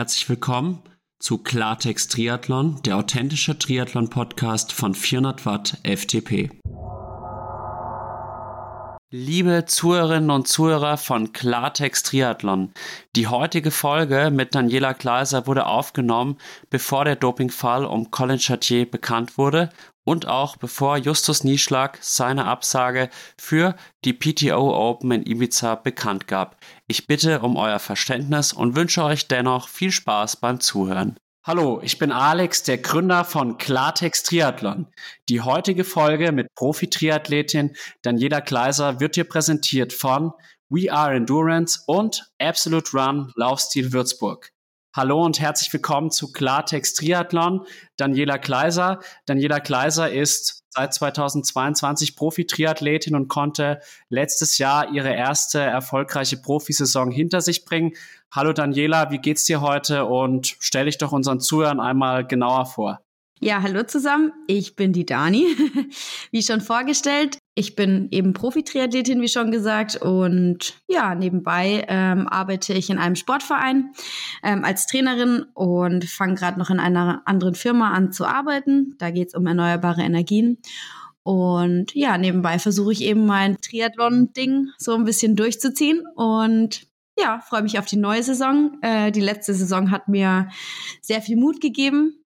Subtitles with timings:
[0.00, 0.82] herzlich willkommen
[1.18, 6.48] zu Klartext Triathlon, der authentische Triathlon-Podcast von 400 Watt FTP.
[9.10, 12.72] Liebe Zuhörerinnen und Zuhörer von Klartext Triathlon,
[13.14, 16.38] die heutige Folge mit Daniela Kleiser wurde aufgenommen,
[16.70, 19.68] bevor der Dopingfall um Colin Chartier bekannt wurde
[20.04, 26.56] und auch bevor Justus Nieschlag seine Absage für die PTO Open in Ibiza bekannt gab.
[26.90, 31.16] Ich bitte um euer Verständnis und wünsche euch dennoch viel Spaß beim Zuhören.
[31.46, 34.88] Hallo, ich bin Alex, der Gründer von Klartext Triathlon.
[35.28, 40.32] Die heutige Folge mit Profi-Triathletin Daniela Kleiser wird dir präsentiert von
[40.68, 44.50] We Are Endurance und Absolute Run Laufstil Würzburg.
[44.92, 47.66] Hallo und herzlich willkommen zu Klartext Triathlon.
[47.98, 48.98] Daniela Kleiser.
[49.26, 57.40] Daniela Kleiser ist seit 2022 Profi-Triathletin und konnte letztes Jahr ihre erste erfolgreiche Profisaison hinter
[57.40, 57.92] sich bringen.
[58.30, 63.00] Hallo Daniela, wie geht's dir heute und stell dich doch unseren Zuhörern einmal genauer vor.
[63.42, 64.32] Ja, hallo zusammen.
[64.46, 65.46] Ich bin die Dani.
[66.30, 69.96] Wie schon vorgestellt, ich bin eben Profi-Triathletin, wie schon gesagt.
[69.96, 73.92] Und ja, nebenbei ähm, arbeite ich in einem Sportverein
[74.42, 78.96] ähm, als Trainerin und fange gerade noch in einer anderen Firma an zu arbeiten.
[78.98, 80.58] Da geht es um erneuerbare Energien.
[81.22, 86.02] Und ja, nebenbei versuche ich eben mein Triathlon-Ding so ein bisschen durchzuziehen.
[86.16, 86.86] Und
[87.18, 88.78] ja, freue mich auf die neue Saison.
[88.82, 90.48] Äh, die letzte Saison hat mir
[91.02, 92.20] sehr viel Mut gegeben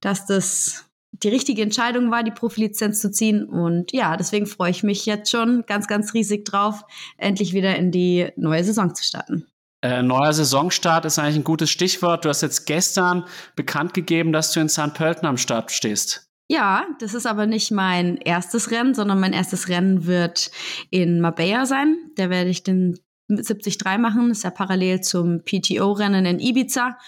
[0.00, 0.86] dass das
[1.24, 3.44] die richtige Entscheidung war, die Profilizenz zu ziehen.
[3.44, 6.82] Und ja, deswegen freue ich mich jetzt schon ganz, ganz riesig drauf,
[7.16, 9.46] endlich wieder in die neue Saison zu starten.
[9.82, 12.24] Äh, neuer Saisonstart ist eigentlich ein gutes Stichwort.
[12.24, 13.24] Du hast jetzt gestern
[13.56, 14.94] bekannt gegeben, dass du in St.
[14.94, 16.30] Pölten am Start stehst.
[16.48, 20.50] Ja, das ist aber nicht mein erstes Rennen, sondern mein erstes Rennen wird
[20.90, 21.96] in Marbella sein.
[22.16, 22.98] Da werde ich den
[23.28, 24.28] 73 machen.
[24.28, 26.98] Das ist ja parallel zum PTO-Rennen in Ibiza.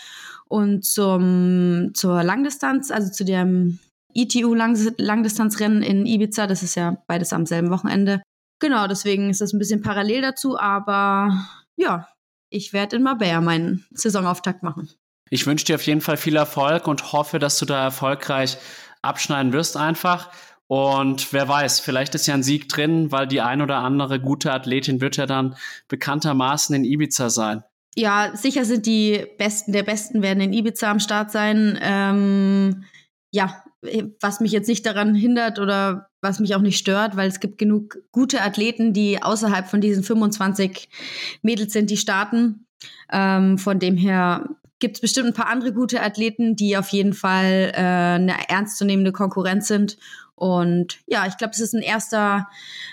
[0.48, 3.80] Und zum, zur Langdistanz, also zu dem
[4.16, 8.22] ITU Langdistanzrennen in Ibiza, das ist ja beides am selben Wochenende.
[8.58, 11.46] Genau, deswegen ist das ein bisschen parallel dazu, aber
[11.76, 12.08] ja,
[12.50, 14.88] ich werde in Marbella meinen Saisonauftakt machen.
[15.28, 18.56] Ich wünsche dir auf jeden Fall viel Erfolg und hoffe, dass du da erfolgreich
[19.02, 20.30] abschneiden wirst einfach.
[20.68, 24.52] Und wer weiß, vielleicht ist ja ein Sieg drin, weil die ein oder andere gute
[24.52, 25.56] Athletin wird ja dann
[25.88, 27.62] bekanntermaßen in Ibiza sein
[27.96, 31.78] ja, sicher sind die Besten der Besten werden in Ibiza am Start sein.
[31.80, 32.84] Ähm,
[33.32, 33.64] ja,
[34.20, 37.58] was mich jetzt nicht daran hindert oder was mich auch nicht stört, weil es gibt
[37.58, 40.88] genug gute Athleten, die außerhalb von diesen 25
[41.42, 42.66] Mädels sind, die starten.
[43.10, 44.48] Ähm, von dem her
[44.78, 49.12] gibt es bestimmt ein paar andere gute Athleten, die auf jeden Fall äh, eine ernstzunehmende
[49.12, 49.96] Konkurrenz sind.
[50.34, 52.48] Und ja, ich glaube, es ist ein erster,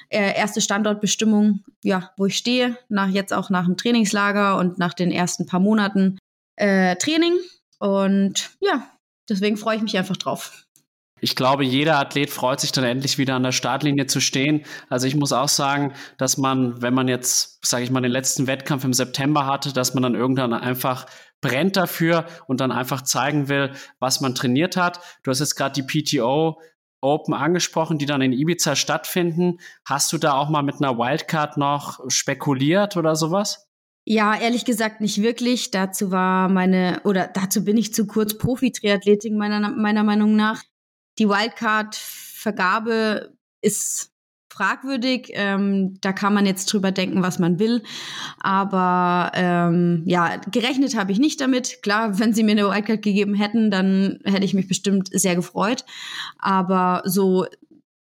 [0.10, 4.94] äh, erste Standortbestimmung, ja, wo ich stehe, nach jetzt auch nach dem Trainingslager und nach
[4.94, 6.18] den ersten paar Monaten
[6.56, 7.34] äh, Training.
[7.80, 8.88] Und ja,
[9.28, 10.66] deswegen freue ich mich einfach drauf.
[11.24, 14.66] Ich glaube, jeder Athlet freut sich dann endlich wieder an der Startlinie zu stehen.
[14.90, 18.46] Also ich muss auch sagen, dass man, wenn man jetzt, sage ich mal, den letzten
[18.46, 21.06] Wettkampf im September hatte, dass man dann irgendwann einfach
[21.40, 25.00] brennt dafür und dann einfach zeigen will, was man trainiert hat.
[25.24, 26.60] Du hast jetzt gerade die PTO
[27.00, 29.60] Open angesprochen, die dann in Ibiza stattfinden.
[29.86, 33.70] Hast du da auch mal mit einer Wildcard noch spekuliert oder sowas?
[34.04, 35.72] Ja, ehrlich gesagt nicht wirklich.
[35.72, 40.62] Dazu war meine, oder dazu bin ich zu kurz Profi-Triathletin meiner, meiner Meinung nach.
[41.20, 44.14] Die Wildcard-Vergabe ist
[44.54, 45.32] fragwürdig.
[45.34, 47.82] Ähm, da kann man jetzt drüber denken, was man will.
[48.40, 51.82] Aber ähm, ja, gerechnet habe ich nicht damit.
[51.82, 55.86] Klar, wenn sie mir eine Wildcard gegeben hätten, dann hätte ich mich bestimmt sehr gefreut.
[56.38, 57.48] Aber so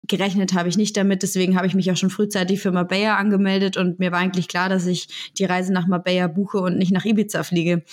[0.07, 1.23] gerechnet habe ich nicht damit.
[1.23, 4.69] Deswegen habe ich mich auch schon frühzeitig für Marbella angemeldet und mir war eigentlich klar,
[4.69, 7.83] dass ich die Reise nach Marbella buche und nicht nach Ibiza fliege.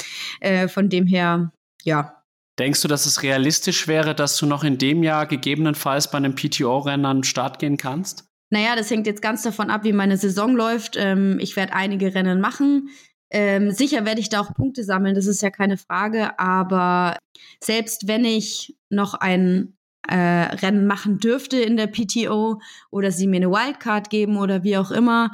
[0.41, 1.53] Äh, von dem her,
[1.85, 2.22] ja,
[2.59, 6.35] Denkst du, dass es realistisch wäre, dass du noch in dem Jahr gegebenenfalls bei einem
[6.35, 8.25] PTO-Rennen an den Start gehen kannst?
[8.51, 10.97] Naja, das hängt jetzt ganz davon ab, wie meine Saison läuft.
[10.99, 12.91] Ähm, ich werde einige Rennen machen.
[13.31, 16.39] Ähm, sicher werde ich da auch Punkte sammeln, das ist ja keine Frage.
[16.39, 17.17] Aber
[17.61, 19.75] selbst wenn ich noch ein
[20.07, 22.61] äh, Rennen machen dürfte in der PTO
[22.91, 25.31] oder sie mir eine Wildcard geben oder wie auch immer,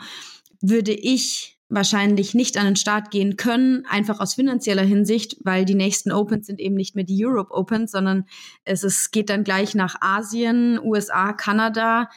[0.61, 5.75] würde ich wahrscheinlich nicht an den Start gehen können, einfach aus finanzieller Hinsicht, weil die
[5.75, 8.25] nächsten Opens sind eben nicht mehr die Europe Opens, sondern
[8.65, 12.09] es ist, geht dann gleich nach Asien, USA, Kanada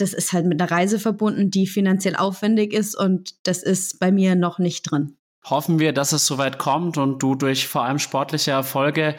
[0.00, 4.10] das ist halt mit einer Reise verbunden, die finanziell aufwendig ist und das ist bei
[4.10, 5.16] mir noch nicht drin.
[5.44, 9.16] Hoffen wir, dass es soweit kommt und du durch vor allem sportliche Erfolge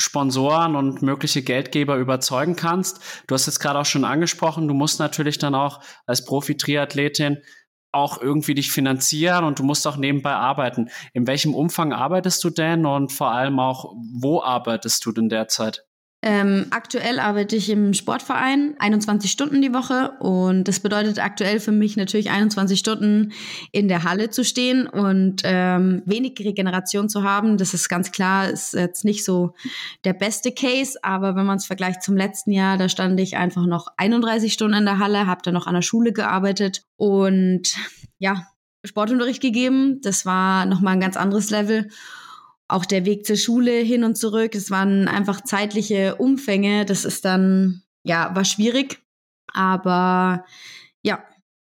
[0.00, 3.00] Sponsoren und mögliche Geldgeber überzeugen kannst.
[3.26, 7.38] Du hast jetzt gerade auch schon angesprochen, du musst natürlich dann auch als Profi-Triathletin
[7.92, 10.90] auch irgendwie dich finanzieren und du musst auch nebenbei arbeiten.
[11.14, 15.87] In welchem Umfang arbeitest du denn und vor allem auch, wo arbeitest du denn derzeit?
[16.20, 21.70] Ähm, aktuell arbeite ich im Sportverein 21 Stunden die Woche und das bedeutet aktuell für
[21.70, 23.32] mich natürlich 21 Stunden
[23.70, 27.56] in der Halle zu stehen und ähm, wenig Regeneration zu haben.
[27.56, 29.54] Das ist ganz klar, ist jetzt nicht so
[30.02, 33.66] der beste Case, aber wenn man es vergleicht zum letzten Jahr, da stand ich einfach
[33.66, 37.76] noch 31 Stunden in der Halle, habe dann noch an der Schule gearbeitet und
[38.18, 38.48] ja,
[38.84, 40.00] Sportunterricht gegeben.
[40.02, 41.88] Das war nochmal ein ganz anderes Level
[42.68, 46.84] auch der Weg zur Schule hin und zurück, es waren einfach zeitliche Umfänge.
[46.84, 49.02] Das ist dann, ja, war schwierig.
[49.52, 50.44] Aber
[51.02, 51.24] ja,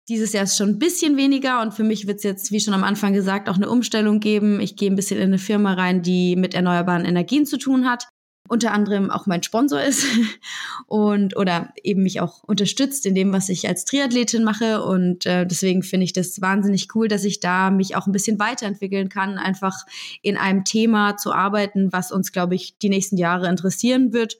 [0.10, 2.74] dieses Jahr ist schon ein bisschen weniger und für mich wird es jetzt, wie schon
[2.74, 4.60] am Anfang gesagt, auch eine Umstellung geben.
[4.60, 8.10] Ich gehe ein bisschen in eine Firma rein, die mit erneuerbaren Energien zu tun hat
[8.50, 10.06] unter anderem auch mein Sponsor ist
[10.88, 14.84] und oder eben mich auch unterstützt in dem, was ich als Triathletin mache.
[14.84, 18.40] Und äh, deswegen finde ich das wahnsinnig cool, dass ich da mich auch ein bisschen
[18.40, 19.86] weiterentwickeln kann, einfach
[20.22, 24.40] in einem Thema zu arbeiten, was uns, glaube ich, die nächsten Jahre interessieren wird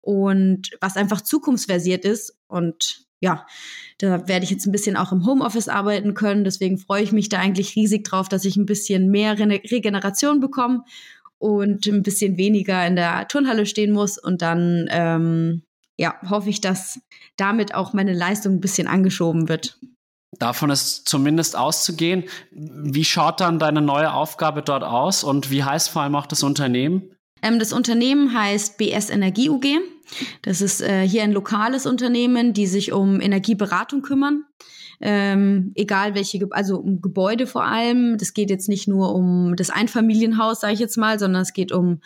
[0.00, 2.38] und was einfach zukunftsversiert ist.
[2.46, 3.46] Und ja,
[3.98, 6.44] da werde ich jetzt ein bisschen auch im Homeoffice arbeiten können.
[6.44, 10.38] Deswegen freue ich mich da eigentlich riesig drauf, dass ich ein bisschen mehr Re Regeneration
[10.38, 10.84] bekomme
[11.38, 14.18] und ein bisschen weniger in der Turnhalle stehen muss.
[14.18, 15.62] Und dann ähm,
[15.98, 17.00] ja, hoffe ich, dass
[17.36, 19.78] damit auch meine Leistung ein bisschen angeschoben wird.
[20.38, 22.24] Davon ist zumindest auszugehen.
[22.50, 26.42] Wie schaut dann deine neue Aufgabe dort aus und wie heißt vor allem auch das
[26.42, 27.14] Unternehmen?
[27.42, 29.66] Ähm, das Unternehmen heißt BS Energie UG.
[30.42, 34.44] Das ist äh, hier ein lokales Unternehmen, die sich um Energieberatung kümmern
[35.00, 38.18] ähm, egal welche, also um Gebäude vor allem.
[38.18, 41.72] Das geht jetzt nicht nur um das Einfamilienhaus, sage ich jetzt mal, sondern es geht
[41.72, 42.00] um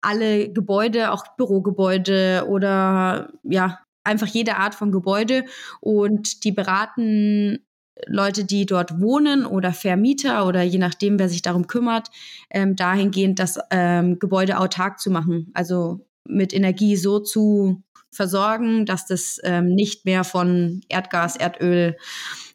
[0.00, 5.44] alle Gebäude, auch Bürogebäude oder ja, einfach jede Art von Gebäude.
[5.80, 7.60] Und die beraten
[8.06, 12.10] Leute, die dort wohnen oder Vermieter oder je nachdem, wer sich darum kümmert,
[12.50, 15.50] ähm, dahingehend das ähm, Gebäude autark zu machen.
[15.54, 21.96] Also mit Energie so zu versorgen, dass das ähm, nicht mehr von Erdgas, Erdöl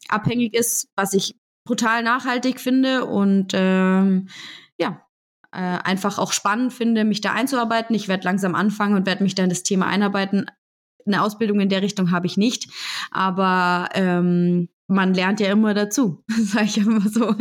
[0.07, 1.35] abhängig ist, was ich
[1.65, 4.29] brutal nachhaltig finde und ähm,
[4.79, 5.01] ja,
[5.51, 7.95] äh, einfach auch spannend finde, mich da einzuarbeiten.
[7.95, 10.45] Ich werde langsam anfangen und werde mich dann das Thema einarbeiten.
[11.05, 12.71] Eine Ausbildung in der Richtung habe ich nicht,
[13.11, 17.35] aber ähm, man lernt ja immer dazu, sage ich immer so.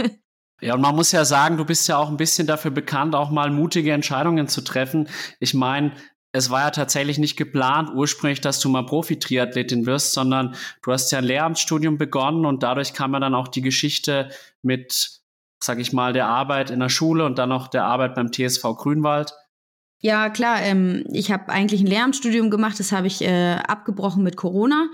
[0.60, 3.30] Ja, und man muss ja sagen, du bist ja auch ein bisschen dafür bekannt, auch
[3.30, 5.08] mal mutige Entscheidungen zu treffen.
[5.38, 5.92] Ich meine,
[6.32, 11.10] es war ja tatsächlich nicht geplant ursprünglich, dass du mal Profi-Triathletin wirst, sondern du hast
[11.10, 14.30] ja ein Lehramtsstudium begonnen und dadurch kam ja dann auch die Geschichte
[14.62, 15.20] mit,
[15.62, 18.62] sag ich mal, der Arbeit in der Schule und dann noch der Arbeit beim TSV
[18.76, 19.32] Grünwald.
[20.00, 20.62] Ja, klar.
[20.62, 24.88] Ähm, ich habe eigentlich ein Lehramtsstudium gemacht, das habe ich äh, abgebrochen mit Corona,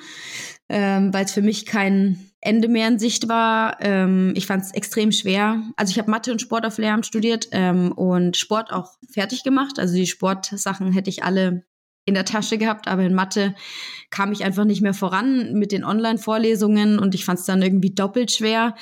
[0.69, 3.79] ähm, weil es für mich kein Ende mehr in Sicht war.
[3.81, 5.63] Ähm, ich fand es extrem schwer.
[5.77, 9.79] Also ich habe Mathe und Sport auf Lehramt studiert ähm, und Sport auch fertig gemacht.
[9.79, 11.65] Also die Sportsachen hätte ich alle
[12.05, 13.55] in der Tasche gehabt, aber in Mathe
[14.11, 17.95] kam ich einfach nicht mehr voran mit den Online-Vorlesungen und ich fand es dann irgendwie
[17.95, 18.75] doppelt schwer.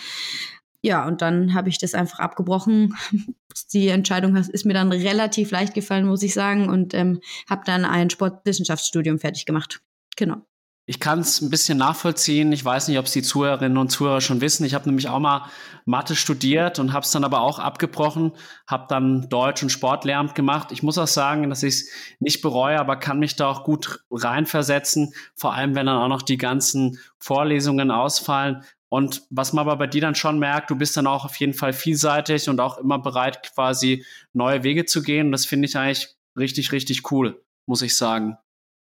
[0.81, 2.97] Ja, und dann habe ich das einfach abgebrochen.
[3.73, 7.85] Die Entscheidung ist mir dann relativ leicht gefallen, muss ich sagen, und ähm, habe dann
[7.85, 9.83] ein Sportwissenschaftsstudium fertig gemacht.
[10.16, 10.45] Genau.
[10.84, 12.50] Ich kann es ein bisschen nachvollziehen.
[12.50, 14.64] Ich weiß nicht, ob es die Zuhörerinnen und Zuhörer schon wissen.
[14.64, 15.48] Ich habe nämlich auch mal
[15.84, 18.32] Mathe studiert und habe es dann aber auch abgebrochen,
[18.66, 20.72] habe dann Deutsch und Sportlehramt gemacht.
[20.72, 24.00] Ich muss auch sagen, dass ich es nicht bereue, aber kann mich da auch gut
[24.10, 28.64] reinversetzen, vor allem wenn dann auch noch die ganzen Vorlesungen ausfallen.
[28.88, 31.54] Und was man aber bei dir dann schon merkt, du bist dann auch auf jeden
[31.54, 35.30] Fall vielseitig und auch immer bereit, quasi neue Wege zu gehen.
[35.30, 38.36] Das finde ich eigentlich richtig, richtig cool, muss ich sagen.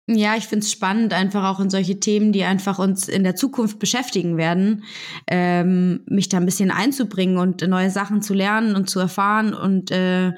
[0.09, 3.35] Ja, ich finde es spannend, einfach auch in solche Themen, die einfach uns in der
[3.35, 4.85] Zukunft beschäftigen werden,
[5.27, 9.53] ähm, mich da ein bisschen einzubringen und neue Sachen zu lernen und zu erfahren.
[9.53, 10.31] Und äh,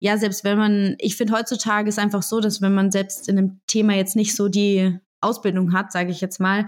[0.00, 3.38] ja, selbst wenn man, ich finde heutzutage ist einfach so, dass wenn man selbst in
[3.38, 6.66] einem Thema jetzt nicht so die Ausbildung hat, sage ich jetzt mal,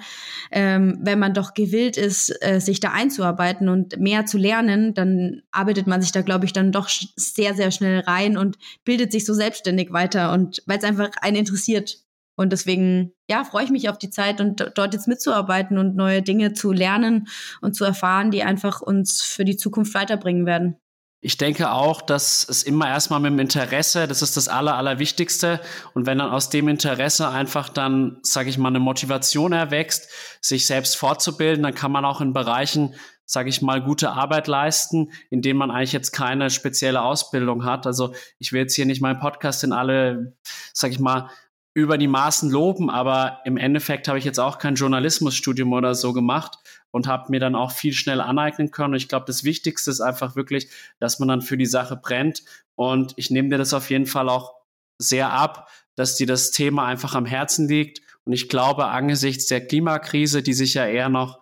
[0.53, 5.43] ähm, wenn man doch gewillt ist, äh, sich da einzuarbeiten und mehr zu lernen, dann
[5.51, 9.27] arbeitet man sich da, glaube ich, dann doch sehr, sehr schnell rein und bildet sich
[9.27, 11.99] so selbstständig weiter und weil es einfach einen interessiert.
[12.39, 16.23] Und deswegen, ja, freue ich mich auf die Zeit und dort jetzt mitzuarbeiten und neue
[16.23, 17.27] Dinge zu lernen
[17.61, 20.77] und zu erfahren, die einfach uns für die Zukunft weiterbringen werden.
[21.21, 25.61] Ich denke auch, dass es immer erstmal mit dem Interesse, das ist das Aller, Allerwichtigste.
[25.95, 30.09] Und wenn dann aus dem Interesse einfach dann, sage ich mal, eine Motivation erwächst,
[30.41, 35.11] sich selbst fortzubilden, dann kann man auch in Bereichen, sage ich mal, gute Arbeit leisten,
[35.29, 37.85] in denen man eigentlich jetzt keine spezielle Ausbildung hat.
[37.89, 40.37] Also ich will jetzt hier nicht meinen Podcast in alle,
[40.73, 41.31] sage ich mal,
[41.75, 46.13] über die Maßen loben, aber im Endeffekt habe ich jetzt auch kein Journalismusstudium oder so
[46.13, 46.59] gemacht.
[46.91, 48.95] und habe mir dann auch viel schnell aneignen können.
[48.95, 52.43] Und ich glaube, das Wichtigste ist einfach wirklich, dass man dann für die Sache brennt.
[52.77, 54.55] Und ich nehme dir das auf jeden Fall auch
[54.99, 58.01] sehr ab, dass dir das Thema einfach am Herzen liegt.
[58.25, 61.41] Und ich glaube, angesichts der Klimakrise, die sich ja eher noch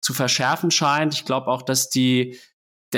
[0.00, 2.38] zu verschärfen scheint, ich glaube auch, dass die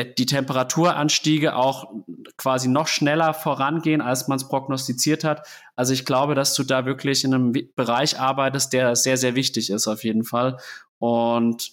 [0.05, 1.93] die Temperaturanstiege auch
[2.37, 5.47] quasi noch schneller vorangehen, als man es prognostiziert hat.
[5.77, 9.71] Also ich glaube, dass du da wirklich in einem Bereich arbeitest, der sehr, sehr wichtig
[9.71, 10.59] ist auf jeden Fall.
[10.99, 11.73] Und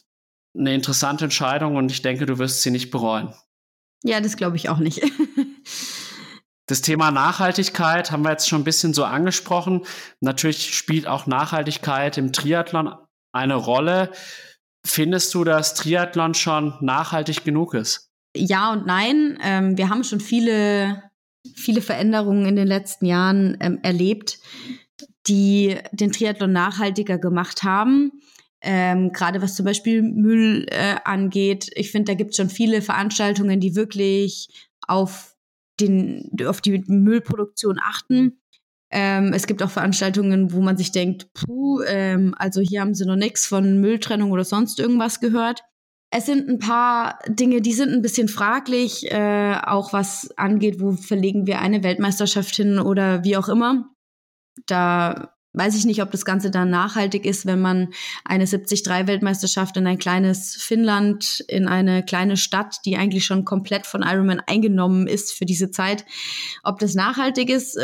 [0.58, 3.34] eine interessante Entscheidung und ich denke, du wirst sie nicht bereuen.
[4.03, 5.01] Ja, das glaube ich auch nicht.
[6.67, 9.86] Das Thema Nachhaltigkeit haben wir jetzt schon ein bisschen so angesprochen.
[10.20, 12.96] Natürlich spielt auch Nachhaltigkeit im Triathlon
[13.32, 14.12] eine Rolle.
[14.84, 18.05] Findest du, dass Triathlon schon nachhaltig genug ist?
[18.36, 19.38] Ja und nein.
[19.44, 21.04] Ähm, wir haben schon viele,
[21.56, 24.39] viele Veränderungen in den letzten Jahren ähm, erlebt,
[25.27, 28.12] die den Triathlon nachhaltiger gemacht haben.
[28.62, 31.70] Ähm, Gerade was zum Beispiel Müll äh, angeht.
[31.75, 34.50] Ich finde, da gibt es schon viele Veranstaltungen, die wirklich
[34.88, 35.36] auf,
[35.80, 38.39] den, auf die Müllproduktion achten.
[38.92, 43.06] Ähm, es gibt auch Veranstaltungen, wo man sich denkt, puh, ähm, also hier haben sie
[43.06, 45.63] noch nichts von Mülltrennung oder sonst irgendwas gehört.
[46.12, 50.94] Es sind ein paar Dinge, die sind ein bisschen fraglich, äh, auch was angeht, wo
[50.94, 53.90] verlegen wir eine Weltmeisterschaft hin oder wie auch immer.
[54.66, 57.94] Da weiß ich nicht, ob das Ganze dann nachhaltig ist, wenn man
[58.24, 64.04] eine 73-Weltmeisterschaft in ein kleines Finnland, in eine kleine Stadt, die eigentlich schon komplett von
[64.04, 66.06] Ironman eingenommen ist für diese Zeit.
[66.64, 67.78] Ob das nachhaltig ist,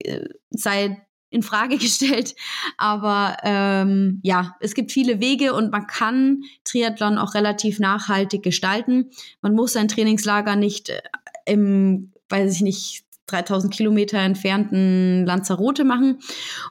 [0.00, 2.34] äh, sei in Frage gestellt.
[2.76, 9.10] Aber ähm, ja, es gibt viele Wege und man kann Triathlon auch relativ nachhaltig gestalten.
[9.40, 11.00] Man muss sein Trainingslager nicht äh,
[11.46, 16.18] im, weiß ich nicht, 3000 Kilometer entfernten Lanzarote machen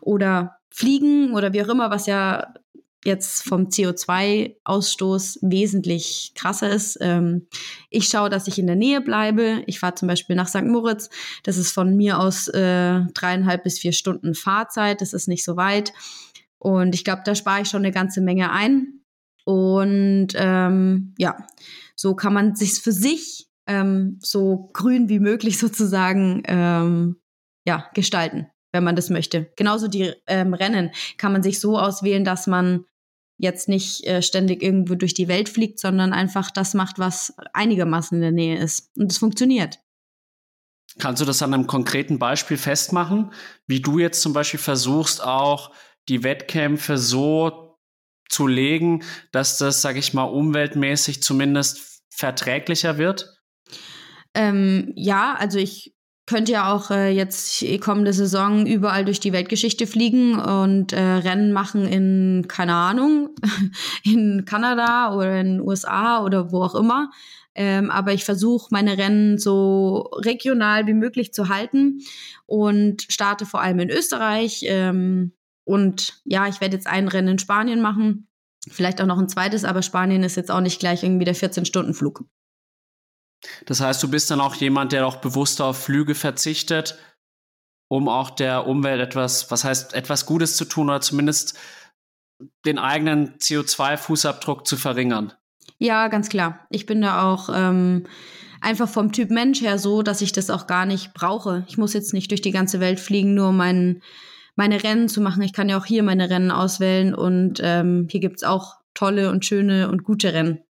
[0.01, 2.53] oder fliegen oder wie auch immer, was ja
[3.07, 6.99] jetzt vom CO2-Ausstoß wesentlich krasser ist.
[7.01, 7.47] Ähm,
[7.89, 9.63] ich schaue, dass ich in der Nähe bleibe.
[9.65, 10.65] Ich fahre zum Beispiel nach St.
[10.65, 11.09] Moritz.
[11.43, 15.01] Das ist von mir aus äh, dreieinhalb bis vier Stunden Fahrzeit.
[15.01, 15.93] Das ist nicht so weit.
[16.59, 19.01] Und ich glaube, da spare ich schon eine ganze Menge ein.
[19.45, 21.37] Und ähm, ja,
[21.95, 27.17] so kann man sich für sich ähm, so grün wie möglich sozusagen ähm,
[27.65, 29.51] ja, gestalten, wenn man das möchte.
[29.55, 32.85] Genauso die ähm, Rennen kann man sich so auswählen, dass man
[33.37, 38.15] jetzt nicht äh, ständig irgendwo durch die Welt fliegt, sondern einfach das macht, was einigermaßen
[38.17, 38.91] in der Nähe ist.
[38.97, 39.79] Und es funktioniert.
[40.99, 43.31] Kannst du das an einem konkreten Beispiel festmachen,
[43.67, 45.71] wie du jetzt zum Beispiel versuchst, auch
[46.09, 47.77] die Wettkämpfe so
[48.29, 53.37] zu legen, dass das, sage ich mal, umweltmäßig zumindest verträglicher wird?
[54.33, 55.96] Ähm, ja, also ich
[56.27, 61.53] könnte ja auch äh, jetzt kommende Saison überall durch die Weltgeschichte fliegen und äh, Rennen
[61.53, 63.29] machen in, keine Ahnung,
[64.03, 67.09] in Kanada oder in den USA oder wo auch immer.
[67.55, 72.01] Ähm, aber ich versuche meine Rennen so regional wie möglich zu halten
[72.45, 74.63] und starte vor allem in Österreich.
[74.67, 75.31] Ähm,
[75.63, 78.27] und ja, ich werde jetzt ein Rennen in Spanien machen,
[78.69, 82.25] vielleicht auch noch ein zweites, aber Spanien ist jetzt auch nicht gleich irgendwie der 14-Stunden-Flug.
[83.65, 86.97] Das heißt, du bist dann auch jemand, der auch bewusst auf Flüge verzichtet,
[87.89, 91.57] um auch der Umwelt etwas, was heißt, etwas Gutes zu tun oder zumindest
[92.65, 95.33] den eigenen CO2-Fußabdruck zu verringern.
[95.79, 96.67] Ja, ganz klar.
[96.69, 98.05] Ich bin da auch ähm,
[98.61, 101.65] einfach vom Typ Mensch her so, dass ich das auch gar nicht brauche.
[101.67, 104.01] Ich muss jetzt nicht durch die ganze Welt fliegen, nur um mein,
[104.55, 105.43] meine Rennen zu machen.
[105.43, 109.45] Ich kann ja auch hier meine Rennen auswählen und ähm, hier es auch tolle und
[109.45, 110.63] schöne und gute Rennen.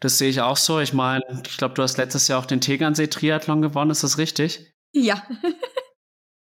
[0.00, 0.80] Das sehe ich auch so.
[0.80, 4.74] Ich meine, ich glaube, du hast letztes Jahr auch den Tegernsee-Triathlon gewonnen, ist das richtig?
[4.92, 5.22] Ja.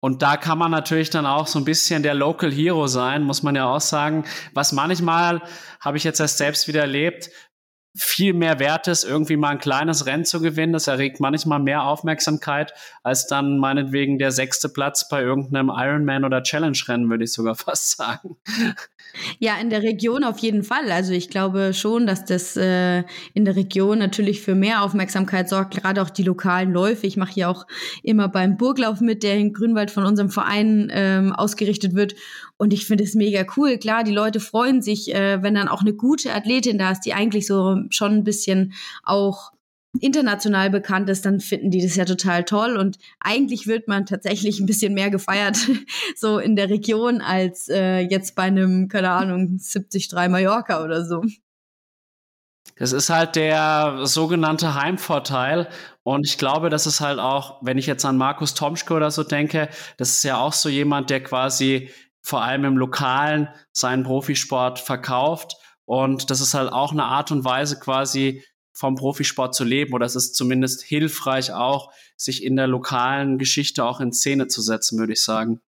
[0.01, 3.41] Und da kann man natürlich dann auch so ein bisschen der Local Hero sein, muss
[3.41, 4.25] man ja auch sagen.
[4.53, 5.41] Was manchmal,
[5.79, 7.31] habe ich jetzt erst selbst wieder erlebt,
[7.97, 10.73] viel mehr wert ist, irgendwie mal ein kleines Rennen zu gewinnen.
[10.73, 16.43] Das erregt manchmal mehr Aufmerksamkeit als dann meinetwegen der sechste Platz bei irgendeinem Ironman oder
[16.43, 18.37] Challenge-Rennen, würde ich sogar fast sagen.
[19.39, 20.91] Ja, in der Region auf jeden Fall.
[20.91, 23.03] Also ich glaube schon, dass das äh,
[23.33, 27.07] in der Region natürlich für mehr Aufmerksamkeit sorgt, gerade auch die lokalen Läufe.
[27.07, 27.65] Ich mache hier auch
[28.03, 32.15] immer beim Burglauf mit, der in Grünwald von unserem Verein ähm, ausgerichtet wird.
[32.57, 33.77] Und ich finde es mega cool.
[33.77, 37.13] Klar, die Leute freuen sich, äh, wenn dann auch eine gute Athletin da ist, die
[37.13, 39.51] eigentlich so schon ein bisschen auch
[40.01, 42.77] international bekannt ist, dann finden die das ja total toll.
[42.77, 45.57] Und eigentlich wird man tatsächlich ein bisschen mehr gefeiert,
[46.15, 51.23] so in der Region, als äh, jetzt bei einem, keine Ahnung, 73 Mallorca oder so.
[52.77, 55.69] Das ist halt der sogenannte Heimvorteil.
[56.03, 59.23] Und ich glaube, das ist halt auch, wenn ich jetzt an Markus Tomschke oder so
[59.23, 61.89] denke, das ist ja auch so jemand, der quasi
[62.21, 67.45] vor allem im Lokalen seinen Profisport verkauft Und das ist halt auch eine Art und
[67.45, 68.43] Weise quasi
[68.75, 73.85] vom Profisport zu leben oder es ist zumindest hilfreich auch, sich in der lokalen Geschichte
[73.85, 75.61] auch in Szene zu setzen, würde ich sagen.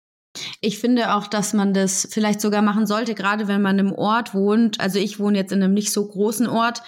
[0.60, 4.34] Ich finde auch, dass man das vielleicht sogar machen sollte, gerade wenn man im Ort
[4.34, 4.80] wohnt.
[4.80, 6.82] Also ich wohne jetzt in einem nicht so großen Ort.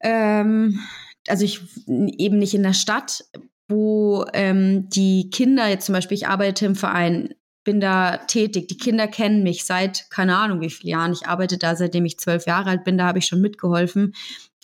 [0.00, 0.80] Ähm,
[1.28, 3.24] also ich eben nicht in der Stadt,
[3.68, 8.68] wo ähm, die Kinder jetzt zum Beispiel, ich arbeite im Verein, bin da tätig.
[8.68, 11.12] Die Kinder kennen mich seit keine Ahnung wie vielen Jahren.
[11.12, 12.96] Ich arbeite da, seitdem ich zwölf Jahre alt bin.
[12.96, 14.14] Da habe ich schon mitgeholfen,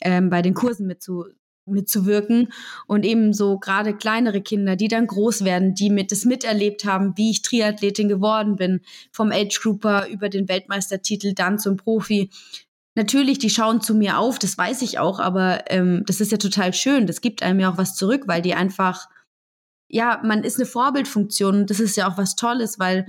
[0.01, 1.25] ähm, bei den Kursen mitzu,
[1.67, 2.53] mitzuwirken.
[2.87, 7.17] Und eben so gerade kleinere Kinder, die dann groß werden, die mit das miterlebt haben,
[7.17, 8.81] wie ich Triathletin geworden bin,
[9.13, 12.31] vom Age Grouper über den Weltmeistertitel dann zum Profi.
[12.97, 16.39] Natürlich, die schauen zu mir auf, das weiß ich auch, aber ähm, das ist ja
[16.39, 17.07] total schön.
[17.07, 19.09] Das gibt einem ja auch was zurück, weil die einfach
[19.95, 23.07] ja, man ist eine Vorbildfunktion und das ist ja auch was Tolles, weil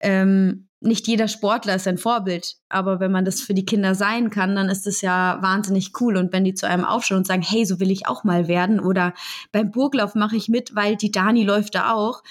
[0.00, 4.30] ähm, nicht jeder Sportler ist ein Vorbild, aber wenn man das für die Kinder sein
[4.30, 6.16] kann, dann ist das ja wahnsinnig cool.
[6.16, 8.78] Und wenn die zu einem aufschauen und sagen, hey, so will ich auch mal werden,
[8.78, 9.12] oder
[9.50, 12.22] beim Burglauf mache ich mit, weil die Dani läuft da auch,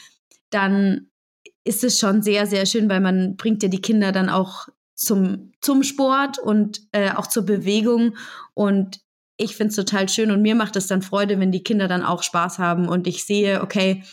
[0.49, 1.07] dann
[1.65, 5.51] ist es schon sehr, sehr schön, weil man bringt ja die Kinder dann auch zum,
[5.59, 8.15] zum Sport und äh, auch zur Bewegung.
[8.53, 9.01] Und
[9.35, 12.03] ich finde es total schön und mir macht es dann Freude, wenn die Kinder dann
[12.03, 14.03] auch Spaß haben und ich sehe, okay,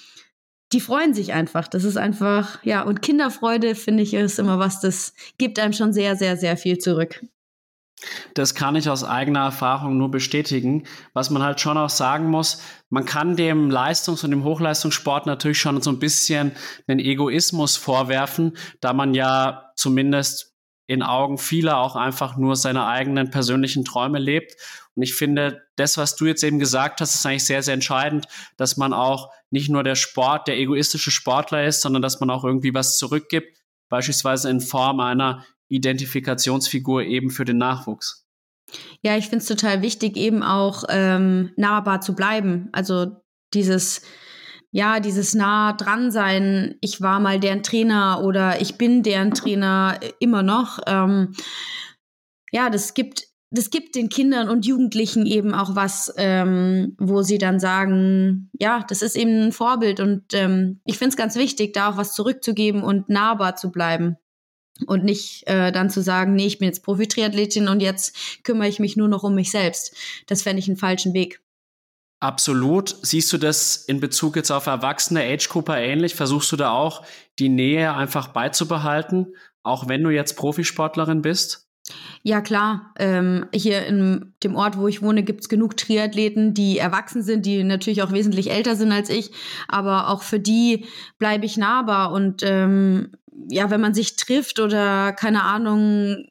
[0.75, 1.69] die freuen sich einfach.
[1.69, 5.93] Das ist einfach, ja, und Kinderfreude, finde ich, ist immer was, das gibt einem schon
[5.93, 7.23] sehr, sehr, sehr viel zurück.
[8.35, 10.85] Das kann ich aus eigener Erfahrung nur bestätigen.
[11.12, 15.61] Was man halt schon auch sagen muss, man kann dem Leistungs- und dem Hochleistungssport natürlich
[15.61, 16.52] schon so ein bisschen
[16.88, 20.54] den Egoismus vorwerfen, da man ja zumindest
[20.87, 24.57] in Augen vieler auch einfach nur seine eigenen persönlichen Träume lebt.
[24.97, 28.26] Und ich finde, das, was du jetzt eben gesagt hast, ist eigentlich sehr, sehr entscheidend,
[28.57, 32.42] dass man auch nicht nur der Sport, der egoistische Sportler ist, sondern dass man auch
[32.42, 33.56] irgendwie was zurückgibt,
[33.88, 38.26] beispielsweise in Form einer Identifikationsfigur eben für den Nachwuchs.
[39.00, 42.68] Ja, ich finde es total wichtig, eben auch ähm, nahbar zu bleiben.
[42.72, 43.12] Also
[43.55, 44.02] dieses
[44.72, 50.00] ja, dieses nah dran sein, ich war mal deren Trainer oder ich bin deren Trainer
[50.00, 50.81] äh, immer noch.
[50.88, 51.33] Ähm,
[52.50, 57.38] ja, das gibt, das gibt den Kindern und Jugendlichen eben auch was, ähm, wo sie
[57.38, 61.73] dann sagen, ja, das ist eben ein Vorbild und ähm, ich finde es ganz wichtig,
[61.73, 64.17] da auch was zurückzugeben und nahbar zu bleiben.
[64.88, 68.81] Und nicht äh, dann zu sagen, nee, ich bin jetzt Profi-Triathletin und jetzt kümmere ich
[68.81, 69.95] mich nur noch um mich selbst.
[70.27, 71.40] Das fände ich einen falschen Weg.
[72.19, 72.97] Absolut.
[73.03, 76.17] Siehst du das in Bezug jetzt auf erwachsene Age-Grupper ähnlich?
[76.17, 77.07] Versuchst du da auch
[77.38, 81.63] die Nähe einfach beizubehalten, auch wenn du jetzt Profisportlerin bist?
[82.23, 82.94] Ja, klar.
[82.99, 87.62] Ähm, hier in dem Ort, wo ich wohne, gibt's genug Triathleten, die erwachsen sind, die
[87.62, 89.31] natürlich auch wesentlich älter sind als ich.
[89.68, 90.87] Aber auch für die
[91.18, 92.12] bleibe ich nahbar.
[92.12, 93.12] Und ähm,
[93.51, 96.25] ja, wenn man sich trifft oder keine Ahnung,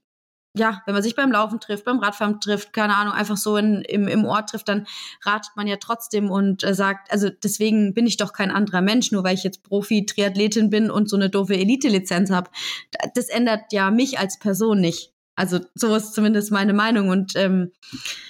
[0.55, 3.81] ja, wenn man sich beim Laufen trifft, beim Radfahren trifft, keine Ahnung, einfach so in,
[3.81, 4.87] im, im Ort trifft, dann
[5.23, 9.11] ratet man ja trotzdem und äh, sagt, also deswegen bin ich doch kein anderer Mensch,
[9.11, 12.49] nur weil ich jetzt Profi-Triathletin bin und so eine doofe Elite-Lizenz habe.
[13.15, 15.12] Das ändert ja mich als Person nicht.
[15.35, 17.71] Also so ist zumindest meine Meinung und ähm,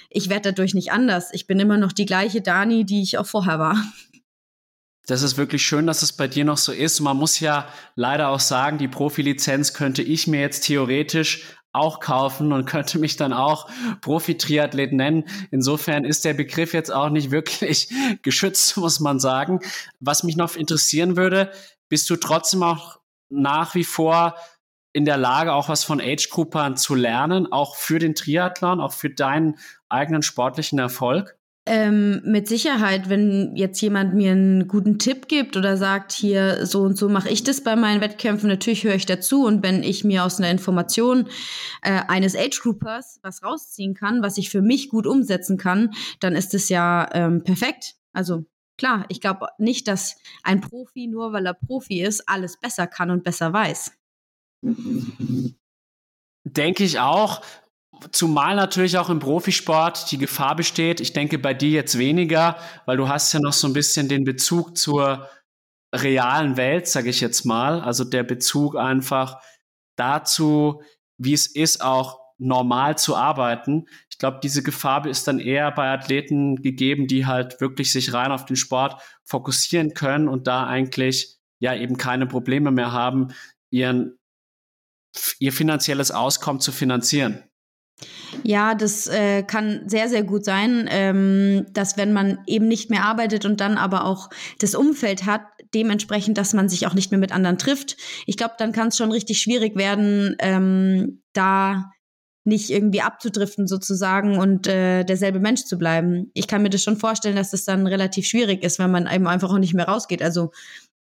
[0.08, 1.30] ich werde dadurch nicht anders.
[1.32, 3.76] Ich bin immer noch die gleiche Dani, die ich auch vorher war.
[5.06, 7.00] Das ist wirklich schön, dass es bei dir noch so ist.
[7.00, 12.52] Man muss ja leider auch sagen, die Profilizenz könnte ich mir jetzt theoretisch auch kaufen
[12.52, 13.68] und könnte mich dann auch
[14.00, 15.24] Profi-Triathlet nennen.
[15.50, 17.88] Insofern ist der Begriff jetzt auch nicht wirklich
[18.22, 19.60] geschützt, muss man sagen.
[20.00, 21.50] Was mich noch interessieren würde,
[21.88, 24.36] bist du trotzdem auch nach wie vor
[24.94, 29.10] in der Lage, auch was von Age-Groupern zu lernen, auch für den Triathlon, auch für
[29.10, 29.56] deinen
[29.88, 31.36] eigenen sportlichen Erfolg?
[31.66, 36.82] Ähm, mit Sicherheit, wenn jetzt jemand mir einen guten Tipp gibt oder sagt, hier so
[36.82, 39.44] und so mache ich das bei meinen Wettkämpfen, natürlich höre ich dazu.
[39.44, 41.26] Und wenn ich mir aus einer Information
[41.82, 46.36] äh, eines Age Groupers was rausziehen kann, was ich für mich gut umsetzen kann, dann
[46.36, 47.94] ist es ja ähm, perfekt.
[48.12, 48.44] Also
[48.76, 53.10] klar, ich glaube nicht, dass ein Profi, nur weil er Profi ist, alles besser kann
[53.10, 53.90] und besser weiß.
[56.44, 57.42] Denke ich auch.
[58.10, 62.96] Zumal natürlich auch im Profisport die Gefahr besteht, ich denke bei dir jetzt weniger, weil
[62.96, 65.28] du hast ja noch so ein bisschen den Bezug zur
[65.94, 67.80] realen Welt, sage ich jetzt mal.
[67.80, 69.40] Also der Bezug einfach
[69.96, 70.82] dazu,
[71.18, 73.86] wie es ist, auch normal zu arbeiten.
[74.10, 78.32] Ich glaube, diese Gefahr ist dann eher bei Athleten gegeben, die halt wirklich sich rein
[78.32, 83.28] auf den Sport fokussieren können und da eigentlich ja eben keine Probleme mehr haben,
[83.70, 84.18] ihren,
[85.38, 87.44] ihr finanzielles Auskommen zu finanzieren.
[88.42, 93.04] Ja, das äh, kann sehr, sehr gut sein, ähm, dass wenn man eben nicht mehr
[93.04, 97.20] arbeitet und dann aber auch das Umfeld hat, dementsprechend, dass man sich auch nicht mehr
[97.20, 97.96] mit anderen trifft.
[98.26, 101.90] Ich glaube, dann kann es schon richtig schwierig werden, ähm, da
[102.44, 106.30] nicht irgendwie abzudriften sozusagen und äh, derselbe Mensch zu bleiben.
[106.34, 109.26] Ich kann mir das schon vorstellen, dass das dann relativ schwierig ist, wenn man eben
[109.26, 110.22] einfach auch nicht mehr rausgeht.
[110.22, 110.50] Also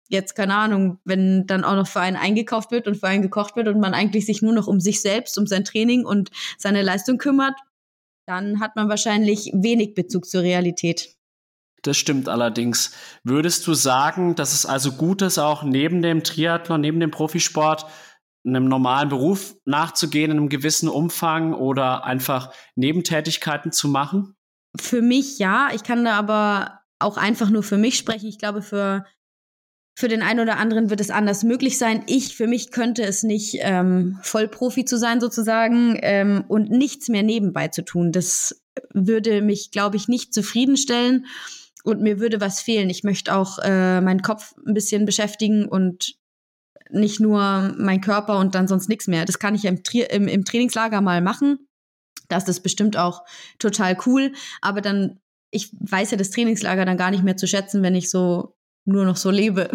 [0.10, 3.56] jetzt, keine Ahnung, wenn dann auch noch für einen eingekauft wird und für einen gekocht
[3.56, 6.82] wird und man eigentlich sich nur noch um sich selbst, um sein Training und seine
[6.82, 7.56] Leistung kümmert,
[8.26, 11.16] dann hat man wahrscheinlich wenig Bezug zur Realität.
[11.84, 12.92] Das stimmt allerdings.
[13.24, 17.86] Würdest du sagen, dass es also gut ist, auch neben dem Triathlon, neben dem Profisport,
[18.46, 24.36] einem normalen Beruf nachzugehen in einem gewissen Umfang oder einfach Nebentätigkeiten zu machen?
[24.80, 25.70] Für mich ja.
[25.74, 28.28] Ich kann da aber auch einfach nur für mich sprechen.
[28.28, 29.06] Ich glaube, für,
[30.00, 32.04] für den einen oder anderen wird es anders möglich sein.
[32.08, 37.22] Ich, für mich könnte es nicht, ähm, Vollprofi zu sein sozusagen ähm, und nichts mehr
[37.22, 38.14] nebenbei zu tun.
[38.14, 41.26] Das würde mich, glaube ich, nicht zufriedenstellen
[41.84, 42.90] und mir würde was fehlen.
[42.90, 46.16] Ich möchte auch äh, meinen Kopf ein bisschen beschäftigen und
[46.90, 49.26] nicht nur mein Körper und dann sonst nichts mehr.
[49.26, 51.68] Das kann ich im, Tri im, im Trainingslager mal machen.
[52.30, 53.26] Das ist bestimmt auch
[53.58, 54.32] total cool.
[54.62, 55.20] Aber dann,
[55.52, 59.06] ich weiß ja das Trainingslager dann gar nicht mehr zu schätzen, wenn ich so nur
[59.06, 59.70] noch so lebe.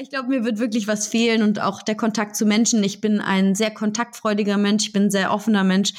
[0.00, 2.82] Ich glaube, mir wird wirklich was fehlen und auch der Kontakt zu Menschen.
[2.82, 5.92] Ich bin ein sehr kontaktfreudiger Mensch, ich bin ein sehr offener Mensch.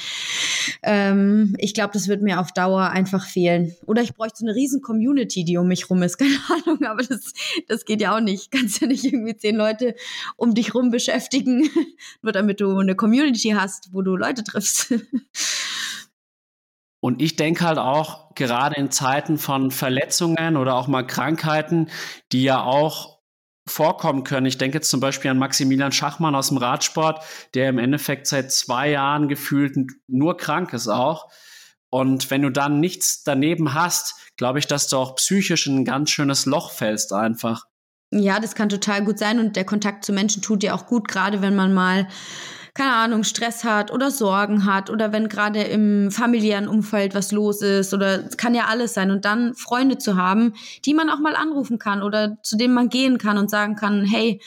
[0.82, 3.76] Ähm, ich glaube, das wird mir auf Dauer einfach fehlen.
[3.86, 6.18] Oder ich bräuchte so eine riesen Community, die um mich rum ist.
[6.18, 7.34] Keine Ahnung, aber das,
[7.68, 8.50] das geht ja auch nicht.
[8.50, 9.94] Kannst ja nicht irgendwie zehn Leute
[10.38, 11.70] um dich rum beschäftigen,
[12.24, 14.96] nur damit du eine Community hast, wo du Leute triffst.
[17.04, 21.90] Und ich denke halt auch, gerade in Zeiten von Verletzungen oder auch mal Krankheiten,
[22.32, 23.20] die ja auch
[23.68, 24.46] vorkommen können.
[24.46, 27.22] Ich denke jetzt zum Beispiel an Maximilian Schachmann aus dem Radsport,
[27.56, 29.76] der im Endeffekt seit zwei Jahren gefühlt
[30.08, 31.30] nur krank ist auch.
[31.90, 35.86] Und wenn du dann nichts daneben hast, glaube ich, dass du auch psychisch in ein
[35.86, 37.66] ganz schönes Loch fällst einfach.
[38.12, 41.10] Ja, das kann total gut sein und der Kontakt zu Menschen tut dir auch gut,
[41.10, 42.08] gerade wenn man mal
[42.76, 47.62] keine Ahnung, Stress hat oder Sorgen hat oder wenn gerade im familiären Umfeld was los
[47.62, 49.12] ist oder es kann ja alles sein.
[49.12, 50.54] Und dann Freunde zu haben,
[50.86, 54.06] die man auch mal anrufen kann oder zu denen man gehen kann und sagen kann,
[54.06, 54.42] hey,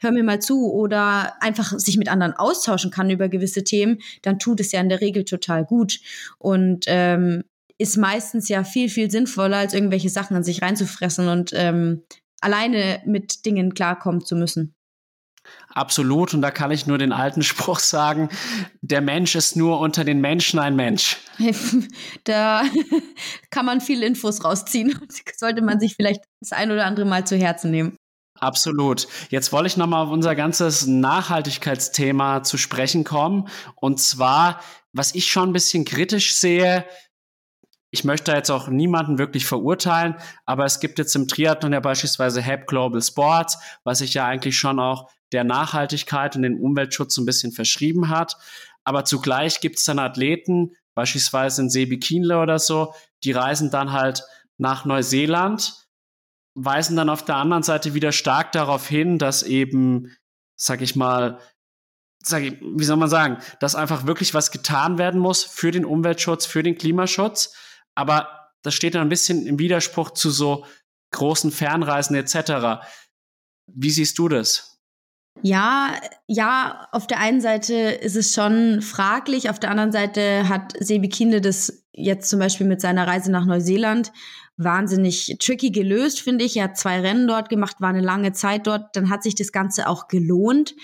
[0.00, 0.72] hör mir mal zu.
[0.72, 4.88] Oder einfach sich mit anderen austauschen kann über gewisse Themen, dann tut es ja in
[4.88, 5.98] der Regel total gut.
[6.38, 7.42] Und ähm,
[7.76, 12.04] ist meistens ja viel, viel sinnvoller, als irgendwelche Sachen an sich reinzufressen und ähm,
[12.40, 14.74] alleine mit Dingen klarkommen zu müssen.
[15.74, 16.32] Absolut.
[16.34, 18.28] Und da kann ich nur den alten Spruch sagen,
[18.80, 21.18] der Mensch ist nur unter den Menschen ein Mensch.
[22.24, 22.62] Da
[23.50, 24.98] kann man viel Infos rausziehen.
[25.36, 27.96] Sollte man sich vielleicht das ein oder andere Mal zu Herzen nehmen.
[28.38, 29.08] Absolut.
[29.30, 33.48] Jetzt wollte ich nochmal auf unser ganzes Nachhaltigkeitsthema zu sprechen kommen.
[33.74, 34.60] Und zwar,
[34.92, 36.84] was ich schon ein bisschen kritisch sehe,
[37.90, 42.42] ich möchte jetzt auch niemanden wirklich verurteilen, aber es gibt jetzt im Triathlon ja beispielsweise
[42.42, 47.26] HEP Global Sports, was sich ja eigentlich schon auch der Nachhaltigkeit und den Umweltschutz ein
[47.26, 48.36] bisschen verschrieben hat.
[48.84, 52.94] Aber zugleich gibt es dann Athleten, beispielsweise in Sebi Kienle oder so,
[53.24, 54.22] die reisen dann halt
[54.58, 55.74] nach Neuseeland,
[56.54, 60.16] weisen dann auf der anderen Seite wieder stark darauf hin, dass eben,
[60.56, 61.40] sag ich mal,
[62.22, 65.84] sag ich, wie soll man sagen, dass einfach wirklich was getan werden muss für den
[65.84, 67.54] Umweltschutz, für den Klimaschutz.
[67.94, 70.64] Aber das steht dann ein bisschen im Widerspruch zu so
[71.12, 72.84] großen Fernreisen etc.
[73.66, 74.73] Wie siehst du das?
[75.42, 75.94] Ja,
[76.26, 81.08] ja, auf der einen Seite ist es schon fraglich, auf der anderen Seite hat Sebi
[81.08, 84.12] Kinde das jetzt zum Beispiel mit seiner Reise nach Neuseeland
[84.56, 86.56] wahnsinnig tricky gelöst, finde ich.
[86.56, 89.52] Er hat zwei Rennen dort gemacht, war eine lange Zeit dort, dann hat sich das
[89.52, 90.74] Ganze auch gelohnt.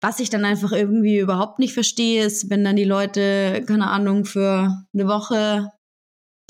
[0.00, 4.24] Was ich dann einfach irgendwie überhaupt nicht verstehe, ist, wenn dann die Leute, keine Ahnung,
[4.24, 5.72] für eine Woche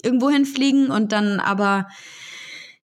[0.03, 1.89] irgendwo hinfliegen und dann aber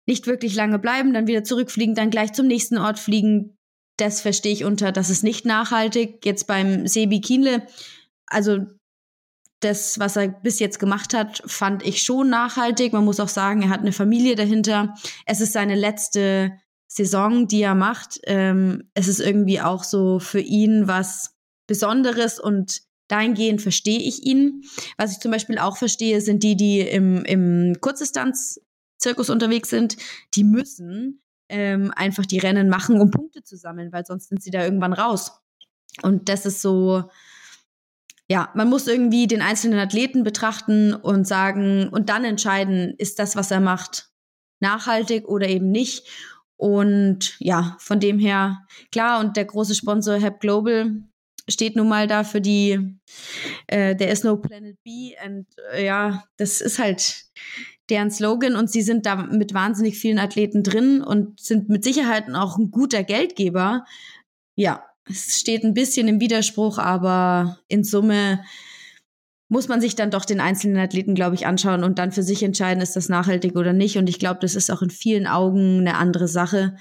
[0.06, 3.58] nicht wirklich lange bleiben, dann wieder zurückfliegen, dann gleich zum nächsten Ort fliegen
[4.04, 6.26] das verstehe ich unter, das ist nicht nachhaltig.
[6.26, 7.66] Jetzt beim Sebi Kienle,
[8.28, 8.60] also
[9.62, 12.92] das, was er bis jetzt gemacht hat, fand ich schon nachhaltig.
[12.92, 14.94] Man muss auch sagen, er hat eine Familie dahinter.
[15.26, 16.52] Es ist seine letzte
[16.88, 18.20] Saison, die er macht.
[18.26, 21.36] Ähm, es ist irgendwie auch so für ihn was
[21.66, 24.64] Besonderes und dahingehend verstehe ich ihn.
[24.98, 29.96] Was ich zum Beispiel auch verstehe, sind die, die im, im Kurzdistanz-Zirkus unterwegs sind.
[30.34, 34.52] Die müssen ähm, einfach die Rennen machen, um Punkte zu sammeln, weil sonst sind sie
[34.52, 35.40] da irgendwann raus.
[36.02, 37.10] Und das ist so,
[38.30, 43.36] ja, man muss irgendwie den einzelnen Athleten betrachten und sagen und dann entscheiden, ist das,
[43.36, 44.10] was er macht,
[44.60, 46.08] nachhaltig oder eben nicht.
[46.56, 51.04] Und ja, von dem her, klar, und der große Sponsor Hep Global
[51.50, 52.98] steht nun mal da für die,
[53.68, 55.14] äh, there is no planet B.
[55.26, 57.26] Und äh, ja, das ist halt
[57.90, 62.34] deren Slogan und sie sind da mit wahnsinnig vielen Athleten drin und sind mit Sicherheit
[62.34, 63.86] auch ein guter Geldgeber.
[64.56, 68.44] Ja, es steht ein bisschen im Widerspruch, aber in Summe
[69.50, 72.42] muss man sich dann doch den einzelnen Athleten, glaube ich, anschauen und dann für sich
[72.42, 73.98] entscheiden, ist das nachhaltig oder nicht.
[73.98, 76.76] Und ich glaube, das ist auch in vielen Augen eine andere Sache.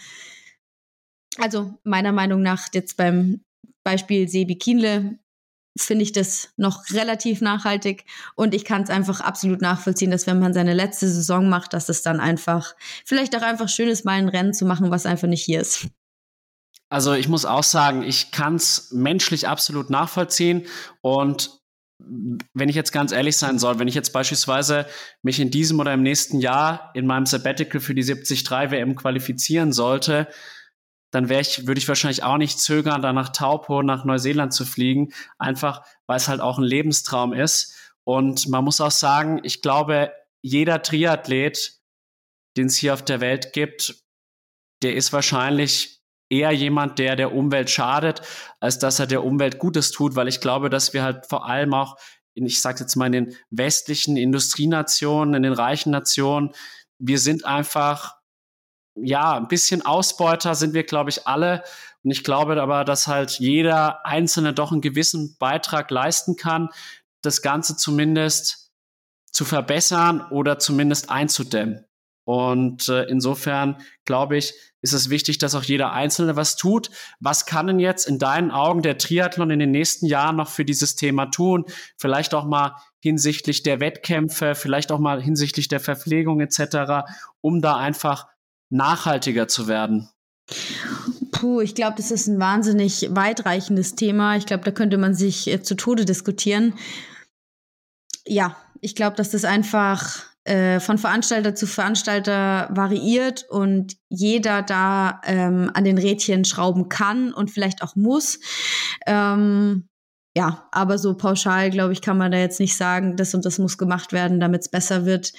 [1.38, 3.43] Also meiner Meinung nach jetzt beim
[3.85, 5.19] Beispiel Sebi Kienle
[5.79, 8.05] finde ich das noch relativ nachhaltig
[8.35, 11.89] und ich kann es einfach absolut nachvollziehen, dass wenn man seine letzte Saison macht, dass
[11.89, 15.29] es dann einfach vielleicht auch einfach schön ist, mal ein Rennen zu machen, was einfach
[15.29, 15.89] nicht hier ist.
[16.91, 20.67] Also ich muss auch sagen, ich kann es menschlich absolut nachvollziehen
[21.01, 21.63] und
[22.53, 24.87] wenn ich jetzt ganz ehrlich sein soll, wenn ich jetzt beispielsweise
[25.23, 29.73] mich in diesem oder im nächsten Jahr in meinem Sabbatical für die 73 WM qualifizieren
[29.73, 30.29] sollte,
[31.12, 34.64] dann wäre ich, würde ich wahrscheinlich auch nicht zögern, da nach Taupo, nach Neuseeland zu
[34.64, 37.77] fliegen, einfach weil es halt auch ein Lebenstraum ist.
[38.05, 41.79] Und man muss auch sagen, ich glaube, jeder Triathlet,
[42.57, 44.03] den es hier auf der Welt gibt,
[44.83, 48.22] der ist wahrscheinlich eher jemand, der der Umwelt schadet,
[48.59, 51.75] als dass er der Umwelt Gutes tut, weil ich glaube, dass wir halt vor allem
[51.75, 51.96] auch
[52.35, 56.53] in, ich sage jetzt mal in den westlichen Industrienationen, in den reichen Nationen,
[56.98, 58.16] wir sind einfach
[58.95, 61.63] ja, ein bisschen Ausbeuter sind wir, glaube ich, alle.
[62.03, 66.69] Und ich glaube aber, dass halt jeder Einzelne doch einen gewissen Beitrag leisten kann,
[67.23, 68.73] das Ganze zumindest
[69.31, 71.85] zu verbessern oder zumindest einzudämmen.
[72.25, 76.91] Und äh, insofern glaube ich, ist es wichtig, dass auch jeder Einzelne was tut.
[77.21, 80.65] Was kann denn jetzt in deinen Augen der Triathlon in den nächsten Jahren noch für
[80.65, 81.65] dieses Thema tun?
[81.97, 87.07] Vielleicht auch mal hinsichtlich der Wettkämpfe, vielleicht auch mal hinsichtlich der Verpflegung etc.,
[87.41, 88.27] um da einfach
[88.73, 90.09] nachhaltiger zu werden?
[91.31, 94.37] Puh, ich glaube, das ist ein wahnsinnig weitreichendes Thema.
[94.37, 96.75] Ich glaube, da könnte man sich äh, zu Tode diskutieren.
[98.27, 105.21] Ja, ich glaube, dass das einfach äh, von Veranstalter zu Veranstalter variiert und jeder da
[105.25, 108.41] ähm, an den Rädchen schrauben kann und vielleicht auch muss.
[109.07, 109.89] Ähm,
[110.37, 113.59] ja, aber so pauschal, glaube ich, kann man da jetzt nicht sagen, das und das
[113.59, 115.33] muss gemacht werden, damit es besser wird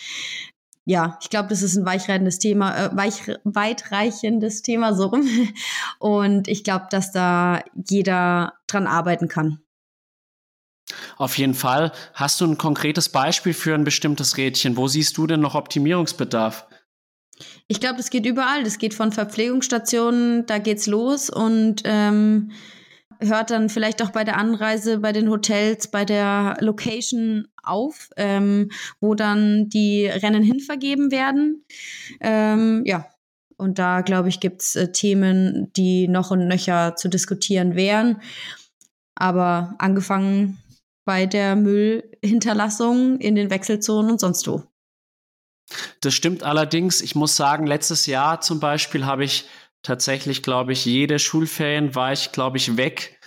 [0.85, 5.27] ja, ich glaube, das ist ein weichreichendes Thema, äh, weich, weitreichendes Thema so rum.
[5.99, 9.59] Und ich glaube, dass da jeder dran arbeiten kann.
[11.17, 11.91] Auf jeden Fall.
[12.13, 14.75] Hast du ein konkretes Beispiel für ein bestimmtes Rädchen?
[14.77, 16.67] Wo siehst du denn noch Optimierungsbedarf?
[17.67, 18.63] Ich glaube, das geht überall.
[18.63, 22.51] Das geht von Verpflegungsstationen, da geht's los und ähm,
[23.27, 28.69] hört dann vielleicht auch bei der Anreise, bei den Hotels, bei der Location auf, ähm,
[28.99, 31.65] wo dann die Rennen hinvergeben werden.
[32.19, 33.07] Ähm, ja,
[33.57, 38.21] und da, glaube ich, gibt's äh, Themen, die noch und nöcher zu diskutieren wären.
[39.15, 40.57] Aber angefangen
[41.05, 44.63] bei der Müllhinterlassung in den Wechselzonen und sonst wo.
[46.01, 47.01] Das stimmt allerdings.
[47.01, 49.45] Ich muss sagen, letztes Jahr zum Beispiel habe ich
[49.83, 53.19] tatsächlich, glaube ich, jede Schulferien war ich, glaube ich, weg.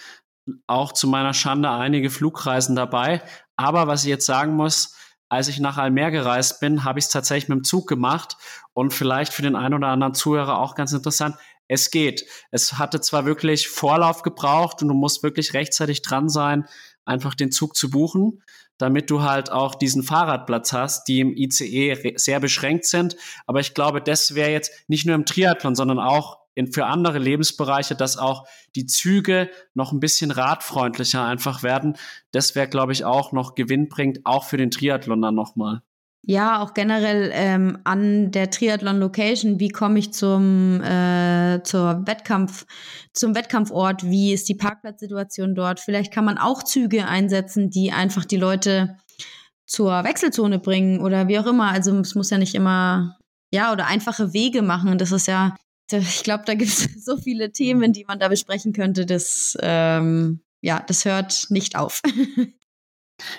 [0.67, 3.23] Auch zu meiner Schande einige Flugreisen dabei.
[3.57, 4.97] Aber was ich jetzt sagen muss,
[5.29, 8.37] als ich nach Almer gereist bin, habe ich es tatsächlich mit dem Zug gemacht
[8.75, 11.37] und vielleicht für den einen oder anderen Zuhörer auch ganz interessant.
[11.69, 12.25] Es geht.
[12.53, 16.67] Es hatte zwar wirklich Vorlauf gebraucht und du musst wirklich rechtzeitig dran sein,
[17.05, 18.43] einfach den Zug zu buchen,
[18.79, 23.17] damit du halt auch diesen Fahrradplatz hast, die im ICE sehr beschränkt sind.
[23.47, 27.19] Aber ich glaube, das wäre jetzt nicht nur im Triathlon, sondern auch in, für andere
[27.19, 31.97] Lebensbereiche, dass auch die Züge noch ein bisschen radfreundlicher einfach werden.
[32.33, 35.83] Das wäre, glaube ich, auch noch gewinnbringend, auch für den Triathlon dann nochmal.
[36.29, 39.61] Ja, auch generell ähm, an der Triathlon-Location.
[39.61, 42.67] Wie komme ich zum äh, zur Wettkampf,
[43.13, 44.03] zum Wettkampfort?
[44.03, 45.79] Wie ist die Parkplatzsituation dort?
[45.79, 48.97] Vielleicht kann man auch Züge einsetzen, die einfach die Leute
[49.67, 51.71] zur Wechselzone bringen oder wie auch immer.
[51.71, 53.17] Also es muss ja nicht immer
[53.53, 54.99] ja oder einfache Wege machen.
[54.99, 55.55] Das ist ja
[55.91, 59.07] ich glaube, da gibt es so viele Themen, die man da besprechen könnte.
[59.07, 62.03] Das, ähm, ja, das hört nicht auf.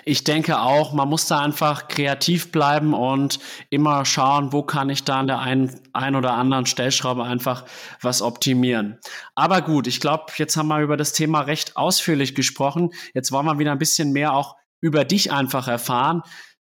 [0.04, 3.38] Ich denke auch, man muss da einfach kreativ bleiben und
[3.70, 7.64] immer schauen, wo kann ich da an der einen, ein oder anderen Stellschraube einfach
[8.00, 8.98] was optimieren.
[9.36, 12.90] Aber gut, ich glaube, jetzt haben wir über das Thema recht ausführlich gesprochen.
[13.14, 16.22] Jetzt wollen wir wieder ein bisschen mehr auch über dich einfach erfahren.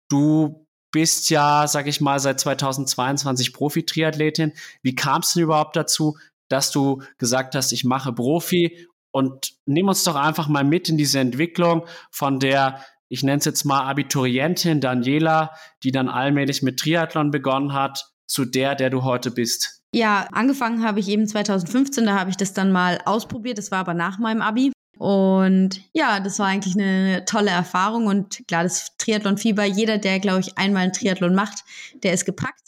[0.10, 0.63] Du
[0.94, 4.54] bist ja, sag ich mal, seit 2022 Profi-Triathletin.
[4.82, 8.88] Wie kam es denn überhaupt dazu, dass du gesagt hast, ich mache Profi?
[9.12, 12.80] Und nimm uns doch einfach mal mit in diese Entwicklung von der,
[13.10, 15.52] ich nenne es jetzt mal Abiturientin Daniela,
[15.84, 19.82] die dann allmählich mit Triathlon begonnen hat, zu der, der du heute bist.
[19.94, 23.60] Ja, angefangen habe ich eben 2015, da habe ich das dann mal ausprobiert.
[23.60, 24.72] Das war aber nach meinem Abi.
[24.98, 30.42] Und ja, das war eigentlich eine tolle Erfahrung und klar, das Triathlon-Fieber, jeder, der, glaube
[30.42, 31.64] ich, einmal einen Triathlon macht,
[32.04, 32.60] der ist gepackt.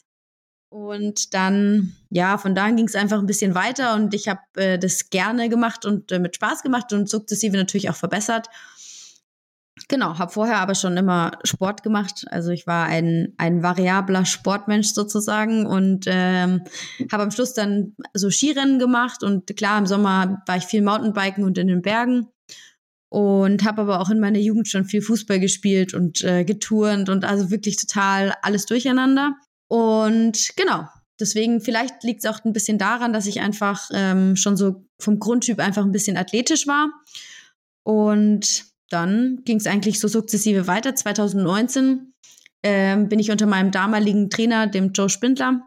[0.70, 4.78] Und dann, ja, von da ging es einfach ein bisschen weiter und ich habe äh,
[4.78, 8.48] das gerne gemacht und äh, mit Spaß gemacht und sukzessive natürlich auch verbessert.
[9.90, 12.26] Genau, habe vorher aber schon immer Sport gemacht.
[12.30, 16.62] Also ich war ein, ein variabler Sportmensch sozusagen und ähm,
[17.12, 21.44] habe am Schluss dann so Skirennen gemacht und klar, im Sommer war ich viel Mountainbiken
[21.44, 22.28] und in den Bergen
[23.10, 27.26] und habe aber auch in meiner Jugend schon viel Fußball gespielt und äh, geturnt und
[27.26, 29.36] also wirklich total alles durcheinander.
[29.68, 30.88] Und genau,
[31.20, 35.20] deswegen vielleicht liegt es auch ein bisschen daran, dass ich einfach ähm, schon so vom
[35.20, 36.90] Grundtyp einfach ein bisschen athletisch war.
[37.84, 40.96] Und dann ging es eigentlich so sukzessive weiter.
[40.96, 42.14] 2019
[42.64, 45.62] ähm, bin ich unter meinem damaligen Trainer, dem Joe Spindler,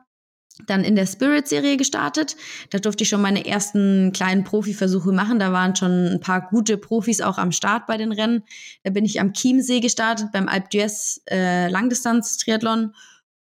[0.66, 2.36] dann in der Spirit-Serie gestartet.
[2.70, 5.38] Da durfte ich schon meine ersten kleinen Profiversuche machen.
[5.38, 8.42] Da waren schon ein paar gute Profis auch am Start bei den Rennen.
[8.82, 12.94] Da bin ich am Chiemsee gestartet beim Alp d'Huez äh, Langdistanz-Triathlon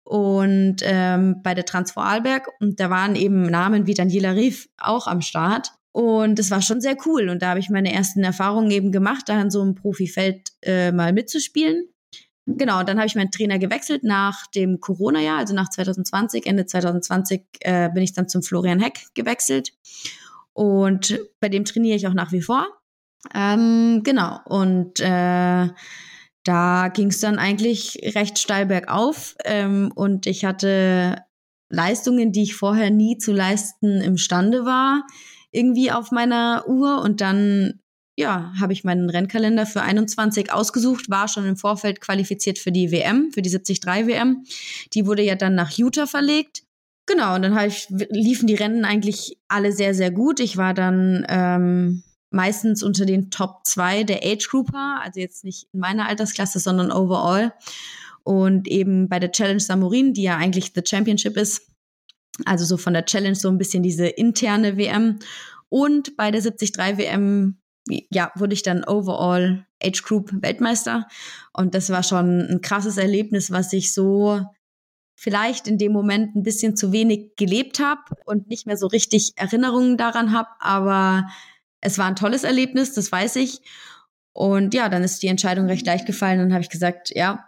[0.03, 2.49] und ähm, bei der Transvorarlberg.
[2.59, 5.71] Und da waren eben Namen wie Daniela Rief auch am Start.
[5.93, 7.29] Und es war schon sehr cool.
[7.29, 10.91] Und da habe ich meine ersten Erfahrungen eben gemacht, da in so einem Profifeld äh,
[10.91, 11.87] mal mitzuspielen.
[12.45, 16.45] Genau, und dann habe ich meinen Trainer gewechselt nach dem Corona-Jahr, also nach 2020.
[16.45, 19.71] Ende 2020 äh, bin ich dann zum Florian Heck gewechselt.
[20.51, 22.67] Und bei dem trainiere ich auch nach wie vor.
[23.33, 25.69] Ähm, genau, und äh,
[26.43, 29.35] da ging es dann eigentlich recht steil bergauf.
[29.45, 31.23] Ähm, und ich hatte
[31.69, 35.05] Leistungen, die ich vorher nie zu leisten imstande war,
[35.53, 37.01] irgendwie auf meiner Uhr.
[37.01, 37.79] Und dann,
[38.17, 42.91] ja, habe ich meinen Rennkalender für 21 ausgesucht, war schon im Vorfeld qualifiziert für die
[42.91, 44.43] WM, für die 73 WM.
[44.93, 46.63] Die wurde ja dann nach Utah verlegt.
[47.05, 50.39] Genau, und dann ich, liefen die Rennen eigentlich alle sehr, sehr gut.
[50.39, 55.67] Ich war dann ähm, meistens unter den Top 2 der Age Grouper, also jetzt nicht
[55.73, 57.53] in meiner Altersklasse, sondern overall.
[58.23, 61.72] Und eben bei der Challenge Samurin, die ja eigentlich the Championship ist,
[62.45, 65.19] also so von der Challenge so ein bisschen diese interne WM.
[65.69, 71.07] Und bei der 73 WM, ja, wurde ich dann overall Age Group Weltmeister.
[71.53, 74.41] Und das war schon ein krasses Erlebnis, was ich so
[75.15, 79.33] vielleicht in dem Moment ein bisschen zu wenig gelebt habe und nicht mehr so richtig
[79.35, 80.49] Erinnerungen daran habe.
[80.59, 81.29] Aber
[81.81, 83.61] es war ein tolles Erlebnis, das weiß ich.
[84.33, 86.39] Und ja, dann ist die Entscheidung recht leicht gefallen.
[86.39, 87.47] Dann habe ich gesagt, ja,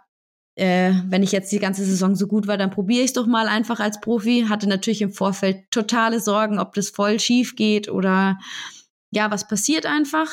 [0.56, 3.26] äh, wenn ich jetzt die ganze Saison so gut war, dann probiere ich es doch
[3.26, 4.46] mal einfach als Profi.
[4.48, 8.38] Hatte natürlich im Vorfeld totale Sorgen, ob das voll schief geht oder
[9.10, 10.28] ja, was passiert einfach.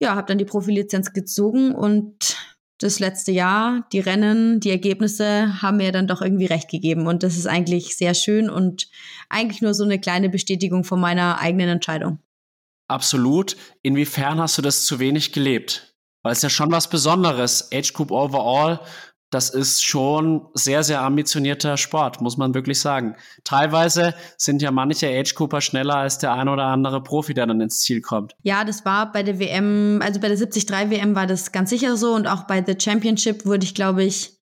[0.00, 2.36] Ja, habe dann die Profilizenz gezogen und
[2.78, 7.08] das letzte Jahr, die Rennen, die Ergebnisse haben mir dann doch irgendwie recht gegeben.
[7.08, 8.88] Und das ist eigentlich sehr schön und
[9.28, 12.20] eigentlich nur so eine kleine Bestätigung von meiner eigenen Entscheidung.
[12.86, 13.56] Absolut.
[13.82, 15.96] Inwiefern hast du das zu wenig gelebt?
[16.22, 17.70] Weil es ja schon was Besonderes.
[17.72, 18.80] Age Group Overall,
[19.30, 23.14] das ist schon sehr, sehr ambitionierter Sport, muss man wirklich sagen.
[23.44, 27.60] Teilweise sind ja manche Age Cooper schneller als der ein oder andere Profi, der dann
[27.60, 28.34] ins Ziel kommt.
[28.42, 31.96] Ja, das war bei der WM, also bei der 73 WM war das ganz sicher
[31.96, 34.38] so und auch bei der Championship wurde ich, glaube ich,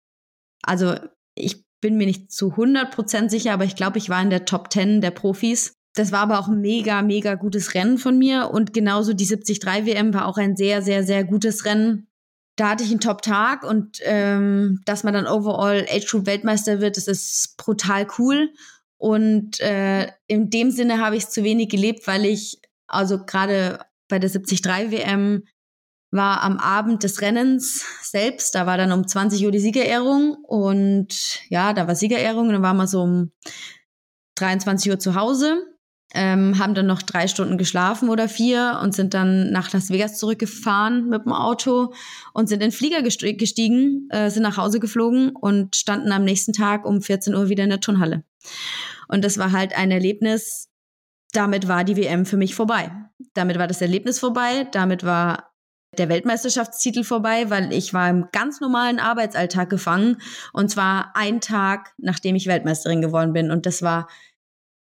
[0.62, 0.96] also
[1.36, 4.72] ich bin mir nicht zu 100% sicher, aber ich glaube, ich war in der Top
[4.72, 5.74] 10 der Profis.
[5.96, 8.50] Das war aber auch ein mega, mega gutes Rennen von mir.
[8.52, 12.08] Und genauso die 73 WM war auch ein sehr, sehr, sehr gutes Rennen.
[12.56, 16.98] Da hatte ich einen Top-Tag und ähm, dass man dann overall Age Group Weltmeister wird,
[16.98, 18.54] das ist brutal cool.
[18.98, 23.80] Und äh, in dem Sinne habe ich es zu wenig gelebt, weil ich, also gerade
[24.08, 25.44] bei der 73 WM,
[26.12, 31.42] war am Abend des Rennens selbst, da war dann um 20 Uhr die Siegerehrung und
[31.50, 33.32] ja, da war Siegerehrung, dann waren wir so um
[34.36, 35.75] 23 Uhr zu Hause
[36.14, 40.18] ähm, haben dann noch drei Stunden geschlafen oder vier und sind dann nach Las Vegas
[40.18, 41.94] zurückgefahren mit dem Auto
[42.34, 46.54] und sind in den Flieger gestiegen, äh, sind nach Hause geflogen und standen am nächsten
[46.54, 48.24] Tag um 14 Uhr wieder in der Turnhalle.
[49.08, 50.70] Und das war halt ein Erlebnis,
[51.34, 52.92] damit war die WM für mich vorbei.
[53.34, 55.52] Damit war das Erlebnis vorbei, damit war
[55.98, 60.18] der Weltmeisterschaftstitel vorbei, weil ich war im ganz normalen Arbeitsalltag gefangen
[60.54, 63.52] und zwar einen Tag, nachdem ich Weltmeisterin geworden bin.
[63.52, 64.08] Und das war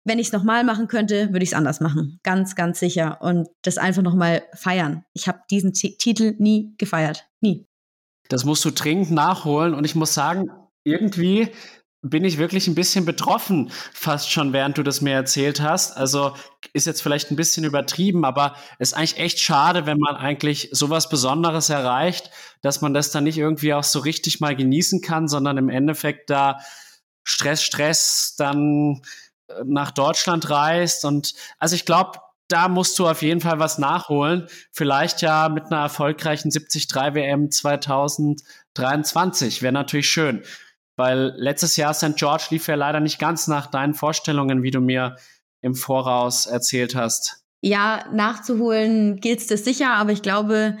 [0.04, 2.20] wenn ich es nochmal machen könnte, würde ich es anders machen.
[2.22, 3.18] Ganz, ganz sicher.
[3.20, 5.04] Und das einfach nochmal feiern.
[5.12, 7.26] Ich habe diesen T Titel nie gefeiert.
[7.40, 7.66] Nie.
[8.28, 9.74] Das musst du dringend nachholen.
[9.74, 10.50] Und ich muss sagen,
[10.84, 11.48] irgendwie
[12.02, 15.98] bin ich wirklich ein bisschen betroffen, fast schon während du das mir erzählt hast.
[15.98, 16.34] Also
[16.72, 21.10] ist jetzt vielleicht ein bisschen übertrieben, aber ist eigentlich echt schade, wenn man eigentlich sowas
[21.10, 22.30] Besonderes erreicht,
[22.62, 26.30] dass man das dann nicht irgendwie auch so richtig mal genießen kann, sondern im Endeffekt
[26.30, 26.60] da
[27.22, 29.02] Stress, Stress, dann
[29.64, 31.04] nach Deutschland reist.
[31.04, 34.46] Und also ich glaube, da musst du auf jeden Fall was nachholen.
[34.72, 39.62] Vielleicht ja mit einer erfolgreichen 73 WM 2023.
[39.62, 40.42] Wäre natürlich schön.
[40.96, 42.16] weil letztes Jahr St.
[42.16, 45.16] George lief ja leider nicht ganz nach deinen Vorstellungen, wie du mir
[45.62, 47.42] im Voraus erzählt hast.
[47.62, 50.76] Ja, nachzuholen gilt es sicher, aber ich glaube,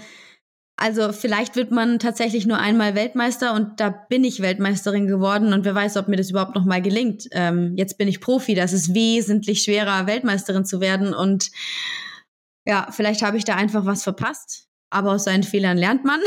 [0.80, 5.66] also vielleicht wird man tatsächlich nur einmal Weltmeister und da bin ich Weltmeisterin geworden und
[5.66, 7.28] wer weiß, ob mir das überhaupt noch mal gelingt.
[7.32, 11.50] Ähm, jetzt bin ich Profi, das ist wesentlich schwerer, Weltmeisterin zu werden und
[12.66, 16.20] ja, vielleicht habe ich da einfach was verpasst, aber aus seinen Fehlern lernt man.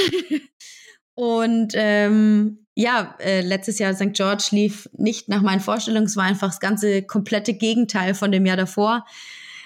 [1.15, 4.13] und ähm, ja, äh, letztes Jahr St.
[4.13, 8.45] George lief nicht nach meinen Vorstellungen, es war einfach das ganze komplette Gegenteil von dem
[8.45, 9.03] Jahr davor.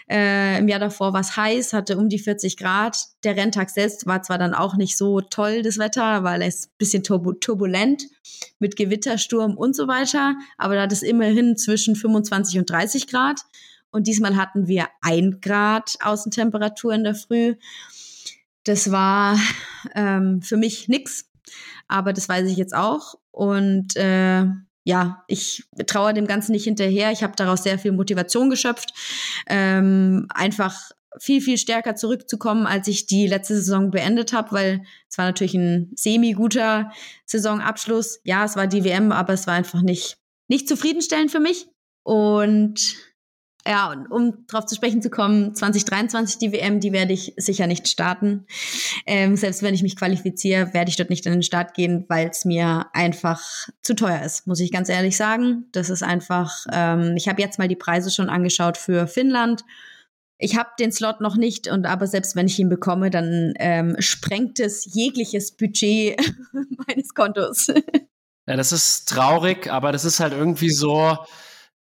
[0.10, 2.98] Äh, Im Jahr davor war es heiß, hatte um die 40 Grad.
[3.24, 6.72] Der Renntag selbst war zwar dann auch nicht so toll, das Wetter, weil es ein
[6.78, 8.04] bisschen turbulent
[8.60, 13.42] mit Gewittersturm und so weiter, aber da hat es immerhin zwischen 25 und 30 Grad.
[13.90, 17.56] Und diesmal hatten wir ein Grad Außentemperatur in der Früh.
[18.64, 19.40] Das war
[19.96, 21.30] ähm, für mich nix,
[21.88, 23.16] aber das weiß ich jetzt auch.
[23.32, 24.46] Und äh,
[24.88, 27.12] ja, ich traue dem Ganzen nicht hinterher.
[27.12, 28.94] Ich habe daraus sehr viel Motivation geschöpft,
[29.46, 35.18] ähm, einfach viel, viel stärker zurückzukommen, als ich die letzte Saison beendet habe, weil es
[35.18, 36.90] war natürlich ein semi-guter
[37.26, 38.22] Saisonabschluss.
[38.24, 41.68] Ja, es war die WM, aber es war einfach nicht, nicht zufriedenstellend für mich.
[42.04, 42.96] Und
[43.68, 47.88] ja, um darauf zu sprechen zu kommen, 2023 die WM, die werde ich sicher nicht
[47.88, 48.46] starten.
[49.06, 52.30] Ähm, selbst wenn ich mich qualifiziere, werde ich dort nicht in den Start gehen, weil
[52.30, 53.42] es mir einfach
[53.82, 55.66] zu teuer ist, muss ich ganz ehrlich sagen.
[55.72, 59.64] Das ist einfach, ähm, ich habe jetzt mal die Preise schon angeschaut für Finnland.
[60.38, 63.96] Ich habe den Slot noch nicht und aber selbst wenn ich ihn bekomme, dann ähm,
[64.00, 66.16] sprengt es jegliches Budget
[66.88, 67.68] meines Kontos.
[68.48, 71.18] Ja, das ist traurig, aber das ist halt irgendwie so,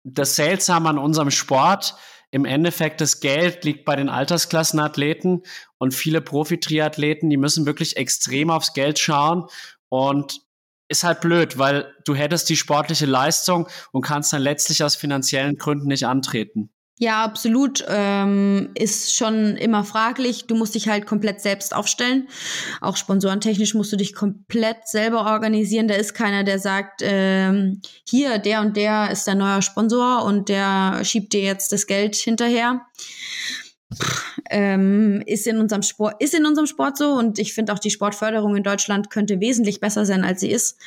[0.03, 1.95] das Seltsame an unserem Sport,
[2.31, 5.43] im Endeffekt das Geld liegt bei den Altersklassenathleten
[5.77, 9.45] und viele Profi-Triathleten, die müssen wirklich extrem aufs Geld schauen
[9.89, 10.41] und
[10.87, 15.57] ist halt blöd, weil du hättest die sportliche Leistung und kannst dann letztlich aus finanziellen
[15.57, 16.72] Gründen nicht antreten.
[16.99, 17.83] Ja, absolut.
[17.89, 20.45] Ähm, ist schon immer fraglich.
[20.45, 22.29] Du musst dich halt komplett selbst aufstellen.
[22.81, 25.87] Auch sponsorentechnisch musst du dich komplett selber organisieren.
[25.87, 30.49] Da ist keiner, der sagt, ähm, hier, der und der ist der neue Sponsor und
[30.49, 32.85] der schiebt dir jetzt das Geld hinterher.
[34.49, 37.91] Ähm, ist in unserem Sport ist in unserem Sport so und ich finde auch die
[37.91, 40.79] Sportförderung in Deutschland könnte wesentlich besser sein als sie ist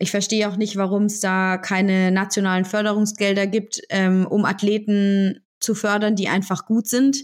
[0.00, 5.74] ich verstehe auch nicht, warum es da keine nationalen Förderungsgelder gibt, ähm, um Athleten zu
[5.74, 7.18] fördern, die einfach gut sind.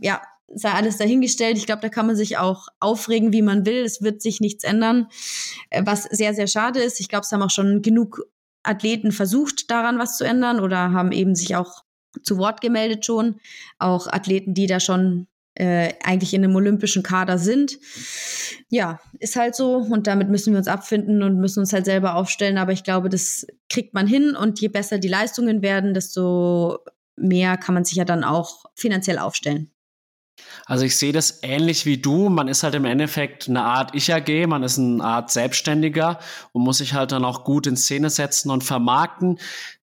[0.00, 1.58] Ja, sei alles dahingestellt.
[1.58, 3.84] Ich glaube, da kann man sich auch aufregen, wie man will.
[3.84, 5.08] Es wird sich nichts ändern,
[5.68, 6.98] äh, was sehr, sehr schade ist.
[6.98, 8.22] Ich glaube, es haben auch schon genug
[8.62, 11.84] Athleten versucht, daran was zu ändern oder haben eben sich auch
[12.22, 13.38] zu Wort gemeldet schon.
[13.78, 15.26] Auch Athleten, die da schon
[15.58, 17.78] äh, eigentlich in einem olympischen Kader sind.
[18.68, 22.14] Ja, ist halt so und damit müssen wir uns abfinden und müssen uns halt selber
[22.14, 22.58] aufstellen.
[22.58, 26.78] Aber ich glaube, das kriegt man hin und je besser die Leistungen werden, desto
[27.16, 29.72] mehr kann man sich ja dann auch finanziell aufstellen.
[30.66, 32.28] Also ich sehe das ähnlich wie du.
[32.28, 36.20] Man ist halt im Endeffekt eine Art Ich-AG, man ist eine Art Selbstständiger
[36.52, 39.40] und muss sich halt dann auch gut in Szene setzen und vermarkten.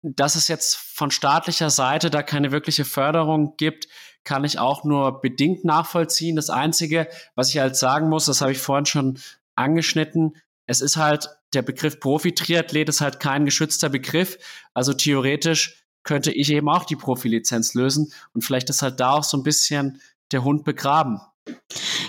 [0.04, 3.88] Dass es jetzt von staatlicher Seite da keine wirkliche Förderung gibt,
[4.26, 6.36] kann ich auch nur bedingt nachvollziehen.
[6.36, 9.20] Das Einzige, was ich halt sagen muss, das habe ich vorhin schon
[9.56, 10.36] angeschnitten,
[10.68, 14.38] es ist halt, der Begriff Profi-Triathlet ist halt kein geschützter Begriff.
[14.74, 19.24] Also theoretisch könnte ich eben auch die Profilizenz lösen und vielleicht ist halt da auch
[19.24, 20.02] so ein bisschen
[20.32, 21.20] der Hund begraben.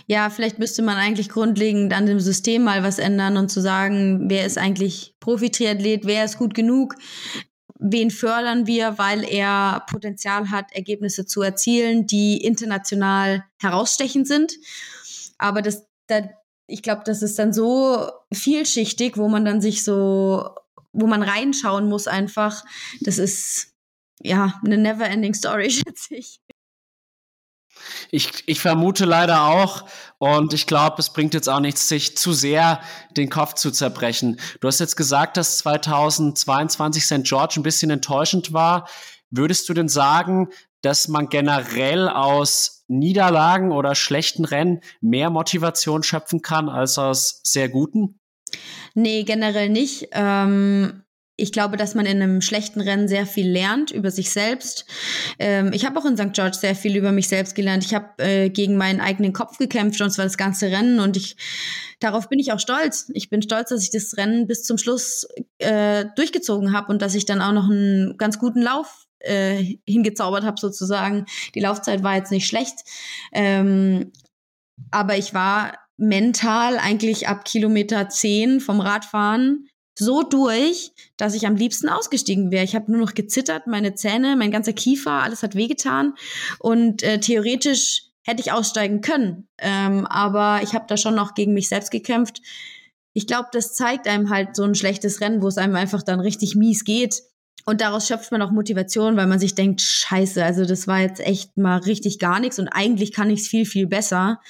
[0.07, 4.31] Ja, vielleicht müsste man eigentlich grundlegend an dem System mal was ändern und zu sagen,
[4.31, 6.95] wer ist eigentlich Profi-Triathlet, wer ist gut genug,
[7.79, 14.55] wen fördern wir, weil er Potenzial hat, Ergebnisse zu erzielen, die international herausstechend sind.
[15.39, 16.29] Aber das, da,
[16.67, 20.51] ich glaube, das ist dann so vielschichtig, wo man dann sich so,
[20.93, 22.65] wo man reinschauen muss einfach.
[23.01, 23.75] Das ist
[24.23, 26.41] ja eine never-ending Story, schätze ich.
[28.11, 29.85] Ich, ich vermute leider auch.
[30.19, 32.81] Und ich glaube, es bringt jetzt auch nichts, sich zu sehr
[33.17, 34.41] den Kopf zu zerbrechen.
[34.61, 37.25] Du hast jetzt gesagt, dass 2022 St.
[37.25, 38.89] George ein bisschen enttäuschend war.
[39.31, 40.49] Würdest du denn sagen,
[40.83, 47.69] dass man generell aus Niederlagen oder schlechten Rennen mehr Motivation schöpfen kann als aus sehr
[47.69, 48.21] guten?
[48.95, 50.09] Nee, generell nicht.
[50.13, 51.03] Ähm,
[51.37, 54.87] ich glaube, dass man in einem schlechten Rennen sehr viel lernt über sich selbst.
[55.39, 56.33] Ähm, ich habe auch in St.
[56.33, 57.85] George sehr viel über mich selbst gelernt.
[57.85, 61.37] Ich habe äh, gegen meinen eigenen Kopf gekämpft und zwar das ganze Rennen und ich
[62.01, 63.11] darauf bin ich auch stolz.
[63.13, 65.27] Ich bin stolz, dass ich das Rennen bis zum Schluss
[65.59, 70.45] äh, durchgezogen habe und dass ich dann auch noch einen ganz guten Lauf äh, hingezaubert
[70.45, 71.27] habe sozusagen.
[71.55, 72.79] Die Laufzeit war jetzt nicht schlecht,
[73.33, 74.13] ähm,
[74.91, 79.67] aber ich war mental eigentlich ab Kilometer 10 vom Radfahren
[79.99, 82.65] so durch, dass ich am liebsten ausgestiegen wäre.
[82.65, 86.15] Ich habe nur noch gezittert, meine Zähne, mein ganzer Kiefer, alles hat wehgetan.
[86.59, 89.49] Und äh, theoretisch hätte ich aussteigen können.
[89.59, 92.43] Ähm, aber ich habe da schon noch gegen mich selbst gekämpft.
[93.15, 96.21] Ich glaube, das zeigt einem halt so ein schlechtes Rennen, wo es einem einfach dann
[96.21, 97.23] richtig mies geht.
[97.65, 101.21] Und daraus schöpft man auch Motivation, weil man sich denkt, scheiße, also das war jetzt
[101.21, 104.41] echt mal richtig gar nichts und eigentlich kann ich es viel, viel besser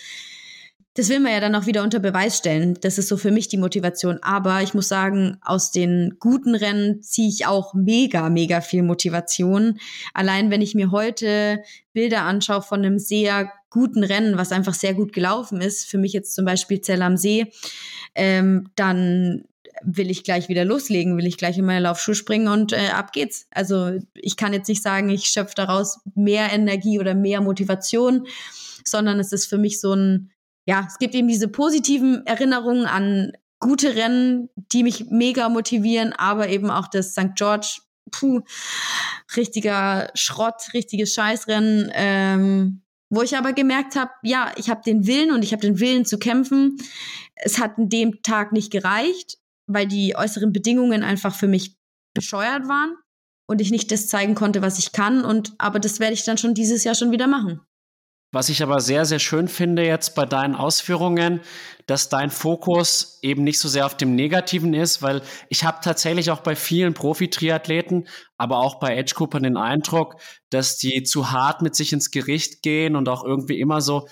[0.96, 2.78] das will man ja dann auch wieder unter Beweis stellen.
[2.80, 4.18] Das ist so für mich die Motivation.
[4.22, 9.78] Aber ich muss sagen, aus den guten Rennen ziehe ich auch mega, mega viel Motivation.
[10.14, 14.94] Allein wenn ich mir heute Bilder anschaue von einem sehr guten Rennen, was einfach sehr
[14.94, 17.52] gut gelaufen ist, für mich jetzt zum Beispiel Zell am See,
[18.14, 19.44] ähm, dann
[19.82, 23.12] will ich gleich wieder loslegen, will ich gleich in meine Laufschuhe springen und äh, ab
[23.12, 23.46] geht's.
[23.50, 28.26] Also ich kann jetzt nicht sagen, ich schöpfe daraus mehr Energie oder mehr Motivation,
[28.82, 30.30] sondern es ist für mich so ein
[30.66, 36.48] ja, es gibt eben diese positiven Erinnerungen an gute Rennen, die mich mega motivieren, aber
[36.48, 37.34] eben auch das St.
[37.36, 37.78] George,
[38.10, 38.42] puh,
[39.36, 45.30] richtiger Schrott, richtiges Scheißrennen, ähm, wo ich aber gemerkt habe, ja, ich habe den Willen
[45.30, 46.76] und ich habe den Willen zu kämpfen.
[47.36, 51.76] Es hat an dem Tag nicht gereicht, weil die äußeren Bedingungen einfach für mich
[52.14, 52.96] bescheuert waren
[53.46, 55.24] und ich nicht das zeigen konnte, was ich kann.
[55.24, 57.60] Und aber das werde ich dann schon dieses Jahr schon wieder machen.
[58.36, 61.40] Was ich aber sehr, sehr schön finde jetzt bei deinen Ausführungen,
[61.86, 66.30] dass dein Fokus eben nicht so sehr auf dem Negativen ist, weil ich habe tatsächlich
[66.30, 68.06] auch bei vielen Profi-Triathleten,
[68.36, 70.16] aber auch bei Edge Cooper den Eindruck,
[70.50, 74.06] dass die zu hart mit sich ins Gericht gehen und auch irgendwie immer so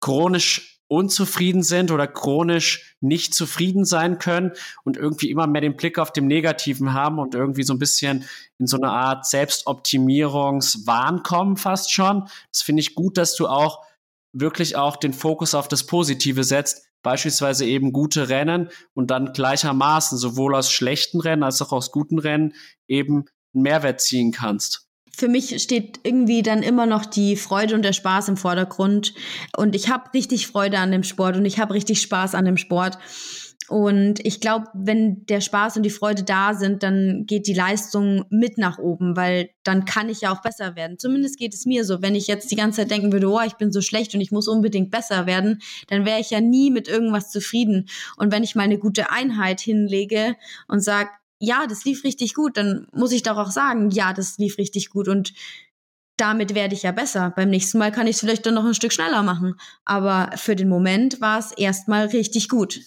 [0.00, 4.52] chronisch unzufrieden sind oder chronisch nicht zufrieden sein können
[4.84, 8.24] und irgendwie immer mehr den Blick auf dem Negativen haben und irgendwie so ein bisschen
[8.58, 12.28] in so eine Art Selbstoptimierungswahn kommen fast schon.
[12.52, 13.84] Das finde ich gut, dass du auch
[14.32, 20.18] wirklich auch den Fokus auf das Positive setzt, beispielsweise eben gute Rennen und dann gleichermaßen
[20.18, 22.54] sowohl aus schlechten Rennen als auch aus guten Rennen
[22.88, 23.24] eben
[23.54, 27.92] einen Mehrwert ziehen kannst für mich steht irgendwie dann immer noch die Freude und der
[27.92, 29.14] Spaß im Vordergrund.
[29.56, 32.56] Und ich habe richtig Freude an dem Sport und ich habe richtig Spaß an dem
[32.56, 32.98] Sport.
[33.68, 38.26] Und ich glaube, wenn der Spaß und die Freude da sind, dann geht die Leistung
[38.28, 40.98] mit nach oben, weil dann kann ich ja auch besser werden.
[40.98, 42.02] Zumindest geht es mir so.
[42.02, 44.30] Wenn ich jetzt die ganze Zeit denken würde, oh, ich bin so schlecht und ich
[44.30, 47.88] muss unbedingt besser werden, dann wäre ich ja nie mit irgendwas zufrieden.
[48.18, 50.36] Und wenn ich mal eine gute Einheit hinlege
[50.68, 51.08] und sage,
[51.44, 54.90] ja, das lief richtig gut, dann muss ich doch auch sagen, ja, das lief richtig
[54.90, 55.32] gut und
[56.16, 57.32] damit werde ich ja besser.
[57.34, 59.56] Beim nächsten Mal kann ich es vielleicht dann noch ein Stück schneller machen.
[59.84, 62.80] Aber für den Moment war es erstmal richtig gut.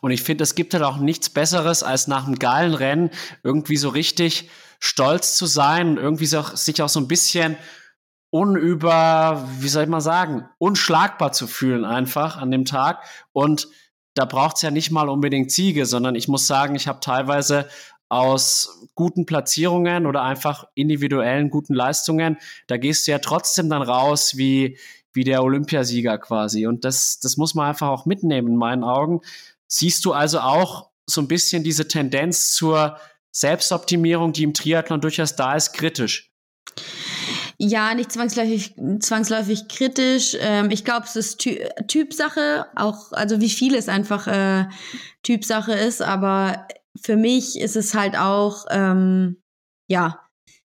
[0.00, 3.10] Und ich finde, es gibt halt auch nichts Besseres, als nach einem geilen Rennen
[3.42, 7.56] irgendwie so richtig stolz zu sein und irgendwie so, sich auch so ein bisschen
[8.30, 13.04] unüber, wie soll ich mal sagen, unschlagbar zu fühlen einfach an dem Tag.
[13.32, 13.68] Und
[14.14, 17.68] da braucht es ja nicht mal unbedingt Ziege, sondern ich muss sagen, ich habe teilweise
[18.08, 22.36] aus guten Platzierungen oder einfach individuellen guten Leistungen,
[22.66, 24.78] da gehst du ja trotzdem dann raus wie,
[25.14, 26.66] wie der Olympiasieger quasi.
[26.66, 29.22] Und das, das muss man einfach auch mitnehmen in meinen Augen.
[29.66, 32.98] Siehst du also auch so ein bisschen diese Tendenz zur
[33.30, 36.30] Selbstoptimierung, die im Triathlon durchaus da ist, kritisch?
[37.64, 40.36] Ja, nicht zwangsläufig, zwangsläufig kritisch.
[40.40, 44.64] Ähm, ich glaube, es ist Ty Typsache, auch, also wie viel es einfach äh,
[45.22, 46.66] Typsache ist, aber
[47.00, 49.40] für mich ist es halt auch, ähm,
[49.88, 50.18] ja,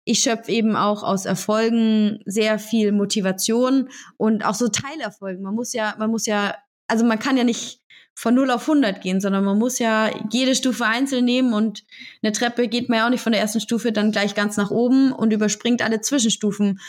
[0.03, 3.87] ich schöpfe eben auch aus Erfolgen sehr viel Motivation
[4.17, 5.43] und auch so Teilerfolgen.
[5.43, 6.57] Man muss ja, man muss ja,
[6.89, 7.80] also man kann ja nicht
[8.14, 11.84] von 0 auf 100 gehen, sondern man muss ja jede Stufe einzeln nehmen und
[12.22, 14.72] eine Treppe geht man ja auch nicht von der ersten Stufe dann gleich ganz nach
[14.72, 16.80] oben und überspringt alle Zwischenstufen.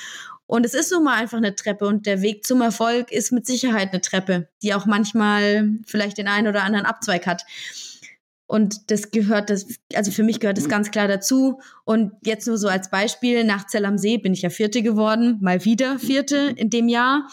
[0.46, 3.46] Und es ist nun mal einfach eine Treppe und der Weg zum Erfolg ist mit
[3.46, 7.44] Sicherheit eine Treppe, die auch manchmal vielleicht den einen oder anderen Abzweig hat.
[8.52, 11.60] Und das gehört, das, also für mich gehört das ganz klar dazu.
[11.84, 15.38] Und jetzt nur so als Beispiel, nach Zell am See bin ich ja Vierte geworden,
[15.40, 17.28] mal wieder Vierte in dem Jahr.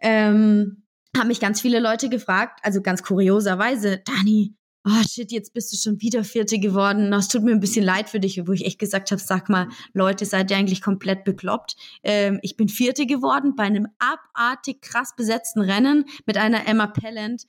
[0.00, 0.84] Ähm,
[1.16, 4.54] haben mich ganz viele Leute gefragt, also ganz kurioserweise, Dani,
[4.84, 7.12] oh shit, jetzt bist du schon wieder Vierte geworden.
[7.12, 9.68] Es tut mir ein bisschen leid für dich, wo ich echt gesagt habe, sag mal,
[9.92, 11.76] Leute, seid ihr eigentlich komplett bekloppt?
[12.02, 17.44] Ähm, ich bin Vierte geworden bei einem abartig krass besetzten Rennen mit einer Emma Pellant,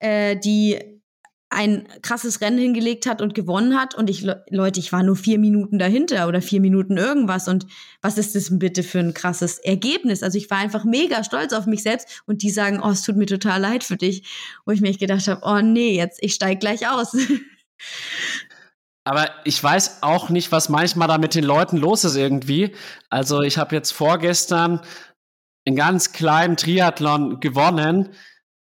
[0.00, 0.78] äh, die
[1.54, 3.94] ein krasses Rennen hingelegt hat und gewonnen hat.
[3.94, 7.48] Und ich, Leute, ich war nur vier Minuten dahinter oder vier Minuten irgendwas.
[7.48, 7.66] Und
[8.02, 10.22] was ist das bitte für ein krasses Ergebnis?
[10.22, 13.16] Also ich war einfach mega stolz auf mich selbst und die sagen, oh, es tut
[13.16, 14.24] mir total leid für dich.
[14.66, 17.16] Wo ich mir echt gedacht habe, oh nee, jetzt, ich steig gleich aus.
[19.04, 22.74] Aber ich weiß auch nicht, was manchmal da mit den Leuten los ist irgendwie.
[23.10, 24.80] Also ich habe jetzt vorgestern
[25.66, 28.08] einen ganz kleinen Triathlon gewonnen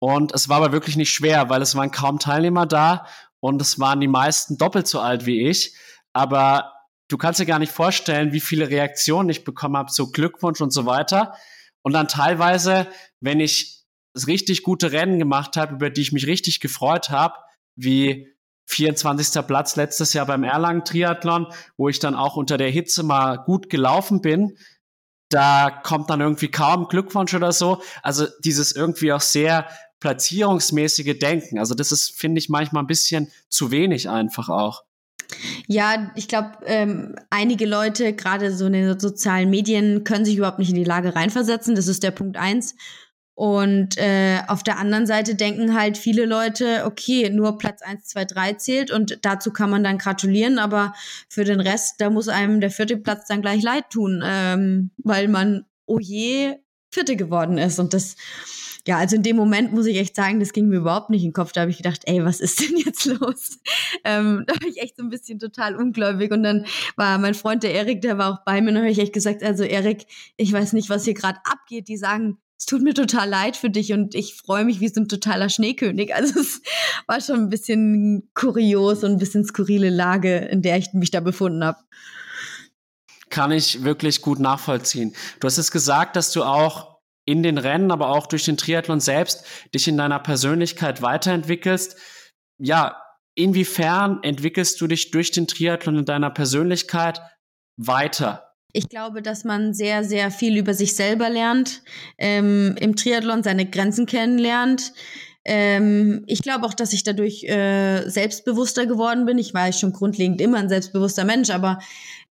[0.01, 3.07] und es war aber wirklich nicht schwer, weil es waren kaum Teilnehmer da
[3.38, 5.76] und es waren die meisten doppelt so alt wie ich.
[6.12, 6.72] Aber
[7.09, 10.72] du kannst dir gar nicht vorstellen, wie viele Reaktionen ich bekommen habe, so Glückwunsch und
[10.72, 11.34] so weiter.
[11.82, 12.88] Und dann teilweise,
[13.20, 13.84] wenn ich
[14.26, 17.34] richtig gute Rennen gemacht habe, über die ich mich richtig gefreut habe,
[17.76, 18.26] wie
[18.68, 19.46] 24.
[19.46, 21.46] Platz letztes Jahr beim Erlangen Triathlon,
[21.76, 24.57] wo ich dann auch unter der Hitze mal gut gelaufen bin.
[25.28, 27.82] Da kommt dann irgendwie kaum Glückwunsch oder so.
[28.03, 29.68] Also dieses irgendwie auch sehr
[30.01, 31.59] platzierungsmäßige Denken.
[31.59, 34.82] Also das ist, finde ich, manchmal ein bisschen zu wenig einfach auch.
[35.68, 40.59] Ja, ich glaube, ähm, einige Leute, gerade so in den sozialen Medien, können sich überhaupt
[40.59, 41.76] nicht in die Lage reinversetzen.
[41.76, 42.74] Das ist der Punkt eins.
[43.34, 48.24] Und äh, auf der anderen Seite denken halt viele Leute, okay, nur Platz 1, 2,
[48.26, 50.92] 3 zählt und dazu kann man dann gratulieren, aber
[51.26, 55.28] für den Rest, da muss einem der vierte Platz dann gleich leid tun, ähm, weil
[55.28, 56.57] man, oh je,
[56.90, 57.78] Vierte geworden ist.
[57.78, 58.16] Und das,
[58.91, 61.28] ja, also in dem Moment muss ich echt sagen, das ging mir überhaupt nicht in
[61.28, 61.53] den Kopf.
[61.53, 63.61] Da habe ich gedacht, ey, was ist denn jetzt los?
[64.03, 66.32] Ähm, da war ich echt so ein bisschen total ungläubig.
[66.32, 66.64] Und dann
[66.97, 69.43] war mein Freund, der Erik, der war auch bei mir, und habe ich echt gesagt,
[69.43, 71.86] also Erik, ich weiß nicht, was hier gerade abgeht.
[71.86, 75.03] Die sagen, es tut mir total leid für dich und ich freue mich wie so
[75.03, 76.14] ein totaler Schneekönig.
[76.14, 76.62] Also es
[77.07, 81.20] war schon ein bisschen kurios und ein bisschen skurrile Lage, in der ich mich da
[81.20, 81.78] befunden habe.
[83.28, 85.14] Kann ich wirklich gut nachvollziehen.
[85.38, 86.89] Du hast es gesagt, dass du auch
[87.31, 91.97] in den Rennen, aber auch durch den Triathlon selbst dich in deiner Persönlichkeit weiterentwickelst.
[92.59, 93.01] Ja,
[93.35, 97.20] inwiefern entwickelst du dich durch den Triathlon in deiner Persönlichkeit
[97.76, 98.51] weiter?
[98.72, 101.83] Ich glaube, dass man sehr, sehr viel über sich selber lernt,
[102.18, 104.93] ähm, im Triathlon seine Grenzen kennenlernt.
[105.45, 109.39] Ähm, ich glaube auch, dass ich dadurch äh, selbstbewusster geworden bin.
[109.39, 111.78] Ich war schon grundlegend immer ein selbstbewusster Mensch, aber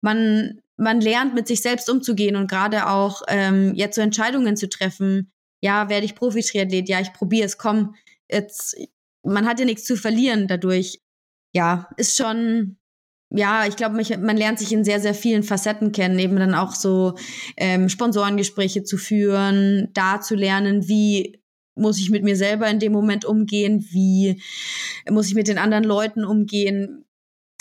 [0.02, 4.68] man, man lernt mit sich selbst umzugehen und gerade auch ähm, jetzt so Entscheidungen zu
[4.68, 5.32] treffen.
[5.62, 6.90] Ja, werde ich Profi-Triathlet?
[6.90, 7.60] Ja, ich probiere es.
[7.60, 7.94] Komm,
[8.28, 8.76] jetzt,
[9.24, 11.00] man hat ja nichts zu verlieren dadurch.
[11.54, 12.78] Ja, ist schon
[13.34, 16.76] ja, ich glaube, man lernt sich in sehr, sehr vielen Facetten kennen, eben dann auch
[16.76, 17.16] so
[17.56, 21.40] ähm, Sponsorengespräche zu führen, da zu lernen, wie
[21.76, 24.42] muss ich mit mir selber in dem Moment umgehen, wie
[25.10, 27.06] muss ich mit den anderen Leuten umgehen.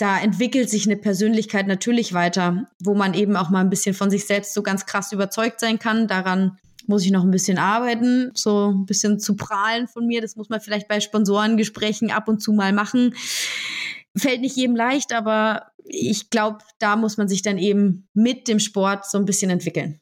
[0.01, 4.09] Da entwickelt sich eine Persönlichkeit natürlich weiter, wo man eben auch mal ein bisschen von
[4.09, 6.07] sich selbst so ganz krass überzeugt sein kann.
[6.07, 10.21] Daran muss ich noch ein bisschen arbeiten, so ein bisschen zu prahlen von mir.
[10.21, 13.13] Das muss man vielleicht bei Sponsorengesprächen ab und zu mal machen
[14.17, 18.59] fällt nicht jedem leicht, aber ich glaube, da muss man sich dann eben mit dem
[18.59, 19.99] Sport so ein bisschen entwickeln.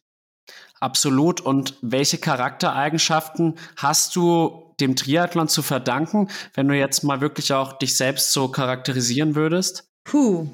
[0.79, 1.41] Absolut.
[1.41, 7.73] Und welche Charaktereigenschaften hast du dem Triathlon zu verdanken, wenn du jetzt mal wirklich auch
[7.73, 9.88] dich selbst so charakterisieren würdest?
[10.03, 10.47] Puh,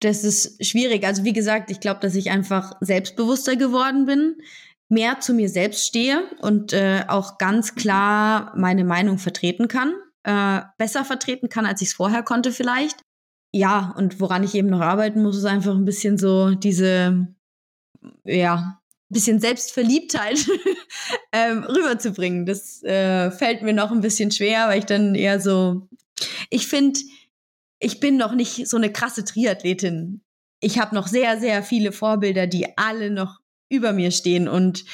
[0.00, 1.04] das ist schwierig.
[1.04, 4.36] Also wie gesagt, ich glaube, dass ich einfach selbstbewusster geworden bin,
[4.88, 9.94] mehr zu mir selbst stehe und äh, auch ganz klar meine Meinung vertreten kann
[10.24, 13.02] äh, besser vertreten kann, als ich es vorher konnte vielleicht.
[13.52, 17.26] Ja, und woran ich eben noch arbeiten muss, ist einfach ein bisschen so diese,
[18.24, 20.46] ja, bisschen Selbstverliebtheit
[21.32, 22.46] ähm, rüberzubringen.
[22.46, 25.88] Das äh, fällt mir noch ein bisschen schwer, weil ich dann eher so,
[26.48, 27.00] ich finde,
[27.80, 30.22] ich bin noch nicht so eine krasse Triathletin.
[30.60, 33.38] Ich habe noch sehr, sehr viele Vorbilder, die alle noch
[33.70, 34.84] über mir stehen und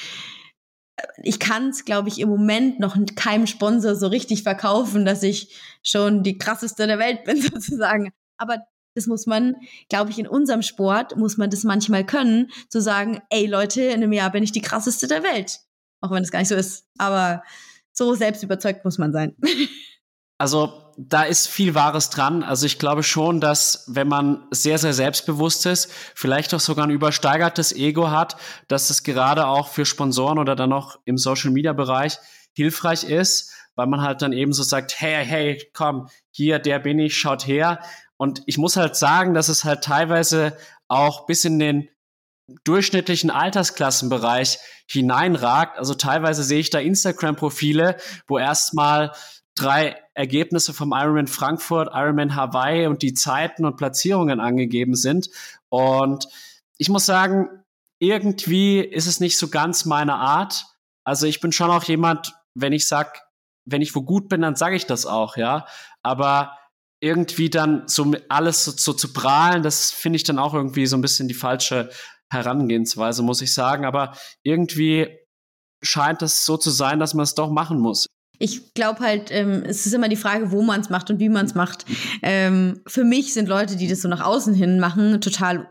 [1.21, 5.55] ich kann es, glaube ich, im Moment noch keinem Sponsor so richtig verkaufen, dass ich
[5.83, 8.11] schon die krasseste der Welt bin, sozusagen.
[8.37, 8.63] Aber
[8.95, 9.55] das muss man,
[9.89, 13.95] glaube ich, in unserem Sport muss man das manchmal können, zu sagen, ey Leute, in
[13.95, 15.59] einem Jahr bin ich die krasseste der Welt.
[16.01, 16.87] Auch wenn es gar nicht so ist.
[16.97, 17.43] Aber
[17.93, 19.35] so selbst überzeugt muss man sein.
[20.39, 22.41] Also da ist viel Wahres dran.
[22.41, 26.91] Also ich glaube schon, dass wenn man sehr, sehr selbstbewusst ist, vielleicht auch sogar ein
[26.91, 28.35] übersteigertes Ego hat,
[28.67, 32.17] dass es gerade auch für Sponsoren oder dann auch im Social-Media-Bereich
[32.53, 36.97] hilfreich ist, weil man halt dann eben so sagt, hey, hey, komm, hier, der bin
[36.97, 37.79] ich, schaut her.
[38.17, 41.89] Und ich muss halt sagen, dass es halt teilweise auch bis in den
[42.63, 44.57] durchschnittlichen Altersklassenbereich
[44.89, 45.77] hineinragt.
[45.77, 49.11] Also teilweise sehe ich da Instagram-Profile, wo erstmal
[49.57, 55.29] drei Ergebnisse vom Ironman Frankfurt, Ironman Hawaii und die Zeiten und Platzierungen angegeben sind.
[55.69, 56.27] Und
[56.77, 57.49] ich muss sagen,
[57.99, 60.65] irgendwie ist es nicht so ganz meine Art.
[61.03, 63.23] Also ich bin schon auch jemand, wenn ich sag,
[63.65, 65.65] wenn ich wo gut bin, dann sage ich das auch, ja.
[66.03, 66.57] Aber
[66.99, 70.97] irgendwie dann so alles so, so zu prahlen, das finde ich dann auch irgendwie so
[70.97, 71.89] ein bisschen die falsche
[72.31, 73.85] Herangehensweise, muss ich sagen.
[73.85, 75.17] Aber irgendwie
[75.83, 78.07] scheint es so zu sein, dass man es doch machen muss.
[78.39, 81.29] Ich glaube halt, ähm, es ist immer die Frage, wo man es macht und wie
[81.29, 81.85] man es macht.
[82.21, 85.69] Ähm, für mich sind Leute, die das so nach außen hin machen, total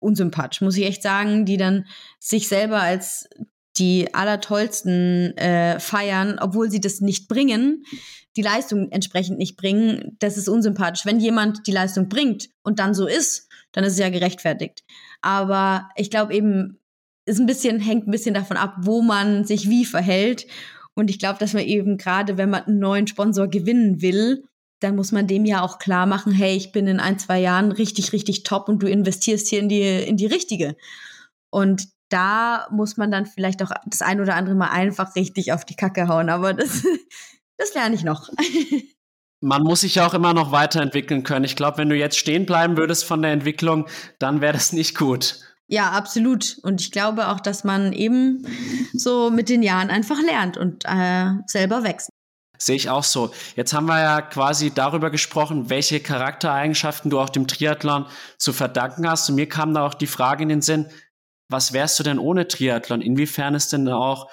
[0.00, 1.86] unsympathisch, muss ich echt sagen, die dann
[2.20, 3.28] sich selber als
[3.78, 7.84] die allertollsten äh, feiern, obwohl sie das nicht bringen,
[8.36, 11.06] die Leistung entsprechend nicht bringen, das ist unsympathisch.
[11.06, 14.84] Wenn jemand die Leistung bringt und dann so ist, dann ist es ja gerechtfertigt.
[15.20, 16.78] Aber ich glaube eben,
[17.26, 20.46] ist ein bisschen, hängt ein bisschen davon ab, wo man sich wie verhält.
[20.98, 24.42] Und ich glaube, dass man eben gerade, wenn man einen neuen Sponsor gewinnen will,
[24.80, 27.70] dann muss man dem ja auch klar machen, hey, ich bin in ein, zwei Jahren
[27.70, 30.74] richtig, richtig top und du investierst hier in die, in die richtige.
[31.50, 35.64] Und da muss man dann vielleicht auch das ein oder andere Mal einfach richtig auf
[35.64, 36.30] die Kacke hauen.
[36.30, 36.84] Aber das,
[37.58, 38.28] das lerne ich noch.
[39.40, 41.44] Man muss sich ja auch immer noch weiterentwickeln können.
[41.44, 43.86] Ich glaube, wenn du jetzt stehen bleiben würdest von der Entwicklung,
[44.18, 45.47] dann wäre das nicht gut.
[45.68, 46.58] Ja, absolut.
[46.62, 48.46] Und ich glaube auch, dass man eben
[48.94, 52.08] so mit den Jahren einfach lernt und äh, selber wächst.
[52.56, 53.32] Sehe ich auch so.
[53.54, 58.06] Jetzt haben wir ja quasi darüber gesprochen, welche Charaktereigenschaften du auch dem Triathlon
[58.36, 59.28] zu verdanken hast.
[59.28, 60.86] Und mir kam da auch die Frage in den Sinn,
[61.48, 63.00] was wärst du denn ohne Triathlon?
[63.00, 64.28] Inwiefern ist denn auch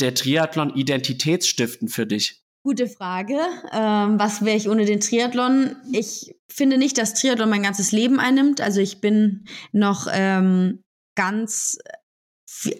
[0.00, 2.39] der Triathlon identitätsstiftend für dich?
[2.62, 3.38] Gute Frage.
[3.72, 5.76] Ähm, was wäre ich ohne den Triathlon?
[5.92, 8.60] Ich finde nicht, dass Triathlon mein ganzes Leben einnimmt.
[8.60, 10.84] Also ich bin noch ähm,
[11.14, 11.78] ganz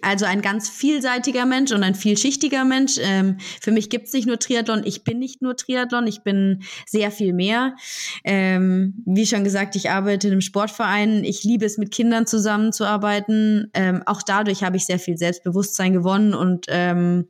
[0.03, 2.99] also ein ganz vielseitiger Mensch und ein vielschichtiger Mensch.
[3.01, 6.63] Ähm, für mich gibt es nicht nur Triathlon, ich bin nicht nur Triathlon, ich bin
[6.87, 7.77] sehr viel mehr.
[8.25, 13.71] Ähm, wie schon gesagt, ich arbeite in einem Sportverein, ich liebe es, mit Kindern zusammenzuarbeiten.
[13.75, 17.29] Ähm, auch dadurch habe ich sehr viel Selbstbewusstsein gewonnen und ähm,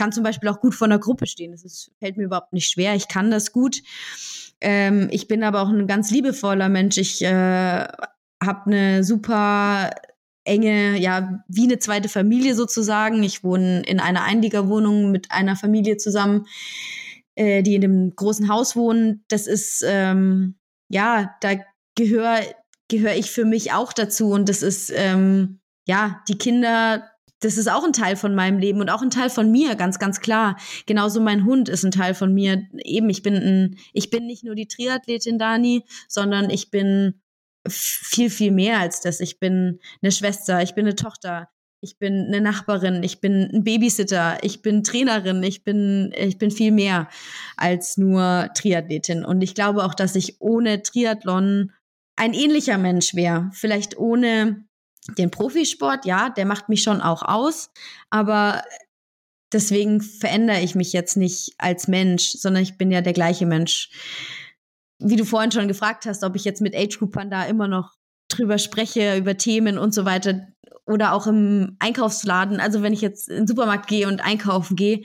[0.00, 1.52] kann zum Beispiel auch gut vor einer Gruppe stehen.
[1.52, 3.82] Das ist, fällt mir überhaupt nicht schwer, ich kann das gut.
[4.62, 6.96] Ähm, ich bin aber auch ein ganz liebevoller Mensch.
[6.96, 7.86] Ich äh,
[8.42, 9.90] habe eine super
[10.44, 13.22] enge, ja, wie eine zweite Familie sozusagen.
[13.22, 16.46] Ich wohne in einer Einliegerwohnung mit einer Familie zusammen,
[17.34, 19.22] äh, die in einem großen Haus wohnen.
[19.28, 20.54] Das ist, ähm,
[20.88, 21.56] ja, da
[21.94, 22.40] gehöre
[22.88, 27.04] gehöre ich für mich auch dazu und das ist, ähm, ja, die Kinder,
[27.40, 29.98] das ist auch ein Teil von meinem Leben und auch ein Teil von mir, ganz,
[29.98, 30.56] ganz klar.
[30.86, 32.62] Genauso mein Hund ist ein Teil von mir.
[32.84, 37.20] Eben, ich bin ein, ich bin nicht nur die Triathletin Dani, sondern ich bin
[37.66, 39.20] viel, viel mehr als das.
[39.20, 41.48] Ich bin eine Schwester, ich bin eine Tochter,
[41.80, 46.50] ich bin eine Nachbarin, ich bin ein Babysitter, ich bin Trainerin, ich bin, ich bin
[46.50, 47.08] viel mehr
[47.56, 49.24] als nur Triathletin.
[49.24, 51.72] Und ich glaube auch, dass ich ohne Triathlon
[52.16, 53.48] ein ähnlicher Mensch wäre.
[53.54, 54.64] Vielleicht ohne
[55.18, 57.70] den Profisport, ja, der macht mich schon auch aus,
[58.10, 58.62] aber
[59.52, 63.90] deswegen verändere ich mich jetzt nicht als Mensch, sondern ich bin ja der gleiche Mensch
[65.00, 67.94] wie du vorhin schon gefragt hast, ob ich jetzt mit Age-Groupern da immer noch
[68.28, 70.46] drüber spreche, über Themen und so weiter
[70.86, 72.60] oder auch im Einkaufsladen.
[72.60, 75.02] Also wenn ich jetzt in den Supermarkt gehe und einkaufen gehe,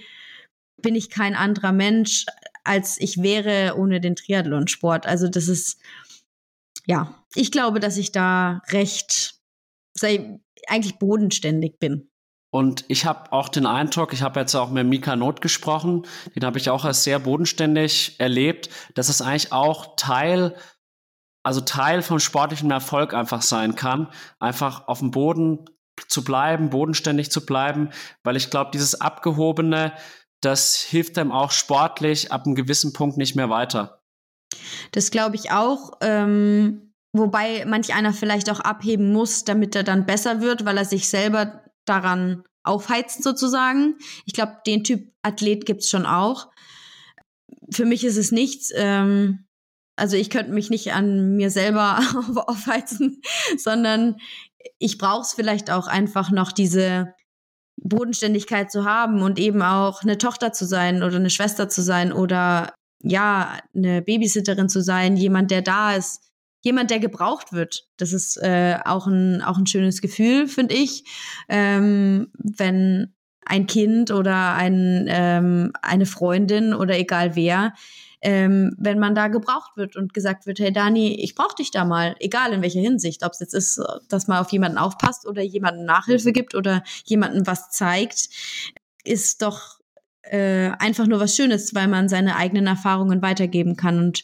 [0.82, 2.26] bin ich kein anderer Mensch,
[2.64, 5.08] als ich wäre ohne den Triathlonsport.
[5.08, 5.80] Also das ist,
[6.86, 9.35] ja, ich glaube, dass ich da recht,
[10.04, 12.10] eigentlich bodenständig bin.
[12.56, 16.04] Und ich habe auch den Eindruck, ich habe jetzt auch mit Mika Not gesprochen,
[16.36, 20.56] den habe ich auch als sehr bodenständig erlebt, dass es eigentlich auch Teil,
[21.44, 24.08] also Teil vom sportlichen Erfolg einfach sein kann,
[24.40, 25.66] einfach auf dem Boden
[26.08, 27.90] zu bleiben, bodenständig zu bleiben,
[28.24, 29.94] weil ich glaube, dieses Abgehobene,
[30.40, 34.02] das hilft einem auch sportlich ab einem gewissen Punkt nicht mehr weiter.
[34.92, 35.92] Das glaube ich auch.
[36.02, 36.85] Ähm,
[37.18, 41.08] wobei manch einer vielleicht auch abheben muss, damit er dann besser wird, weil er sich
[41.08, 43.96] selber daran aufheizt sozusagen.
[44.26, 46.50] Ich glaube, den Typ Athlet gibt's schon auch.
[47.72, 48.72] Für mich ist es nichts.
[48.76, 49.46] Ähm,
[49.96, 52.00] also ich könnte mich nicht an mir selber
[52.48, 53.22] aufheizen,
[53.58, 54.18] sondern
[54.78, 57.14] ich brauche es vielleicht auch einfach noch diese
[57.78, 62.12] Bodenständigkeit zu haben und eben auch eine Tochter zu sein oder eine Schwester zu sein
[62.12, 66.22] oder ja, eine Babysitterin zu sein, jemand, der da ist,
[66.66, 67.88] jemand, der gebraucht wird.
[67.98, 71.06] Das ist äh, auch, ein, auch ein schönes Gefühl, finde ich,
[71.48, 73.14] ähm, wenn
[73.46, 77.74] ein Kind oder ein, ähm, eine Freundin oder egal wer,
[78.22, 81.86] ähm, wenn man da gebraucht wird und gesagt wird, hey Dani, ich brauche dich da
[81.86, 85.44] mal, egal in welcher Hinsicht, ob es jetzt ist, dass man auf jemanden aufpasst oder
[85.44, 88.30] jemanden Nachhilfe gibt oder jemanden was zeigt,
[89.04, 89.80] ist doch
[90.24, 94.24] äh, einfach nur was Schönes, weil man seine eigenen Erfahrungen weitergeben kann und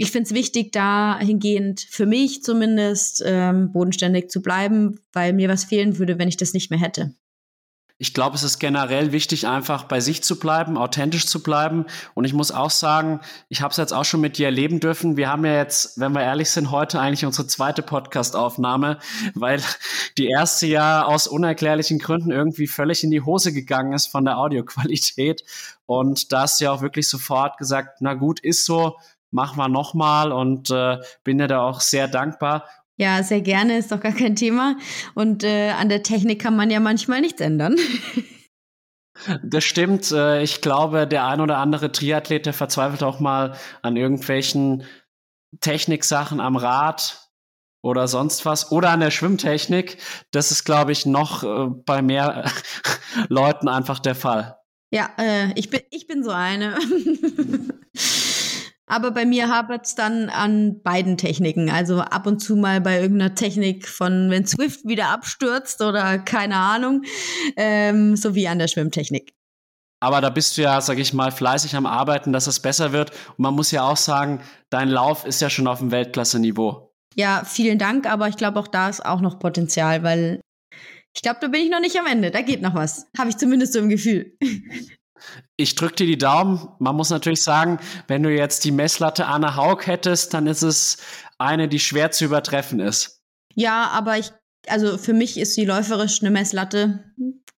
[0.00, 5.64] ich finde es wichtig, dahingehend für mich zumindest ähm, bodenständig zu bleiben, weil mir was
[5.64, 7.12] fehlen würde, wenn ich das nicht mehr hätte.
[7.98, 11.84] Ich glaube, es ist generell wichtig, einfach bei sich zu bleiben, authentisch zu bleiben.
[12.14, 13.20] Und ich muss auch sagen,
[13.50, 15.18] ich habe es jetzt auch schon mit dir erleben dürfen.
[15.18, 19.00] Wir haben ja jetzt, wenn wir ehrlich sind, heute eigentlich unsere zweite Podcast-Aufnahme,
[19.34, 19.60] weil
[20.16, 24.38] die erste ja aus unerklärlichen Gründen irgendwie völlig in die Hose gegangen ist von der
[24.38, 25.44] Audioqualität.
[25.84, 28.96] Und da hast du ja auch wirklich sofort gesagt, na gut, ist so,
[29.30, 32.64] machen wir nochmal und äh, bin dir da auch sehr dankbar.
[32.96, 34.76] Ja, sehr gerne, ist doch gar kein Thema.
[35.14, 37.76] Und äh, an der Technik kann man ja manchmal nichts ändern.
[39.42, 40.10] Das stimmt.
[40.12, 44.84] Äh, ich glaube, der ein oder andere Triathlet, der verzweifelt auch mal an irgendwelchen
[45.60, 47.28] Techniksachen am Rad
[47.82, 49.98] oder sonst was oder an der Schwimmtechnik.
[50.30, 52.50] Das ist, glaube ich, noch äh, bei mehr
[53.28, 54.56] Leuten einfach der Fall.
[54.92, 56.76] Ja, äh, ich, bin, ich bin so eine.
[58.90, 61.70] Aber bei mir hapert es dann an beiden Techniken.
[61.70, 66.56] Also ab und zu mal bei irgendeiner Technik von, wenn Swift wieder abstürzt oder keine
[66.56, 67.02] Ahnung,
[67.56, 69.32] ähm, sowie an der Schwimmtechnik.
[70.00, 73.10] Aber da bist du ja, sag ich mal, fleißig am Arbeiten, dass es besser wird.
[73.10, 76.92] Und man muss ja auch sagen, dein Lauf ist ja schon auf dem Weltklasse-Niveau.
[77.14, 80.40] Ja, vielen Dank, aber ich glaube, auch da ist auch noch Potenzial, weil
[81.14, 82.32] ich glaube, da bin ich noch nicht am Ende.
[82.32, 83.06] Da geht noch was.
[83.16, 84.36] Habe ich zumindest so im Gefühl.
[85.56, 86.68] Ich drücke dir die Daumen.
[86.78, 90.98] Man muss natürlich sagen, wenn du jetzt die Messlatte Anna Haug hättest, dann ist es
[91.38, 93.20] eine, die schwer zu übertreffen ist.
[93.54, 94.32] Ja, aber ich,
[94.68, 97.04] also für mich ist die läuferisch eine Messlatte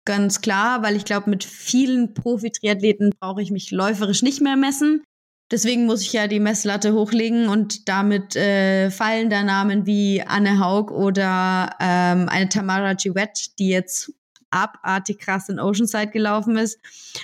[0.04, 5.04] ganz klar, weil ich glaube, mit vielen Profi-Triathleten brauche ich mich läuferisch nicht mehr messen.
[5.50, 10.58] Deswegen muss ich ja die Messlatte hochlegen und damit äh, fallen da Namen wie Anne
[10.58, 14.12] Haug oder ähm, eine Tamara Giwett, die jetzt
[14.52, 16.78] abartig krass in Oceanside gelaufen ist.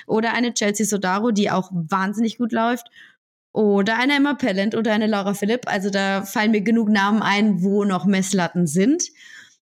[0.06, 2.88] Oder eine Chelsea Sodaro, die auch wahnsinnig gut läuft.
[3.52, 5.62] Oder eine Emma Pellant oder eine Laura Philipp.
[5.66, 9.04] Also da fallen mir genug Namen ein, wo noch Messlatten sind.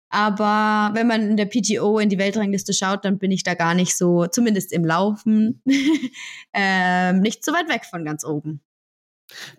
[0.09, 3.75] Aber wenn man in der PTO in die Weltrangliste schaut, dann bin ich da gar
[3.75, 5.61] nicht so, zumindest im Laufen,
[6.53, 8.61] ähm, nicht so weit weg von ganz oben.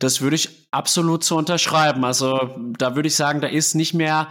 [0.00, 2.04] Das würde ich absolut so unterschreiben.
[2.04, 4.28] Also da würde ich sagen, da ist nicht mehr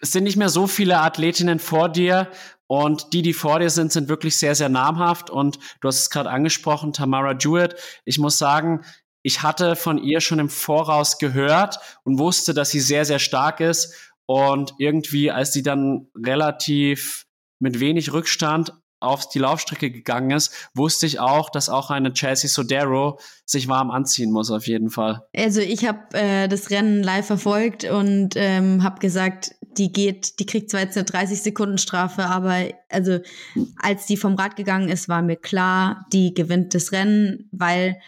[0.00, 2.30] es sind nicht mehr so viele Athletinnen vor dir
[2.66, 5.28] und die, die vor dir sind, sind wirklich sehr, sehr namhaft.
[5.28, 7.74] Und du hast es gerade angesprochen, Tamara Jewett.
[8.04, 8.84] Ich muss sagen,
[9.22, 13.60] ich hatte von ihr schon im Voraus gehört und wusste, dass sie sehr, sehr stark
[13.60, 13.94] ist.
[14.24, 17.26] Und irgendwie, als sie dann relativ
[17.58, 22.48] mit wenig Rückstand auf die Laufstrecke gegangen ist, wusste ich auch, dass auch eine Chelsea
[22.48, 25.22] Sodero sich warm anziehen muss, auf jeden Fall.
[25.34, 30.46] Also ich habe äh, das Rennen live verfolgt und ähm, habe gesagt, die geht, die
[30.46, 33.20] kriegt zwar jetzt eine 30 Sekunden Strafe, aber also
[33.76, 37.98] als die vom Rad gegangen ist, war mir klar, die gewinnt das Rennen, weil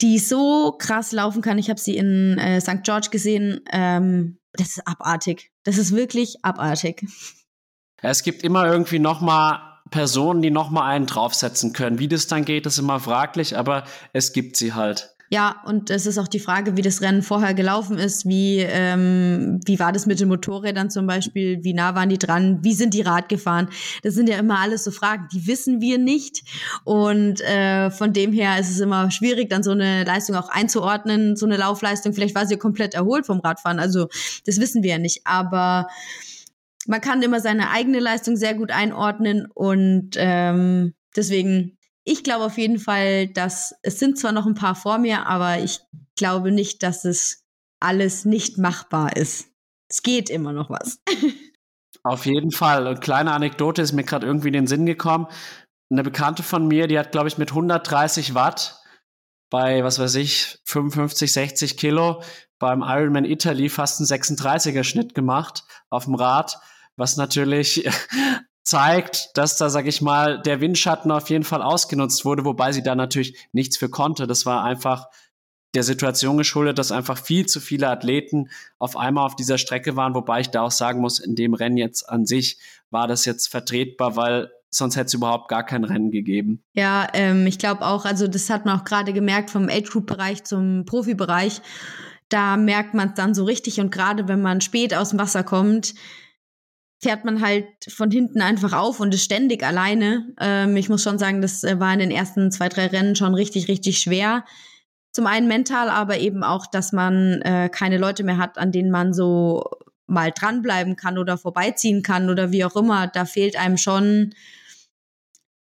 [0.00, 1.58] die so krass laufen kann.
[1.58, 2.82] Ich habe sie in äh, St.
[2.82, 3.60] George gesehen.
[3.72, 5.50] Ähm, das ist abartig.
[5.64, 7.06] Das ist wirklich abartig.
[8.02, 11.98] Es gibt immer irgendwie noch mal Personen, die noch mal einen draufsetzen können.
[11.98, 15.16] Wie das dann geht, ist immer fraglich, aber es gibt sie halt.
[15.28, 18.26] Ja, und es ist auch die Frage, wie das Rennen vorher gelaufen ist.
[18.26, 21.64] Wie, ähm, wie war das mit den Motorrädern zum Beispiel?
[21.64, 22.60] Wie nah waren die dran?
[22.62, 23.68] Wie sind die Rad gefahren?
[24.04, 26.44] Das sind ja immer alles so Fragen, die wissen wir nicht.
[26.84, 31.34] Und äh, von dem her ist es immer schwierig, dann so eine Leistung auch einzuordnen,
[31.34, 32.12] so eine Laufleistung.
[32.12, 33.80] Vielleicht war sie komplett erholt vom Radfahren.
[33.80, 34.06] Also
[34.44, 35.22] das wissen wir ja nicht.
[35.24, 35.88] Aber
[36.88, 42.58] man kann immer seine eigene Leistung sehr gut einordnen und ähm, deswegen, ich glaube auf
[42.58, 45.80] jeden Fall, dass es sind zwar noch ein paar vor mir, aber ich
[46.16, 47.44] glaube nicht, dass es
[47.80, 49.48] alles nicht machbar ist.
[49.88, 50.98] Es geht immer noch was.
[52.02, 52.86] Auf jeden Fall.
[52.86, 55.26] Und kleine Anekdote ist mir gerade irgendwie in den Sinn gekommen.
[55.90, 58.80] Eine Bekannte von mir, die hat, glaube ich, mit 130 Watt
[59.50, 62.22] bei, was weiß ich, 55, 60 Kilo
[62.58, 66.58] beim Ironman Italy fast einen 36er Schnitt gemacht auf dem Rad
[66.96, 67.88] was natürlich
[68.62, 72.82] zeigt, dass da, sag ich mal, der Windschatten auf jeden Fall ausgenutzt wurde, wobei sie
[72.82, 74.26] da natürlich nichts für konnte.
[74.26, 75.06] Das war einfach
[75.74, 80.14] der Situation geschuldet, dass einfach viel zu viele Athleten auf einmal auf dieser Strecke waren,
[80.14, 82.58] wobei ich da auch sagen muss, in dem Rennen jetzt an sich
[82.90, 86.62] war das jetzt vertretbar, weil sonst hätte es überhaupt gar kein Rennen gegeben.
[86.72, 90.84] Ja, ähm, ich glaube auch, also das hat man auch gerade gemerkt vom Age-Group-Bereich zum
[90.86, 91.60] Profibereich.
[92.28, 95.44] Da merkt man es dann so richtig und gerade wenn man spät aus dem Wasser
[95.44, 95.94] kommt,
[96.98, 100.32] fährt man halt von hinten einfach auf und ist ständig alleine.
[100.40, 103.34] Ähm, ich muss schon sagen, das äh, war in den ersten zwei, drei Rennen schon
[103.34, 104.44] richtig, richtig schwer.
[105.12, 108.90] Zum einen mental, aber eben auch, dass man äh, keine Leute mehr hat, an denen
[108.90, 109.64] man so
[110.06, 113.08] mal dranbleiben kann oder vorbeiziehen kann oder wie auch immer.
[113.08, 114.34] Da fehlt einem schon,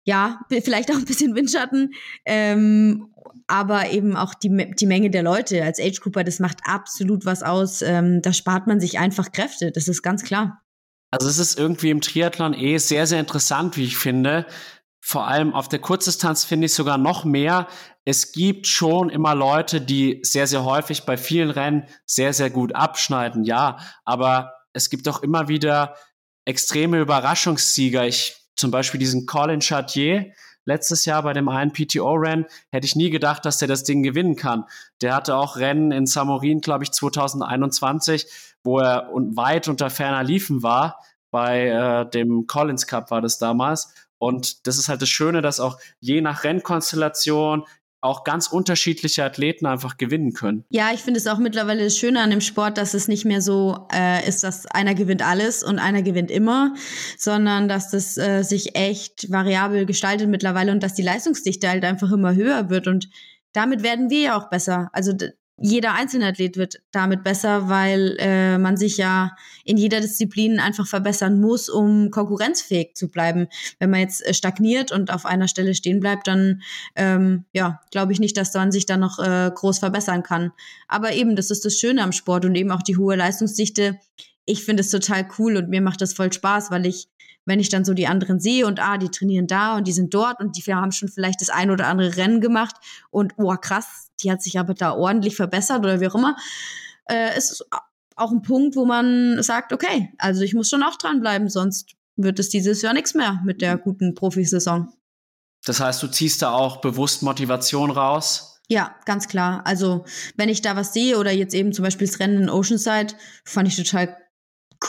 [0.03, 1.93] ja, vielleicht auch ein bisschen Windschatten.
[2.26, 3.11] Ähm,
[3.47, 7.43] aber eben auch die, die Menge der Leute als Age Grouper, das macht absolut was
[7.43, 7.82] aus.
[7.82, 10.64] Ähm, da spart man sich einfach Kräfte, das ist ganz klar.
[11.12, 14.45] Also es ist irgendwie im Triathlon eh sehr, sehr interessant, wie ich finde.
[14.99, 17.68] Vor allem auf der Kurzdistanz finde ich sogar noch mehr.
[18.06, 22.74] Es gibt schon immer Leute, die sehr, sehr häufig bei vielen Rennen sehr, sehr gut
[22.74, 23.78] abschneiden, ja.
[24.03, 25.95] Aber es gibt auch immer wieder
[26.45, 28.06] extreme Überraschungssieger.
[28.06, 30.32] Ich zum Beispiel diesen Colin Chartier,
[30.66, 34.36] letztes Jahr bei dem einen PTO-Rennen, hätte ich nie gedacht, dass der das Ding gewinnen
[34.36, 34.66] kann.
[35.01, 38.28] Der hatte auch Rennen in Samorin, glaube ich, 2021,
[38.66, 40.99] wo er weit unter ferner Liefen war.
[41.32, 43.93] Bei äh, dem Collins Cup war das damals.
[44.18, 47.66] Und das ist halt das Schöne, dass auch je nach Rennkonstellation,
[48.05, 50.63] auch ganz unterschiedliche Athleten einfach gewinnen können.
[50.70, 53.41] Ja, ich finde es auch mittlerweile das Schöne an dem Sport, dass es nicht mehr
[53.41, 56.76] so äh, ist, dass einer gewinnt alles und einer gewinnt immer,
[57.18, 62.11] sondern dass das äh, sich echt variabel gestaltet mittlerweile und dass die Leistungsdichte halt einfach
[62.11, 63.09] immer höher wird und
[63.53, 64.89] damit werden wir ja auch besser.
[64.93, 65.13] Also
[65.58, 71.39] jeder Einzelathlet wird damit besser, weil äh, man sich ja in jeder Disziplin einfach verbessern
[71.39, 73.47] muss, um konkurrenzfähig zu bleiben.
[73.80, 76.62] Wenn man jetzt äh, stagniert und auf einer Stelle stehen bleibt, dann
[76.95, 80.51] ähm, ja, glaube ich nicht, dass man sich da noch äh, groß verbessern kann.
[80.89, 83.97] Aber eben, das ist das Schöne am Sport und eben auch die hohe Leistungsdichte.
[84.45, 87.08] Ich finde es total cool und mir macht das voll Spaß, weil ich
[87.46, 90.14] wenn ich dann so die anderen sehe und ah, die trainieren da und die sind
[90.14, 92.76] dort und die haben schon vielleicht das ein oder andere Rennen gemacht
[93.12, 96.36] und oh krass, die hat sich aber da ordentlich verbessert oder wie auch immer,
[97.10, 97.66] äh, ist
[98.16, 102.39] auch ein Punkt, wo man sagt, okay, also ich muss schon auch dranbleiben, sonst wird
[102.39, 104.93] es dieses Jahr nichts mehr mit der guten Profisaison.
[105.66, 108.62] Das heißt, du ziehst da auch bewusst Motivation raus?
[108.68, 109.62] Ja, ganz klar.
[109.66, 113.14] Also wenn ich da was sehe oder jetzt eben zum Beispiel das Rennen in Oceanside,
[113.43, 114.18] fand ich total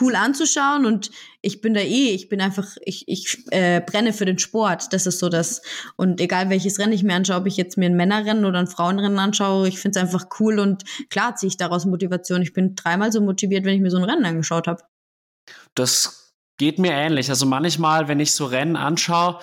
[0.01, 4.25] cool anzuschauen und ich bin da eh, ich bin einfach, ich, ich äh, brenne für
[4.25, 4.93] den Sport.
[4.93, 5.63] Das ist so das.
[5.97, 8.67] Und egal welches Rennen ich mir anschaue, ob ich jetzt mir ein Männerrennen oder ein
[8.67, 12.43] Frauenrennen anschaue, ich finde es einfach cool und klar ziehe ich daraus Motivation.
[12.43, 14.83] Ich bin dreimal so motiviert, wenn ich mir so ein Rennen angeschaut habe.
[15.75, 17.29] Das geht mir ähnlich.
[17.31, 19.39] Also manchmal, wenn ich so Rennen anschaue,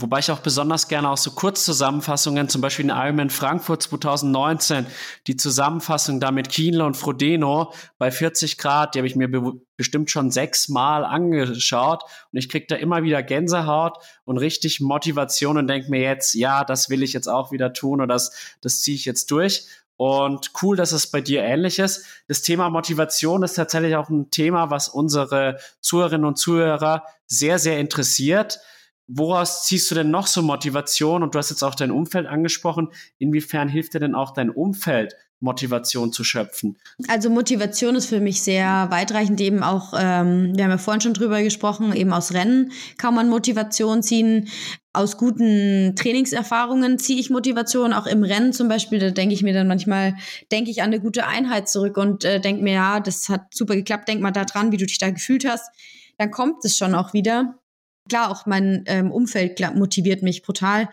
[0.00, 4.86] Wobei ich auch besonders gerne auch so Kurzzusammenfassungen, zum Beispiel in Ironman Frankfurt 2019,
[5.26, 9.54] die Zusammenfassung da mit Kienle und Frodeno bei 40 Grad, die habe ich mir be
[9.76, 15.68] bestimmt schon sechsmal angeschaut und ich kriege da immer wieder Gänsehaut und richtig Motivation und
[15.68, 18.96] denke mir jetzt, ja, das will ich jetzt auch wieder tun oder das, das ziehe
[18.96, 19.66] ich jetzt durch.
[19.96, 22.04] Und cool, dass es bei dir ähnlich ist.
[22.28, 27.80] Das Thema Motivation ist tatsächlich auch ein Thema, was unsere Zuhörerinnen und Zuhörer sehr, sehr
[27.80, 28.60] interessiert
[29.08, 31.22] woraus ziehst du denn noch so Motivation?
[31.22, 32.88] Und du hast jetzt auch dein Umfeld angesprochen.
[33.18, 36.76] Inwiefern hilft dir denn auch dein Umfeld, Motivation zu schöpfen?
[37.06, 41.14] Also Motivation ist für mich sehr weitreichend, eben auch, ähm, wir haben ja vorhin schon
[41.14, 44.48] drüber gesprochen, eben aus Rennen kann man Motivation ziehen.
[44.92, 49.54] Aus guten Trainingserfahrungen ziehe ich Motivation, auch im Rennen zum Beispiel, da denke ich mir
[49.54, 50.16] dann manchmal,
[50.50, 53.76] denke ich an eine gute Einheit zurück und äh, denke mir, ja, das hat super
[53.76, 55.70] geklappt, denk mal da dran, wie du dich da gefühlt hast.
[56.16, 57.60] Dann kommt es schon auch wieder
[58.08, 60.88] klar, auch mein ähm, Umfeld motiviert mich brutal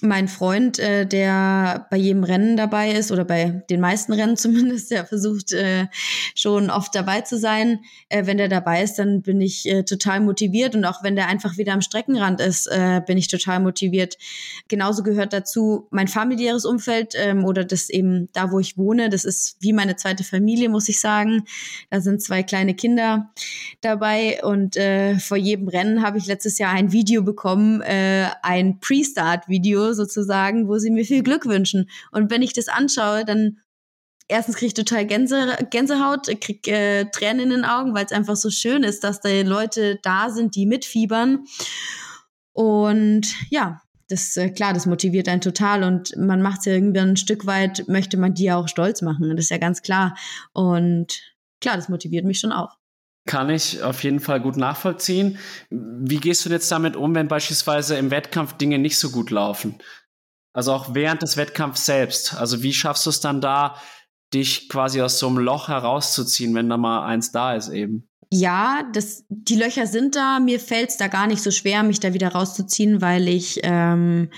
[0.00, 4.90] mein Freund, äh, der bei jedem Rennen dabei ist oder bei den meisten Rennen zumindest,
[4.90, 5.86] der versucht äh,
[6.34, 7.80] schon oft dabei zu sein.
[8.08, 11.26] Äh, wenn der dabei ist, dann bin ich äh, total motiviert und auch wenn der
[11.26, 14.16] einfach wieder am Streckenrand ist, äh, bin ich total motiviert.
[14.68, 19.08] Genauso gehört dazu mein familiäres Umfeld ähm, oder das eben da, wo ich wohne.
[19.08, 21.44] Das ist wie meine zweite Familie, muss ich sagen.
[21.90, 23.32] Da sind zwei kleine Kinder
[23.80, 28.78] dabei und äh, vor jedem Rennen habe ich letztes Jahr ein Video bekommen, äh, ein
[28.78, 31.88] Pre-Start-Video sozusagen, wo sie mir viel Glück wünschen.
[32.10, 33.58] Und wenn ich das anschaue, dann
[34.28, 38.36] erstens kriege ich total Gänse, Gänsehaut, kriege äh, Tränen in den Augen, weil es einfach
[38.36, 41.44] so schön ist, dass da Leute da sind, die mitfiebern.
[42.52, 47.10] Und ja, das äh, klar, das motiviert einen total und man macht es ja irgendwann
[47.10, 49.36] ein Stück weit, möchte man die ja auch stolz machen.
[49.36, 50.16] Das ist ja ganz klar.
[50.52, 51.20] Und
[51.60, 52.77] klar, das motiviert mich schon auch.
[53.28, 55.38] Kann ich auf jeden Fall gut nachvollziehen.
[55.68, 59.74] Wie gehst du jetzt damit um, wenn beispielsweise im Wettkampf Dinge nicht so gut laufen?
[60.54, 62.34] Also auch während des Wettkampfs selbst.
[62.34, 63.76] Also wie schaffst du es dann da,
[64.32, 68.08] dich quasi aus so einem Loch herauszuziehen, wenn da mal eins da ist eben?
[68.32, 70.40] Ja, das, die Löcher sind da.
[70.40, 74.30] Mir fällt es da gar nicht so schwer, mich da wieder rauszuziehen, weil ich ähm,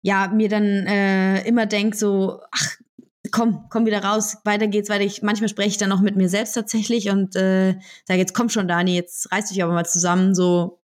[0.00, 2.76] ja mir dann äh, immer denke so, ach
[3.30, 5.04] komm, komm wieder raus, weiter geht's, weiter.
[5.04, 7.74] Ich, manchmal spreche ich dann auch mit mir selbst tatsächlich und äh,
[8.04, 10.34] sage, jetzt komm schon, Dani, jetzt reiß dich aber mal zusammen.
[10.34, 10.80] So,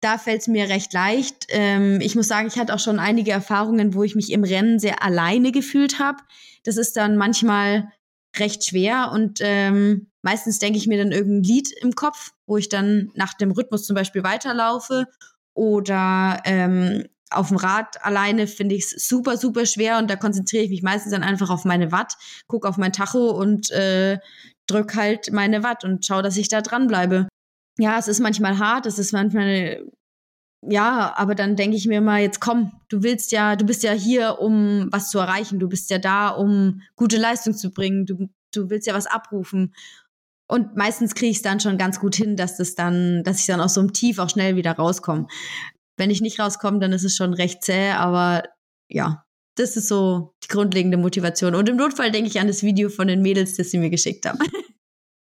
[0.00, 1.46] da fällt es mir recht leicht.
[1.48, 4.78] Ähm, ich muss sagen, ich hatte auch schon einige Erfahrungen, wo ich mich im Rennen
[4.78, 6.18] sehr alleine gefühlt habe.
[6.64, 7.88] Das ist dann manchmal
[8.36, 12.68] recht schwer und ähm, meistens denke ich mir dann irgendein Lied im Kopf, wo ich
[12.68, 15.06] dann nach dem Rhythmus zum Beispiel weiterlaufe
[15.54, 20.64] oder ähm, auf dem Rad alleine finde ich es super, super schwer und da konzentriere
[20.64, 22.14] ich mich meistens dann einfach auf meine Watt,
[22.46, 24.18] gucke auf mein Tacho und äh,
[24.66, 27.28] drück halt meine Watt und schaue, dass ich da dranbleibe.
[27.78, 29.84] Ja, es ist manchmal hart, es ist manchmal
[30.66, 33.92] ja, aber dann denke ich mir mal, jetzt komm, du willst ja, du bist ja
[33.92, 38.30] hier, um was zu erreichen, du bist ja da, um gute Leistung zu bringen, du,
[38.54, 39.74] du willst ja was abrufen.
[40.46, 43.46] Und meistens kriege ich es dann schon ganz gut hin, dass das dann, dass ich
[43.46, 45.26] dann aus so einem Tief auch schnell wieder rauskomme
[45.96, 48.42] wenn ich nicht rauskomme, dann ist es schon recht zäh, aber
[48.88, 49.24] ja,
[49.56, 51.54] das ist so die grundlegende Motivation.
[51.54, 54.26] Und im Notfall denke ich an das Video von den Mädels, das sie mir geschickt
[54.26, 54.38] haben.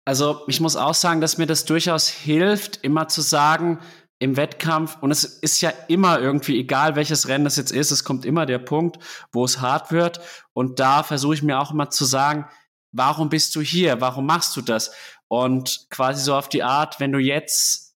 [0.06, 3.78] Also ich muss auch sagen, dass mir das durchaus hilft, immer zu sagen,
[4.18, 8.02] im Wettkampf, und es ist ja immer irgendwie, egal welches Rennen das jetzt ist, es
[8.02, 8.98] kommt immer der Punkt,
[9.30, 10.20] wo es hart wird.
[10.52, 12.46] Und da versuche ich mir auch immer zu sagen,
[12.92, 14.00] warum bist du hier?
[14.00, 14.90] Warum machst du das?
[15.28, 17.89] Und quasi so auf die Art, wenn du jetzt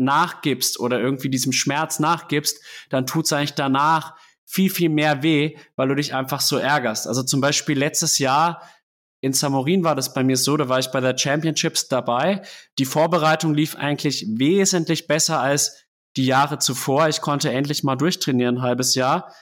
[0.00, 5.56] nachgibst oder irgendwie diesem Schmerz nachgibst, dann tut es eigentlich danach viel, viel mehr weh,
[5.76, 7.06] weil du dich einfach so ärgerst.
[7.06, 8.62] Also zum Beispiel letztes Jahr
[9.20, 12.42] in Samorin war das bei mir so, da war ich bei der Championships dabei.
[12.78, 15.84] Die Vorbereitung lief eigentlich wesentlich besser als
[16.16, 17.08] die Jahre zuvor.
[17.08, 19.32] Ich konnte endlich mal durchtrainieren, ein halbes Jahr.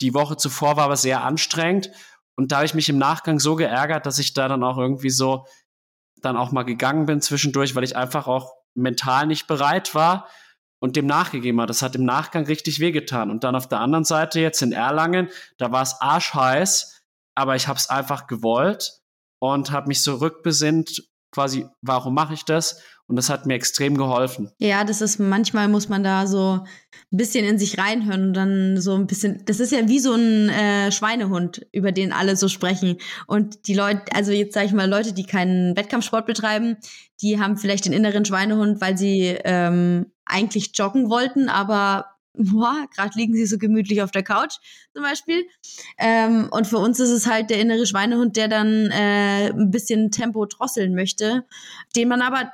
[0.00, 1.90] Die Woche zuvor war aber sehr anstrengend.
[2.36, 5.10] Und da habe ich mich im Nachgang so geärgert, dass ich da dann auch irgendwie
[5.10, 5.46] so
[6.16, 10.28] dann auch mal gegangen bin zwischendurch, weil ich einfach auch mental nicht bereit war
[10.80, 11.70] und dem nachgegeben hat.
[11.70, 13.30] Das hat im Nachgang richtig wehgetan.
[13.30, 17.02] Und dann auf der anderen Seite jetzt in Erlangen, da war es arschheiß,
[17.34, 19.00] aber ich habe es einfach gewollt
[19.38, 22.82] und habe mich so rückbesinnt, quasi, warum mache ich das?
[23.06, 24.50] Und das hat mir extrem geholfen.
[24.58, 26.60] Ja, das ist manchmal muss man da so
[27.12, 29.42] ein bisschen in sich reinhören und dann so ein bisschen.
[29.44, 32.96] Das ist ja wie so ein äh, Schweinehund, über den alle so sprechen.
[33.26, 36.78] Und die Leute, also jetzt sage ich mal, Leute, die keinen Wettkampfsport betreiben,
[37.20, 43.34] die haben vielleicht den inneren Schweinehund, weil sie ähm, eigentlich joggen wollten, aber gerade liegen
[43.34, 44.56] sie so gemütlich auf der Couch
[44.92, 45.46] zum Beispiel.
[45.98, 50.10] Ähm, und für uns ist es halt der innere Schweinehund, der dann äh, ein bisschen
[50.10, 51.44] Tempo drosseln möchte,
[51.94, 52.52] den man aber,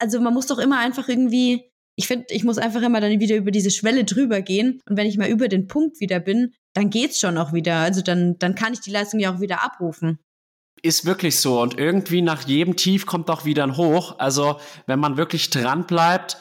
[0.00, 3.36] also man muss doch immer einfach irgendwie, ich finde, ich muss einfach immer dann wieder
[3.36, 4.80] über diese Schwelle drüber gehen.
[4.88, 7.76] Und wenn ich mal über den Punkt wieder bin, dann geht's schon auch wieder.
[7.76, 10.18] Also dann, dann kann ich die Leistung ja auch wieder abrufen.
[10.82, 11.60] Ist wirklich so.
[11.60, 14.18] Und irgendwie nach jedem Tief kommt auch wieder ein Hoch.
[14.18, 16.38] Also wenn man wirklich dran bleibt,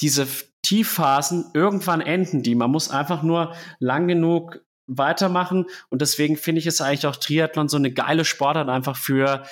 [0.00, 0.26] diese
[0.62, 2.54] Tiefphasen, irgendwann enden die.
[2.54, 5.66] Man muss einfach nur lang genug weitermachen.
[5.88, 9.44] Und deswegen finde ich es eigentlich auch Triathlon so eine geile Sportart einfach für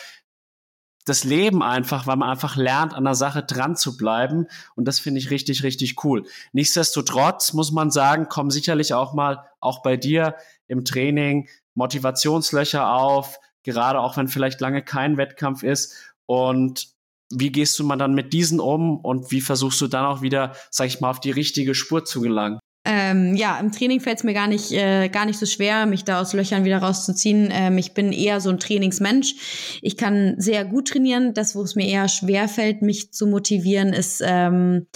[1.06, 4.48] das Leben einfach, weil man einfach lernt, an der Sache dran zu bleiben.
[4.74, 6.26] Und das finde ich richtig, richtig cool.
[6.52, 10.34] Nichtsdestotrotz muss man sagen, kommen sicherlich auch mal, auch bei dir
[10.66, 15.94] im Training, Motivationslöcher auf, gerade auch wenn vielleicht lange kein Wettkampf ist.
[16.26, 16.88] Und
[17.30, 20.56] wie gehst du mal dann mit diesen um und wie versuchst du dann auch wieder,
[20.70, 22.58] sag ich mal, auf die richtige Spur zu gelangen?
[23.10, 26.04] Ähm, ja, im Training fällt es mir gar nicht, äh, gar nicht so schwer, mich
[26.04, 27.50] da aus Löchern wieder rauszuziehen.
[27.52, 29.34] Ähm, ich bin eher so ein Trainingsmensch.
[29.82, 31.34] Ich kann sehr gut trainieren.
[31.34, 34.86] Das, wo es mir eher schwer fällt, mich zu motivieren, ist, ähm,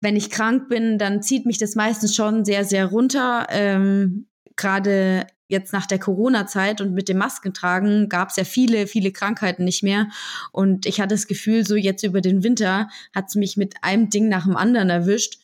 [0.00, 3.46] wenn ich krank bin, dann zieht mich das meistens schon sehr, sehr runter.
[3.50, 9.12] Ähm, Gerade jetzt nach der Corona-Zeit und mit dem Maskentragen gab es ja viele, viele
[9.12, 10.08] Krankheiten nicht mehr.
[10.52, 14.10] Und ich hatte das Gefühl, so jetzt über den Winter hat es mich mit einem
[14.10, 15.38] Ding nach dem anderen erwischt.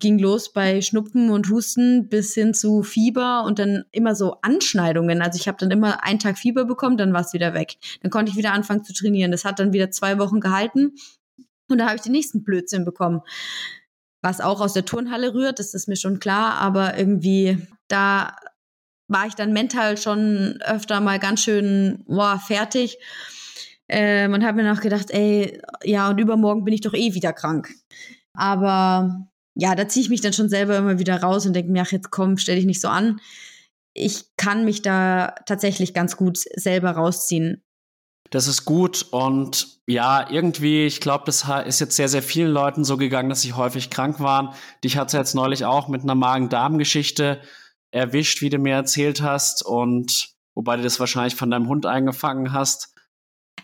[0.00, 5.22] Ging los bei Schnupfen und Husten bis hin zu Fieber und dann immer so Anschneidungen.
[5.22, 7.76] Also ich habe dann immer einen Tag Fieber bekommen, dann war es wieder weg.
[8.02, 9.30] Dann konnte ich wieder anfangen zu trainieren.
[9.30, 10.94] Das hat dann wieder zwei Wochen gehalten
[11.68, 13.22] und da habe ich den nächsten Blödsinn bekommen
[14.24, 18.34] was auch aus der Turnhalle rührt, das ist mir schon klar, aber irgendwie da
[19.06, 22.98] war ich dann mental schon öfter mal ganz schön boah, fertig
[23.88, 27.34] ähm, und habe mir noch gedacht, ey, ja, und übermorgen bin ich doch eh wieder
[27.34, 27.68] krank.
[28.32, 31.82] Aber ja, da ziehe ich mich dann schon selber immer wieder raus und denke mir,
[31.82, 33.20] ach, jetzt komm, stell dich nicht so an.
[33.92, 37.62] Ich kann mich da tatsächlich ganz gut selber rausziehen.
[38.30, 42.84] Das ist gut und ja, irgendwie, ich glaube, das ist jetzt sehr, sehr vielen Leuten
[42.84, 44.54] so gegangen, dass sie häufig krank waren.
[44.82, 47.40] Dich hat es jetzt neulich auch mit einer Magen-Darm-Geschichte
[47.92, 52.52] erwischt, wie du mir erzählt hast, und wobei du das wahrscheinlich von deinem Hund eingefangen
[52.52, 52.93] hast.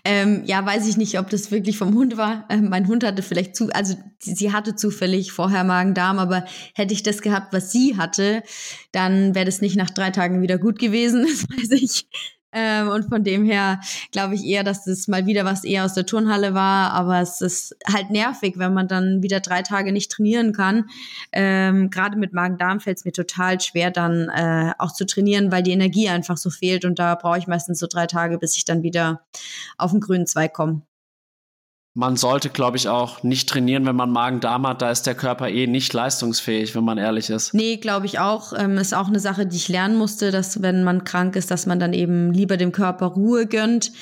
[0.05, 2.47] Ähm, ja, weiß ich nicht, ob das wirklich vom Hund war.
[2.49, 6.45] Ähm, mein Hund hatte vielleicht zu, also sie hatte zufällig vorher Magen-Darm, aber
[6.75, 8.43] hätte ich das gehabt, was sie hatte,
[8.93, 12.07] dann wäre das nicht nach drei Tagen wieder gut gewesen, das weiß ich.
[12.53, 13.81] Ähm, und von dem her
[14.13, 16.93] glaube ich eher, dass das mal wieder was eher aus der Turnhalle war.
[16.93, 20.87] Aber es ist halt nervig, wenn man dann wieder drei Tage nicht trainieren kann.
[21.33, 25.63] Ähm, Gerade mit Magen-Darm fällt es mir total schwer, dann äh, auch zu trainieren, weil
[25.63, 26.85] die Energie einfach so fehlt.
[26.85, 29.23] Und da brauche ich meistens so drei Tage, bis ich dann wieder
[29.79, 30.83] auf den grünen Zweig komme
[31.95, 34.81] man sollte, glaube ich, auch nicht trainieren, wenn man Magen-Darm hat.
[34.81, 37.53] Da ist der Körper eh nicht leistungsfähig, wenn man ehrlich ist.
[37.53, 38.53] Nee, glaube ich auch.
[38.57, 41.67] Ähm, ist auch eine Sache, die ich lernen musste, dass wenn man krank ist, dass
[41.67, 43.93] man dann eben lieber dem Körper Ruhe gönnt.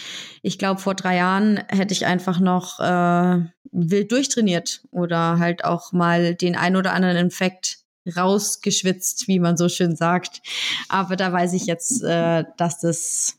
[0.43, 3.41] Ich glaube, vor drei Jahren hätte ich einfach noch äh,
[3.73, 7.79] wild durchtrainiert oder halt auch mal den ein oder anderen Infekt
[8.17, 10.43] rausgeschwitzt, wie man so schön sagt.
[10.91, 13.39] Aber da weiß ich jetzt, äh, dass das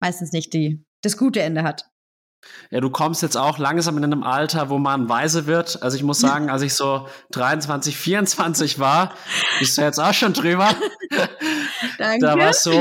[0.00, 1.86] meistens nicht die, das gute Ende hat.
[2.70, 5.82] Ja, du kommst jetzt auch langsam in einem Alter, wo man weise wird.
[5.82, 9.14] Also ich muss sagen, als ich so 23, 24 war,
[9.58, 10.68] bist du jetzt auch schon drüber.
[11.98, 12.26] Danke.
[12.26, 12.72] Da war so,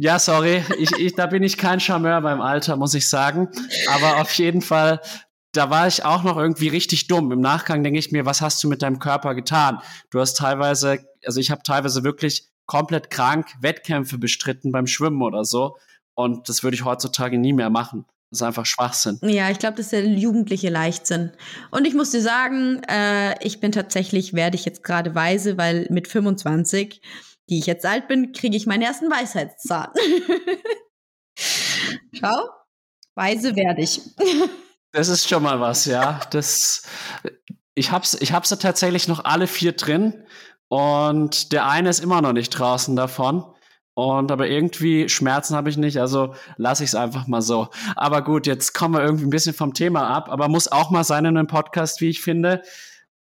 [0.00, 3.48] ja, sorry, ich, ich, da bin ich kein Charmeur beim Alter, muss ich sagen.
[3.88, 5.00] Aber auf jeden Fall,
[5.52, 7.32] da war ich auch noch irgendwie richtig dumm.
[7.32, 9.80] Im Nachgang denke ich mir, was hast du mit deinem Körper getan?
[10.10, 15.44] Du hast teilweise, also ich habe teilweise wirklich komplett krank Wettkämpfe bestritten beim Schwimmen oder
[15.44, 15.76] so.
[16.14, 18.06] Und das würde ich heutzutage nie mehr machen.
[18.32, 19.18] Das ist einfach Schwachsinn.
[19.20, 21.32] Ja, ich glaube, das ist der jugendliche Leichtsinn.
[21.70, 25.86] Und ich muss dir sagen, äh, ich bin tatsächlich, werde ich jetzt gerade weise, weil
[25.90, 27.02] mit 25,
[27.50, 29.90] die ich jetzt alt bin, kriege ich meinen ersten Weisheitszahn.
[32.14, 32.48] Schau,
[33.16, 34.00] weise werde ich.
[34.92, 36.18] das ist schon mal was, ja.
[36.30, 36.84] Das,
[37.74, 40.24] ich hab's, ich hab's da tatsächlich noch alle vier drin
[40.68, 43.44] und der eine ist immer noch nicht draußen davon.
[43.94, 47.68] Und aber irgendwie Schmerzen habe ich nicht, also lasse ich es einfach mal so.
[47.94, 51.04] Aber gut, jetzt kommen wir irgendwie ein bisschen vom Thema ab, aber muss auch mal
[51.04, 52.62] sein in einem Podcast, wie ich finde.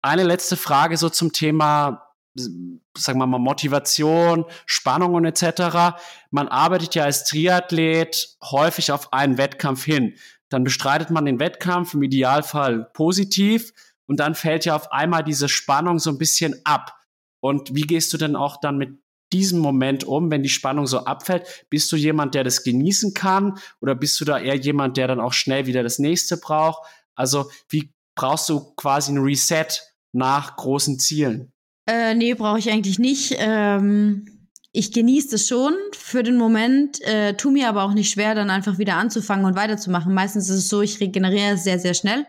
[0.03, 5.97] Eine letzte Frage so zum Thema, sagen wir mal, Motivation, Spannung und etc.
[6.29, 10.15] Man arbeitet ja als Triathlet häufig auf einen Wettkampf hin.
[10.49, 13.73] Dann bestreitet man den Wettkampf im Idealfall positiv
[14.05, 16.97] und dann fällt ja auf einmal diese Spannung so ein bisschen ab.
[17.39, 19.00] Und wie gehst du denn auch dann mit
[19.33, 21.65] diesem Moment um, wenn die Spannung so abfällt?
[21.69, 25.19] Bist du jemand, der das genießen kann oder bist du da eher jemand, der dann
[25.19, 26.83] auch schnell wieder das nächste braucht?
[27.15, 29.67] Also wie brauchst du quasi ein Reset
[30.13, 31.51] nach großen Zielen?
[31.87, 33.35] Äh, nee, brauche ich eigentlich nicht.
[33.37, 34.25] Ähm,
[34.71, 38.49] ich genieße es schon für den Moment, äh, tu mir aber auch nicht schwer, dann
[38.49, 40.13] einfach wieder anzufangen und weiterzumachen.
[40.13, 42.25] Meistens ist es so, ich regeneriere sehr, sehr schnell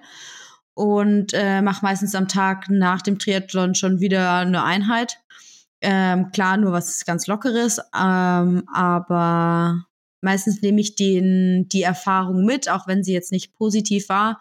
[0.74, 5.18] und äh, mache meistens am Tag nach dem Triathlon schon wieder eine Einheit.
[5.82, 9.84] Ähm, klar, nur was ganz Lockeres, ähm, aber
[10.20, 14.40] meistens nehme ich den, die Erfahrung mit, auch wenn sie jetzt nicht positiv war.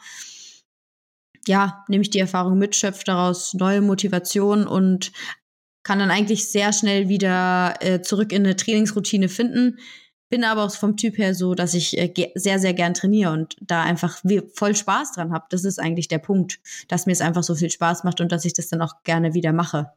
[1.48, 5.12] Ja, nehme ich die Erfahrung mit, schöpfe daraus neue Motivation und
[5.84, 9.80] kann dann eigentlich sehr schnell wieder äh, zurück in eine Trainingsroutine finden.
[10.30, 13.56] Bin aber auch vom Typ her so, dass ich äh, sehr, sehr gern trainiere und
[13.62, 14.22] da einfach
[14.54, 15.46] voll Spaß dran habe.
[15.50, 18.46] Das ist eigentlich der Punkt, dass mir es einfach so viel Spaß macht und dass
[18.46, 19.92] ich das dann auch gerne wieder mache.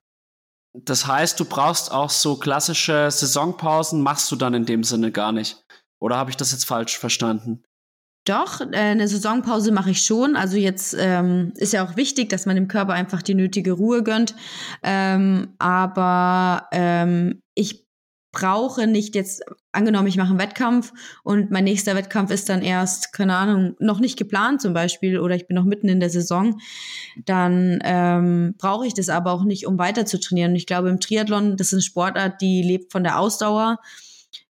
[0.75, 5.33] Das heißt, du brauchst auch so klassische Saisonpausen, machst du dann in dem Sinne gar
[5.33, 5.65] nicht.
[6.01, 7.63] Oder habe ich das jetzt falsch verstanden?
[8.27, 10.35] Doch, äh, eine Saisonpause mache ich schon.
[10.35, 14.03] Also jetzt ähm, ist ja auch wichtig, dass man dem Körper einfach die nötige Ruhe
[14.03, 14.35] gönnt.
[14.83, 17.84] Ähm, aber ähm, ich
[18.35, 19.43] brauche nicht jetzt,
[19.73, 20.93] angenommen, ich mache einen Wettkampf
[21.23, 25.35] und mein nächster Wettkampf ist dann erst, keine Ahnung, noch nicht geplant zum Beispiel oder
[25.35, 26.61] ich bin noch mitten in der Saison,
[27.24, 30.51] dann ähm, brauche ich das aber auch nicht, um weiter zu trainieren.
[30.51, 33.78] Und ich glaube, im Triathlon, das ist eine Sportart, die lebt von der Ausdauer.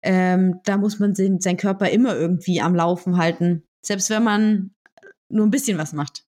[0.02, 4.74] Ähm, da muss man den, seinen Körper immer irgendwie am Laufen halten, selbst wenn man
[5.28, 6.24] nur ein bisschen was macht.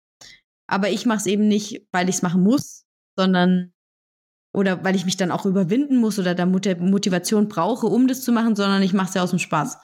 [0.66, 2.84] Aber ich mache es eben nicht, weil ich es machen muss,
[3.16, 3.72] sondern
[4.58, 8.32] oder weil ich mich dann auch überwinden muss oder da Motivation brauche, um das zu
[8.32, 9.78] machen, sondern ich mache es ja aus dem Spaß.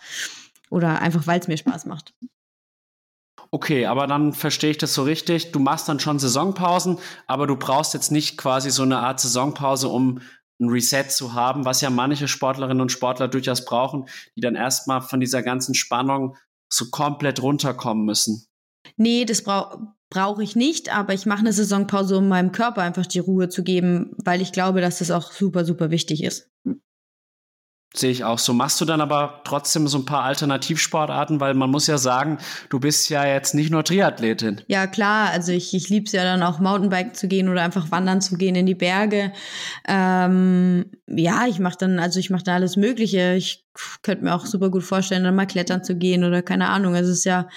[0.69, 2.13] Oder einfach, weil es mir Spaß macht.
[3.53, 5.53] Okay, aber dann verstehe ich das so richtig.
[5.53, 6.99] Du machst dann schon Saisonpausen,
[7.29, 10.21] aber du brauchst jetzt nicht quasi so eine Art Saisonpause, um
[10.61, 15.03] ein Reset zu haben, was ja manche Sportlerinnen und Sportler durchaus brauchen, die dann erstmal
[15.03, 16.37] von dieser ganzen Spannung
[16.69, 18.47] so komplett runterkommen müssen.
[18.97, 19.79] Nee, das braucht
[20.15, 23.65] brauche ich nicht, aber ich mache eine Saisonpause, um meinem Körper einfach die Ruhe zu
[23.65, 26.51] geben, weil ich glaube, dass das auch super, super wichtig ist.
[27.97, 28.53] Sehe ich auch so.
[28.53, 32.39] Machst du dann aber trotzdem so ein paar Alternativsportarten, weil man muss ja sagen,
[32.69, 34.63] du bist ja jetzt nicht nur Triathletin.
[34.67, 35.31] Ja, klar.
[35.31, 38.37] Also ich, ich liebe es ja dann auch Mountainbike zu gehen oder einfach wandern zu
[38.37, 39.33] gehen in die Berge.
[39.87, 43.35] Ähm, ja, ich mache dann, also ich mache da alles Mögliche.
[43.35, 43.65] Ich
[44.03, 46.97] könnte mir auch super gut vorstellen, dann mal klettern zu gehen oder keine Ahnung.
[46.97, 47.49] Also es ist ja,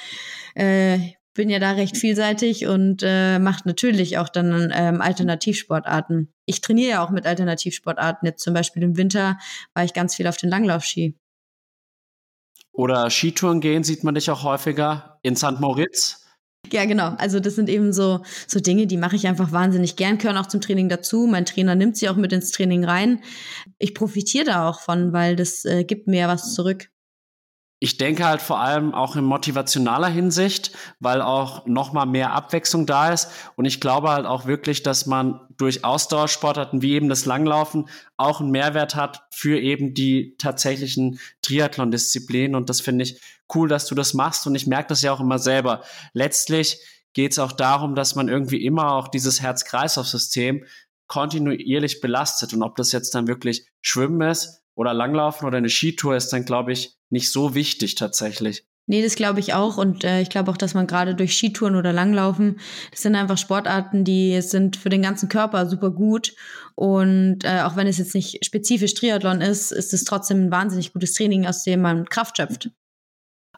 [0.53, 6.33] äh, bin ja da recht vielseitig und äh, mache natürlich auch dann ähm, Alternativsportarten.
[6.45, 8.27] Ich trainiere ja auch mit Alternativsportarten.
[8.27, 9.37] Jetzt zum Beispiel im Winter
[9.73, 11.15] war ich ganz viel auf den Langlaufski.
[12.73, 15.59] Oder Skitouren gehen sieht man dich auch häufiger in St.
[15.59, 16.25] Moritz.
[16.71, 17.13] Ja, genau.
[17.17, 20.47] Also das sind eben so, so Dinge, die mache ich einfach wahnsinnig gern, gehören auch
[20.47, 21.27] zum Training dazu.
[21.27, 23.21] Mein Trainer nimmt sie auch mit ins Training rein.
[23.77, 26.89] Ich profitiere da auch von, weil das äh, gibt mir ja was zurück
[27.79, 32.87] ich denke halt vor allem auch in motivationaler Hinsicht, weil auch noch mal mehr Abwechslung
[32.87, 33.29] da ist.
[33.55, 38.41] Und ich glaube halt auch wirklich, dass man durch Ausdauersportarten wie eben das Langlaufen auch
[38.41, 42.55] einen Mehrwert hat für eben die tatsächlichen Triathlon-Disziplinen.
[42.55, 43.21] Und das finde ich
[43.53, 44.47] cool, dass du das machst.
[44.47, 45.83] Und ich merke das ja auch immer selber.
[46.13, 46.79] Letztlich
[47.13, 50.65] geht es auch darum, dass man irgendwie immer auch dieses Herz-Kreislauf-System
[51.05, 52.53] kontinuierlich belastet.
[52.53, 56.45] Und ob das jetzt dann wirklich Schwimmen ist oder Langlaufen oder eine Skitour ist dann,
[56.45, 58.65] glaube ich, nicht so wichtig tatsächlich.
[58.85, 59.77] Nee, das glaube ich auch.
[59.77, 62.59] Und äh, ich glaube auch, dass man gerade durch Skitouren oder Langlaufen,
[62.91, 66.33] das sind einfach Sportarten, die sind für den ganzen Körper super gut.
[66.75, 70.93] Und äh, auch wenn es jetzt nicht spezifisch Triathlon ist, ist es trotzdem ein wahnsinnig
[70.93, 72.69] gutes Training, aus dem man Kraft schöpft.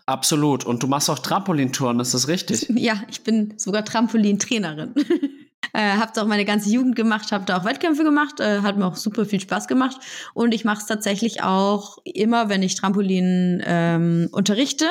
[0.06, 0.66] Absolut.
[0.66, 2.66] Und du machst auch Trampolintouren, ist das richtig?
[2.76, 4.96] Ja, ich bin sogar Trampolintrainerin.
[5.74, 8.86] Äh, habe auch meine ganze Jugend gemacht, habe da auch Wettkämpfe gemacht, äh, hat mir
[8.86, 9.98] auch super viel Spaß gemacht.
[10.34, 14.86] Und ich mache es tatsächlich auch immer, wenn ich Trampolin ähm, unterrichte.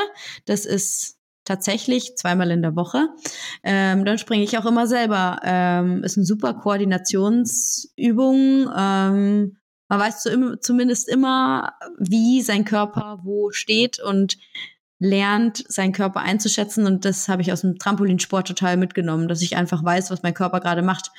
[0.46, 3.08] Das ist tatsächlich zweimal in der Woche.
[3.62, 5.40] Ähm, dann springe ich auch immer selber.
[5.42, 8.70] Ähm, ist eine super Koordinationsübung.
[8.76, 9.56] Ähm,
[9.88, 14.36] man weiß zu, zumindest immer, wie sein Körper wo steht und
[14.98, 16.86] lernt, seinen Körper einzuschätzen.
[16.86, 20.34] Und das habe ich aus dem Trampolinsport total mitgenommen, dass ich einfach weiß, was mein
[20.34, 21.10] Körper gerade macht.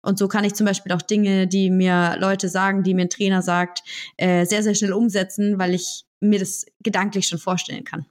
[0.00, 3.10] Und so kann ich zum Beispiel auch Dinge, die mir Leute sagen, die mir ein
[3.10, 3.82] Trainer sagt,
[4.16, 8.06] äh, sehr, sehr schnell umsetzen, weil ich mir das gedanklich schon vorstellen kann.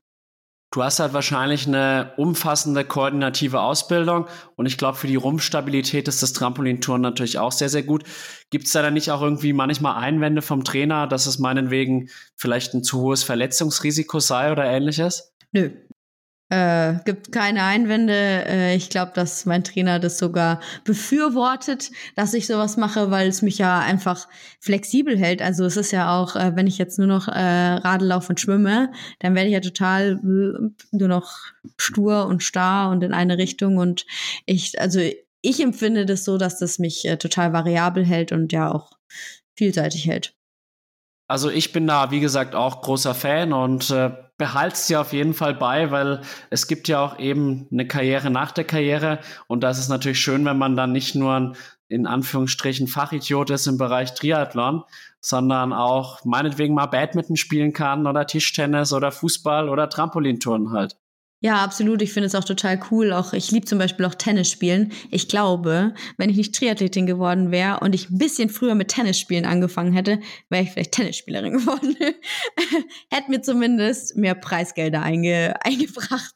[0.71, 4.27] Du hast halt wahrscheinlich eine umfassende koordinative Ausbildung
[4.57, 8.03] und ich glaube, für die Rumpfstabilität ist das Trampolintouren natürlich auch sehr, sehr gut.
[8.49, 12.73] Gibt es da dann nicht auch irgendwie manchmal Einwände vom Trainer, dass es meinetwegen vielleicht
[12.73, 15.33] ein zu hohes Verletzungsrisiko sei oder ähnliches?
[15.53, 15.71] Nö,
[16.49, 18.13] äh, gibt keine Einwände.
[18.13, 23.41] Äh, ich glaube, dass mein Trainer das sogar befürwortet, dass ich sowas mache, weil es
[23.41, 24.27] mich ja einfach
[24.59, 25.41] flexibel hält.
[25.41, 28.39] Also es ist ja auch, äh, wenn ich jetzt nur noch äh, Radl laufe und
[28.39, 31.33] schwimme, dann werde ich ja total äh, nur noch
[31.77, 33.77] stur und starr und in eine Richtung.
[33.77, 34.05] Und
[34.45, 35.01] ich, also
[35.41, 38.91] ich empfinde das so, dass das mich äh, total variabel hält und ja auch
[39.55, 40.36] vielseitig hält.
[41.27, 45.11] Also ich bin da, wie gesagt, auch großer Fan und äh, behalte es dir auf
[45.13, 49.61] jeden Fall bei, weil es gibt ja auch eben eine Karriere nach der Karriere und
[49.61, 51.57] das ist natürlich schön, wenn man dann nicht nur ein
[51.89, 54.83] in Anführungsstrichen Fachidiot ist im Bereich Triathlon,
[55.21, 60.97] sondern auch meinetwegen mal Badminton spielen kann oder Tischtennis oder Fußball oder Trampolinturnen halt.
[61.39, 62.01] Ja, absolut.
[62.01, 63.13] Ich finde es auch total cool.
[63.13, 64.91] Auch ich liebe zum Beispiel auch Tennis spielen.
[65.11, 69.19] Ich glaube, wenn ich nicht Triathletin geworden wäre und ich ein bisschen früher mit Tennis
[69.19, 70.19] spielen angefangen hätte,
[70.49, 71.95] wäre ich vielleicht Tennisspielerin geworden.
[73.11, 76.35] Hätte mir zumindest mehr Preisgelder einge eingebracht.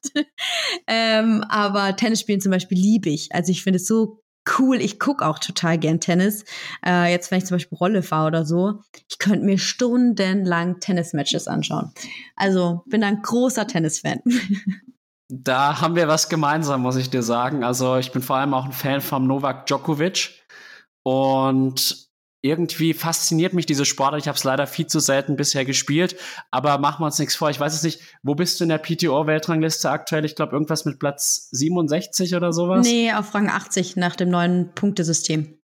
[0.86, 3.30] ähm, aber Tennis spielen zum Beispiel liebe ich.
[3.34, 4.22] Also ich finde es so
[4.60, 4.80] cool.
[4.82, 6.46] Ich gucke auch total gern Tennis.
[6.86, 11.48] Äh, jetzt, wenn ich zum Beispiel Rolle fahre oder so, ich könnte mir stundenlang Tennismatches
[11.48, 11.92] anschauen.
[12.36, 14.20] Also bin ein großer Tennisfan.
[15.34, 17.64] Da haben wir was gemeinsam, muss ich dir sagen.
[17.64, 20.44] Also ich bin vor allem auch ein Fan von Novak Djokovic.
[21.04, 24.20] Und irgendwie fasziniert mich diese Sportart.
[24.20, 26.16] Ich habe es leider viel zu selten bisher gespielt,
[26.50, 27.50] aber machen wir uns nichts vor.
[27.50, 30.26] Ich weiß es nicht, wo bist du in der PTO-Weltrangliste aktuell?
[30.26, 32.86] Ich glaube, irgendwas mit Platz 67 oder sowas?
[32.86, 35.61] Nee, auf Rang 80 nach dem neuen Punktesystem.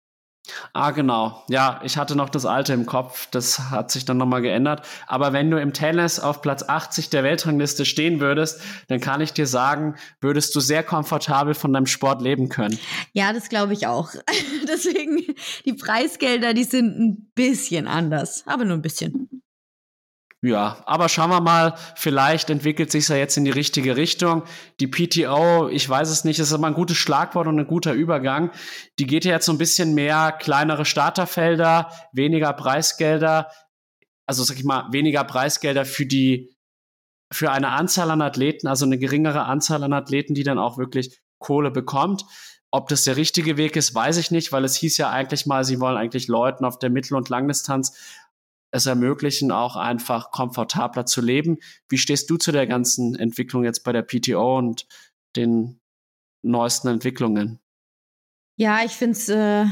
[0.74, 1.44] Ah, genau.
[1.48, 3.28] Ja, ich hatte noch das alte im Kopf.
[3.32, 4.86] Das hat sich dann nochmal geändert.
[5.08, 9.32] Aber wenn du im Tennis auf Platz 80 der Weltrangliste stehen würdest, dann kann ich
[9.32, 12.78] dir sagen, würdest du sehr komfortabel von deinem Sport leben können.
[13.14, 14.10] Ja, das glaube ich auch.
[14.68, 15.34] Deswegen,
[15.66, 18.44] die Preisgelder, die sind ein bisschen anders.
[18.46, 19.30] Aber nur ein bisschen.
[20.46, 24.44] Ja, aber schauen wir mal, vielleicht entwickelt sich ja jetzt in die richtige Richtung.
[24.82, 28.52] Die PTO, ich weiß es nicht, ist aber ein gutes Schlagwort und ein guter Übergang.
[29.00, 33.52] Die geht ja jetzt so ein bisschen mehr kleinere Starterfelder, weniger Preisgelder,
[34.26, 36.54] also sag ich mal, weniger Preisgelder für die,
[37.32, 41.22] für eine Anzahl an Athleten, also eine geringere Anzahl an Athleten, die dann auch wirklich
[41.40, 42.26] Kohle bekommt.
[42.70, 45.64] Ob das der richtige Weg ist, weiß ich nicht, weil es hieß ja eigentlich mal,
[45.64, 47.96] sie wollen eigentlich Leuten auf der Mittel- und Langdistanz
[48.74, 51.60] es ermöglichen, auch einfach komfortabler zu leben.
[51.90, 54.88] Wie stehst du zu der ganzen Entwicklung jetzt bei der PTO und
[55.36, 55.80] den
[56.42, 57.60] neuesten Entwicklungen?
[58.56, 59.66] Ja, ich finde es äh,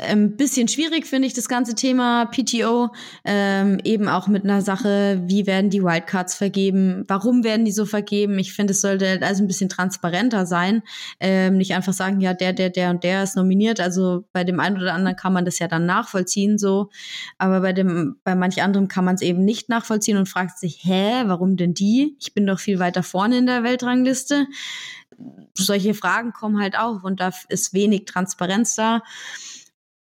[0.00, 2.90] ein bisschen schwierig finde ich das ganze Thema PTO,
[3.24, 7.84] ähm, eben auch mit einer Sache, wie werden die Wildcards vergeben, warum werden die so
[7.84, 8.38] vergeben.
[8.38, 10.82] Ich finde, es sollte also ein bisschen transparenter sein,
[11.20, 13.80] ähm, nicht einfach sagen, ja, der, der, der und der ist nominiert.
[13.80, 16.90] Also bei dem einen oder anderen kann man das ja dann nachvollziehen so,
[17.38, 20.80] aber bei dem, bei manch anderem kann man es eben nicht nachvollziehen und fragt sich,
[20.82, 22.16] hä, warum denn die?
[22.20, 24.46] Ich bin doch viel weiter vorne in der Weltrangliste.
[25.54, 29.02] Solche Fragen kommen halt auf und da ist wenig Transparenz da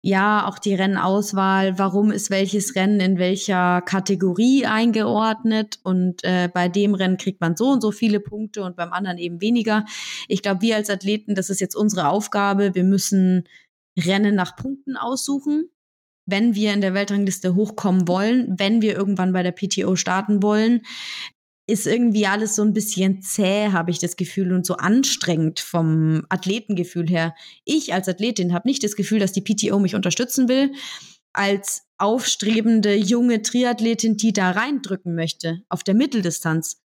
[0.04, 5.78] ja, auch die Rennauswahl, warum ist welches Rennen in welcher Kategorie eingeordnet?
[5.84, 9.18] Und äh, bei dem Rennen kriegt man so und so viele Punkte und beim anderen
[9.18, 9.84] eben weniger.
[10.26, 13.44] Ich glaube, wir als Athleten, das ist jetzt unsere Aufgabe, wir müssen
[13.96, 15.70] Rennen nach Punkten aussuchen,
[16.26, 20.82] wenn wir in der Weltrangliste hochkommen wollen, wenn wir irgendwann bei der PTO starten wollen
[21.72, 26.26] ist irgendwie alles so ein bisschen zäh, habe ich das Gefühl, und so anstrengend vom
[26.28, 27.34] Athletengefühl her.
[27.64, 30.72] Ich als Athletin habe nicht das Gefühl, dass die PTO mich unterstützen will,
[31.32, 36.82] als aufstrebende junge Triathletin, die da reindrücken möchte auf der Mitteldistanz.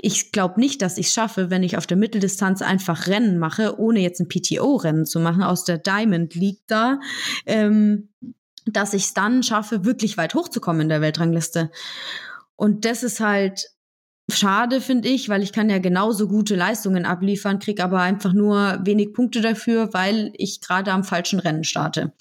[0.00, 3.80] ich glaube nicht, dass ich es schaffe, wenn ich auf der Mitteldistanz einfach Rennen mache,
[3.80, 7.00] ohne jetzt ein PTO-Rennen zu machen aus der Diamond League da,
[7.46, 8.10] ähm,
[8.66, 11.70] dass ich es dann schaffe, wirklich weit hochzukommen in der Weltrangliste.
[12.56, 13.70] Und das ist halt
[14.30, 18.78] schade, finde ich, weil ich kann ja genauso gute Leistungen abliefern, krieg aber einfach nur
[18.82, 22.12] wenig Punkte dafür, weil ich gerade am falschen Rennen starte.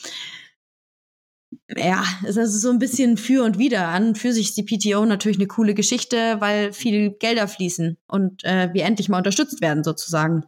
[1.75, 3.87] Ja, es ist also so ein bisschen für und wieder.
[3.89, 8.43] An für sich ist die PTO natürlich eine coole Geschichte, weil viel Gelder fließen und
[8.43, 10.45] äh, wir endlich mal unterstützt werden, sozusagen.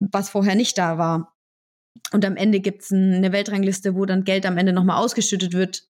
[0.00, 1.34] Was vorher nicht da war.
[2.12, 5.84] Und am Ende gibt's eine Weltrangliste, wo dann Geld am Ende nochmal ausgeschüttet wird.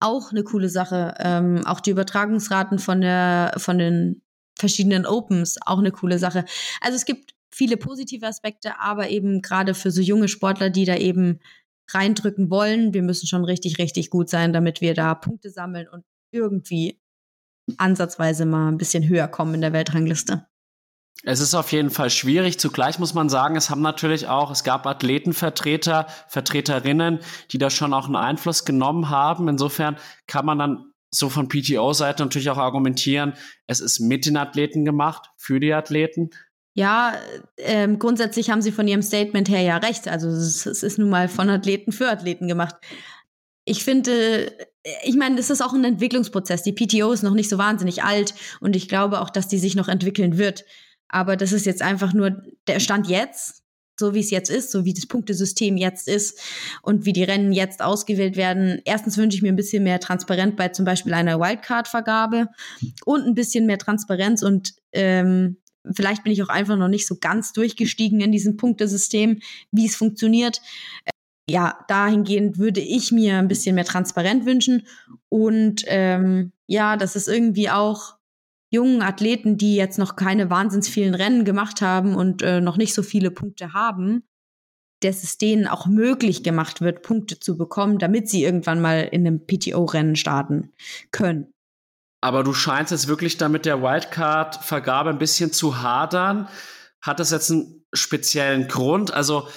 [0.00, 1.14] Auch eine coole Sache.
[1.18, 4.22] Ähm, auch die Übertragungsraten von, der, von den
[4.58, 6.44] verschiedenen Opens, auch eine coole Sache.
[6.80, 10.96] Also es gibt viele positive Aspekte, aber eben gerade für so junge Sportler, die da
[10.96, 11.40] eben
[11.90, 12.94] reindrücken wollen.
[12.94, 17.00] Wir müssen schon richtig, richtig gut sein, damit wir da Punkte sammeln und irgendwie
[17.76, 20.46] ansatzweise mal ein bisschen höher kommen in der Weltrangliste.
[21.22, 22.58] Es ist auf jeden Fall schwierig.
[22.58, 27.20] Zugleich muss man sagen, es haben natürlich auch, es gab Athletenvertreter, Vertreterinnen,
[27.52, 29.48] die da schon auch einen Einfluss genommen haben.
[29.48, 33.34] Insofern kann man dann so von PTO-Seite natürlich auch argumentieren,
[33.66, 36.30] es ist mit den Athleten gemacht, für die Athleten.
[36.74, 37.14] Ja,
[37.58, 40.06] ähm, grundsätzlich haben Sie von Ihrem Statement her ja recht.
[40.06, 42.76] Also es, es ist nun mal von Athleten für Athleten gemacht.
[43.64, 44.52] Ich finde,
[45.04, 46.62] ich meine, das ist auch ein Entwicklungsprozess.
[46.62, 49.74] Die PTO ist noch nicht so wahnsinnig alt und ich glaube auch, dass die sich
[49.74, 50.64] noch entwickeln wird.
[51.10, 53.62] Aber das ist jetzt einfach nur der Stand jetzt,
[53.98, 56.40] so wie es jetzt ist, so wie das Punktesystem jetzt ist
[56.82, 58.80] und wie die Rennen jetzt ausgewählt werden.
[58.84, 62.48] Erstens wünsche ich mir ein bisschen mehr Transparenz bei zum Beispiel einer Wildcard-Vergabe
[63.04, 65.56] und ein bisschen mehr Transparenz und ähm,
[65.92, 69.40] Vielleicht bin ich auch einfach noch nicht so ganz durchgestiegen in diesem Punktesystem,
[69.72, 70.60] wie es funktioniert.
[71.04, 71.10] Äh,
[71.48, 74.86] ja, dahingehend würde ich mir ein bisschen mehr Transparenz wünschen.
[75.28, 78.16] Und ähm, ja, dass es irgendwie auch
[78.70, 82.94] jungen Athleten, die jetzt noch keine wahnsinns vielen Rennen gemacht haben und äh, noch nicht
[82.94, 84.22] so viele Punkte haben,
[85.00, 89.26] dass es denen auch möglich gemacht wird, Punkte zu bekommen, damit sie irgendwann mal in
[89.26, 90.72] einem PTO-Rennen starten
[91.10, 91.52] können.
[92.20, 96.48] Aber du scheinst jetzt wirklich damit der Wildcard-Vergabe ein bisschen zu hadern.
[97.00, 99.12] Hat das jetzt einen speziellen Grund?
[99.12, 99.48] Also,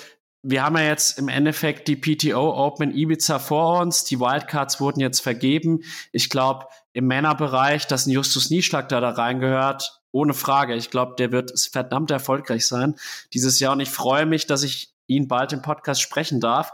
[0.43, 4.03] wir haben ja jetzt im Endeffekt die PTO Open Ibiza vor uns.
[4.03, 5.79] Die Wildcards wurden jetzt vergeben.
[6.11, 10.75] Ich glaube, im Männerbereich, dass ein Justus Nieschlag da, da reingehört, ohne Frage.
[10.75, 12.95] Ich glaube, der wird verdammt erfolgreich sein
[13.33, 13.71] dieses Jahr.
[13.71, 16.73] Und ich freue mich, dass ich ihn bald im Podcast sprechen darf.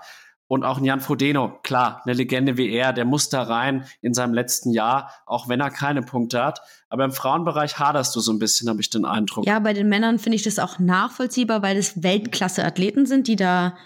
[0.50, 4.34] Und auch Jan Frodeno, klar, eine Legende wie er, der muss da rein in seinem
[4.34, 6.62] letzten Jahr, auch wenn er keine Punkte hat.
[6.90, 9.46] Aber im Frauenbereich haderst du so ein bisschen, habe ich den Eindruck.
[9.46, 13.78] Ja, bei den Männern finde ich das auch nachvollziehbar, weil es Weltklasse-Athleten sind, die da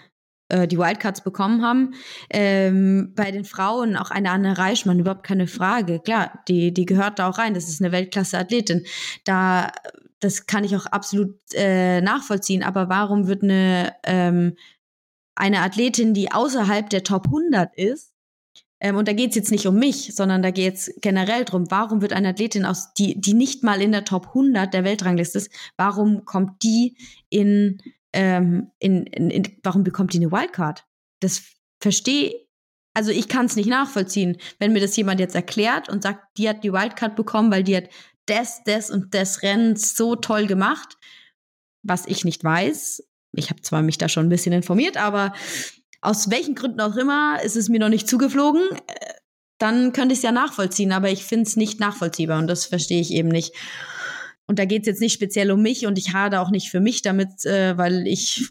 [0.48, 1.92] äh, die Wildcards bekommen haben.
[2.30, 6.00] Ähm, bei den Frauen auch eine Anne Reichmann, überhaupt keine Frage.
[6.00, 7.52] Klar, die, die gehört da auch rein.
[7.52, 8.86] Das ist eine Weltklasse-Athletin.
[9.24, 9.70] Da,
[10.20, 12.62] das kann ich auch absolut äh, nachvollziehen.
[12.62, 14.56] Aber warum wird eine ähm,
[15.34, 18.14] eine Athletin, die außerhalb der Top 100 ist,
[18.80, 21.70] ähm, und da geht es jetzt nicht um mich, sondern da geht es generell drum,
[21.70, 25.38] warum wird eine Athletin aus, die, die nicht mal in der Top 100 der Weltrangliste
[25.38, 26.96] ist, warum kommt die
[27.30, 27.80] in,
[28.12, 30.84] ähm, in, in, in warum bekommt die eine Wildcard?
[31.20, 31.42] Das
[31.80, 32.44] verstehe
[32.96, 36.48] also ich kann es nicht nachvollziehen, wenn mir das jemand jetzt erklärt und sagt, die
[36.48, 37.88] hat die Wildcard bekommen, weil die hat
[38.26, 40.96] das, das und das Rennen so toll gemacht,
[41.82, 43.02] was ich nicht weiß
[43.36, 45.32] ich habe zwar mich da schon ein bisschen informiert, aber
[46.00, 48.62] aus welchen Gründen auch immer ist es mir noch nicht zugeflogen.
[48.86, 49.14] Äh,
[49.58, 53.00] dann könnte ich es ja nachvollziehen, aber ich finde es nicht nachvollziehbar und das verstehe
[53.00, 53.54] ich eben nicht.
[54.46, 56.80] Und da geht es jetzt nicht speziell um mich und ich hade auch nicht für
[56.80, 58.48] mich damit, äh, weil ich,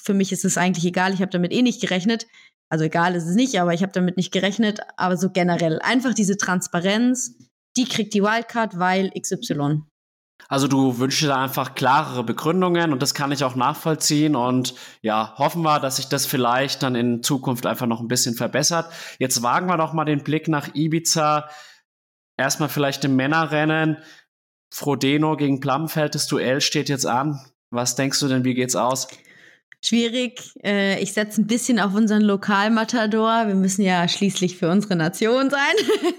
[0.00, 2.26] für mich ist es eigentlich egal, ich habe damit eh nicht gerechnet.
[2.70, 4.80] Also egal ist es nicht, aber ich habe damit nicht gerechnet.
[4.96, 7.36] Aber so generell einfach diese Transparenz,
[7.76, 9.82] die kriegt die Wildcard, weil XY.
[10.48, 15.34] Also du wünschst dir einfach klarere Begründungen und das kann ich auch nachvollziehen und ja,
[15.38, 18.92] hoffen wir, dass sich das vielleicht dann in Zukunft einfach noch ein bisschen verbessert.
[19.18, 21.48] Jetzt wagen wir doch mal den Blick nach Ibiza.
[22.36, 23.98] Erstmal vielleicht im Männerrennen.
[24.70, 27.40] Frodeno gegen Plammenfeld, das Duell steht jetzt an.
[27.70, 29.08] Was denkst du denn, wie geht's aus?
[29.86, 30.40] Schwierig.
[30.64, 33.46] Äh, ich setze ein bisschen auf unseren Lokalmatador.
[33.46, 36.12] Wir müssen ja schließlich für unsere Nation sein.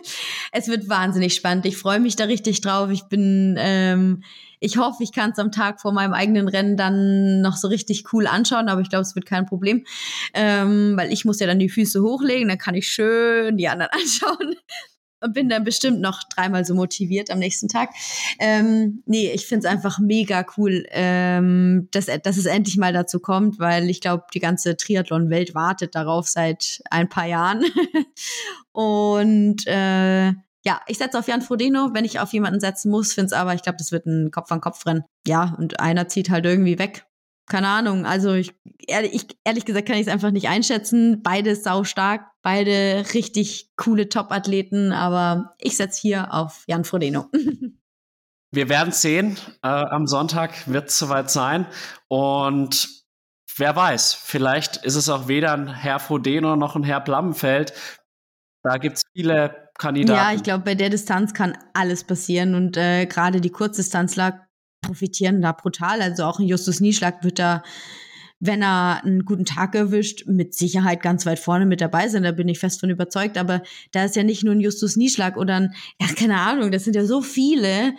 [0.52, 1.66] es wird wahnsinnig spannend.
[1.66, 2.90] Ich freue mich da richtig drauf.
[2.92, 4.24] Ich bin, ähm,
[4.60, 8.14] ich hoffe, ich kann es am Tag vor meinem eigenen Rennen dann noch so richtig
[8.14, 9.86] cool anschauen, aber ich glaube, es wird kein Problem,
[10.34, 13.92] ähm, weil ich muss ja dann die Füße hochlegen, dann kann ich schön die anderen
[14.02, 14.56] anschauen
[15.22, 17.90] und bin dann bestimmt noch dreimal so motiviert am nächsten Tag.
[18.40, 23.20] Ähm, nee, ich finde es einfach mega cool, ähm, dass, dass es endlich mal dazu
[23.20, 27.64] kommt, weil ich glaube, die ganze Triathlon-Welt wartet darauf seit ein paar Jahren.
[28.72, 30.34] und äh,
[30.66, 33.54] ja, ich setze auf Jan Frodeno, wenn ich auf jemanden setzen muss, finde es aber,
[33.54, 35.04] ich glaube, das wird ein Kopf-an-Kopf-Rennen.
[35.28, 37.06] Ja, und einer zieht halt irgendwie weg.
[37.48, 38.56] Keine Ahnung, also ich,
[38.88, 41.22] ehrlich, ich, ehrlich gesagt kann ich es einfach nicht einschätzen.
[41.22, 47.30] Beide sau stark, beide richtig coole Top-Athleten, aber ich setze hier auf Jan Frodeno.
[48.52, 49.38] Wir werden sehen.
[49.64, 51.68] Äh, am Sonntag wird es soweit sein.
[52.08, 52.88] Und
[53.58, 57.74] wer weiß, vielleicht ist es auch weder ein Herr Frodeno noch ein Herr Blammenfeld.
[58.64, 60.20] Da gibt es viele Kandidaten.
[60.20, 64.45] Ja, ich glaube, bei der Distanz kann alles passieren und äh, gerade die Kurzdistanzler
[64.86, 66.02] profitieren da brutal.
[66.02, 67.64] Also auch ein Justus Nieschlag wird da,
[68.40, 72.24] wenn er einen guten Tag erwischt, mit Sicherheit ganz weit vorne mit dabei sein.
[72.24, 73.38] Da bin ich fest von überzeugt.
[73.38, 76.84] Aber da ist ja nicht nur ein Justus Nieschlag oder ein, ja, keine Ahnung, das
[76.84, 77.94] sind ja so viele,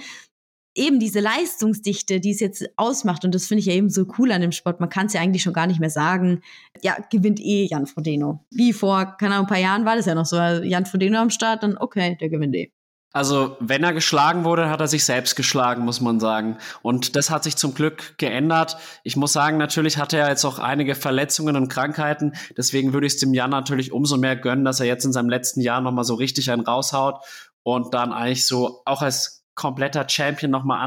[0.76, 4.30] eben diese Leistungsdichte, die es jetzt ausmacht, und das finde ich ja eben so cool
[4.30, 6.42] an dem Sport, man kann es ja eigentlich schon gar nicht mehr sagen,
[6.82, 8.44] ja, gewinnt eh Jan Frodeno.
[8.50, 11.30] Wie vor, keine Ahnung, ein paar Jahren war das ja noch so, Jan Frodeno am
[11.30, 12.72] Start, dann okay, der gewinnt eh.
[13.16, 16.58] Also, wenn er geschlagen wurde, hat er sich selbst geschlagen, muss man sagen.
[16.82, 18.76] Und das hat sich zum Glück geändert.
[19.04, 22.34] Ich muss sagen, natürlich hatte er jetzt auch einige Verletzungen und Krankheiten.
[22.58, 25.30] Deswegen würde ich es dem Jan natürlich umso mehr gönnen, dass er jetzt in seinem
[25.30, 27.24] letzten Jahr nochmal so richtig einen raushaut
[27.62, 30.86] und dann eigentlich so auch als kompletter Champion nochmal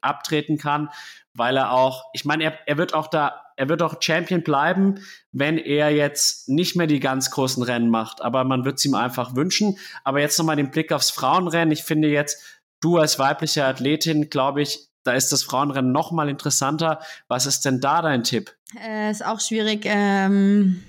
[0.00, 0.88] abtreten kann,
[1.32, 5.00] weil er auch, ich meine, er, er wird auch da, er wird auch Champion bleiben,
[5.32, 8.22] wenn er jetzt nicht mehr die ganz großen Rennen macht.
[8.22, 9.76] Aber man wird es ihm einfach wünschen.
[10.04, 11.72] Aber jetzt nochmal den Blick aufs Frauenrennen.
[11.72, 12.40] Ich finde jetzt,
[12.80, 17.00] du als weibliche Athletin, glaube ich, da ist das Frauenrennen nochmal interessanter.
[17.26, 18.54] Was ist denn da dein Tipp?
[18.80, 19.82] Äh, ist auch schwierig.
[19.86, 20.80] Ähm,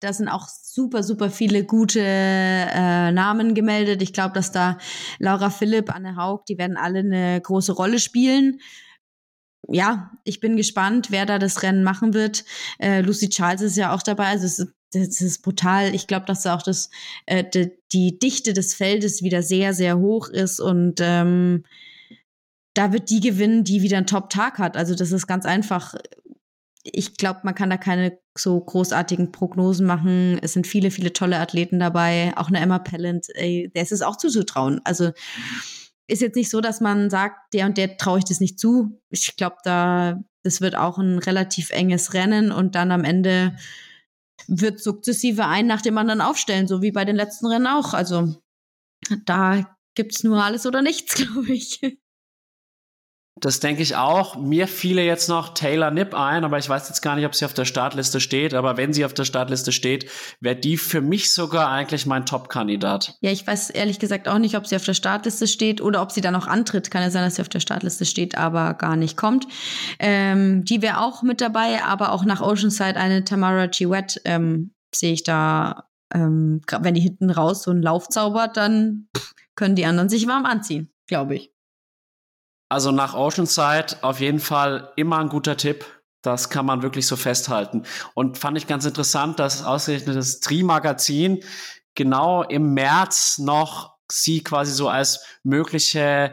[0.00, 4.02] da sind auch super, super viele gute äh, Namen gemeldet.
[4.02, 4.76] Ich glaube, dass da
[5.18, 8.60] Laura Philipp, Anne Haug, die werden alle eine große Rolle spielen.
[9.68, 12.44] Ja, ich bin gespannt, wer da das Rennen machen wird.
[12.78, 14.26] Äh, Lucy Charles ist ja auch dabei.
[14.26, 15.94] Also es ist, das ist brutal.
[15.94, 16.90] Ich glaube, dass auch das,
[17.26, 21.64] äh, die, die Dichte des Feldes wieder sehr, sehr hoch ist und ähm,
[22.74, 24.76] da wird die gewinnen, die wieder einen Top-Tag hat.
[24.76, 25.94] Also das ist ganz einfach
[26.84, 30.38] ich glaube, man kann da keine so großartigen Prognosen machen.
[30.42, 32.32] Es sind viele, viele tolle Athleten dabei.
[32.36, 34.80] Auch eine Emma Pellant, ey, der ist es auch zuzutrauen.
[34.84, 35.12] Also
[36.06, 39.00] ist jetzt nicht so, dass man sagt, der und der traue ich das nicht zu.
[39.10, 43.56] Ich glaube, da das wird auch ein relativ enges Rennen und dann am Ende
[44.46, 47.94] wird sukzessive ein nach dem anderen aufstellen, so wie bei den letzten Rennen auch.
[47.94, 48.36] Also
[49.24, 51.80] da gibt's nur alles oder nichts, glaube ich.
[53.44, 54.38] Das denke ich auch.
[54.38, 57.44] Mir fiele jetzt noch Taylor Nipp ein, aber ich weiß jetzt gar nicht, ob sie
[57.44, 58.54] auf der Startliste steht.
[58.54, 60.10] Aber wenn sie auf der Startliste steht,
[60.40, 63.18] wäre die für mich sogar eigentlich mein Top-Kandidat.
[63.20, 66.10] Ja, ich weiß ehrlich gesagt auch nicht, ob sie auf der Startliste steht oder ob
[66.10, 66.90] sie da noch antritt.
[66.90, 69.46] Kann ja sein, dass sie auf der Startliste steht, aber gar nicht kommt.
[69.98, 75.12] Ähm, die wäre auch mit dabei, aber auch nach Oceanside eine Tamara Chiwet ähm, sehe
[75.12, 75.84] ich da.
[76.14, 79.08] Ähm, wenn die hinten raus so einen Lauf zaubert, dann
[79.54, 81.53] können die anderen sich warm anziehen, glaube ich.
[82.68, 85.84] Also nach Oceanside auf jeden Fall immer ein guter Tipp.
[86.22, 87.84] Das kann man wirklich so festhalten.
[88.14, 91.40] Und fand ich ganz interessant, dass ausgerechnet das Tri-Magazin
[91.94, 96.32] genau im März noch sie quasi so als mögliche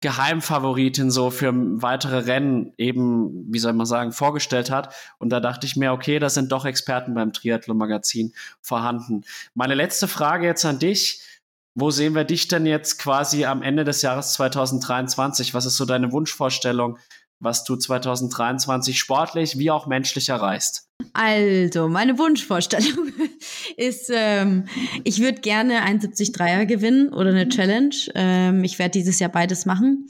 [0.00, 4.94] Geheimfavoritin so für weitere Rennen eben, wie soll man sagen, vorgestellt hat.
[5.18, 9.24] Und da dachte ich mir, okay, da sind doch Experten beim Triathlon-Magazin vorhanden.
[9.54, 11.22] Meine letzte Frage jetzt an dich.
[11.76, 15.54] Wo sehen wir dich denn jetzt quasi am Ende des Jahres 2023?
[15.54, 16.98] Was ist so deine Wunschvorstellung,
[17.40, 20.88] was du 2023 sportlich wie auch menschlich erreichst?
[21.14, 23.08] Also, meine Wunschvorstellung
[23.76, 24.66] ist, ähm,
[25.02, 27.94] ich würde gerne ein 73er gewinnen oder eine Challenge.
[28.14, 30.06] Ähm, ich werde dieses Jahr beides machen.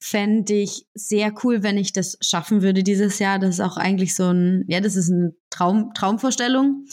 [0.00, 3.38] Fände ich sehr cool, wenn ich das schaffen würde dieses Jahr.
[3.38, 6.86] Das ist auch eigentlich so ein, ja, das ist eine Traum, Traumvorstellung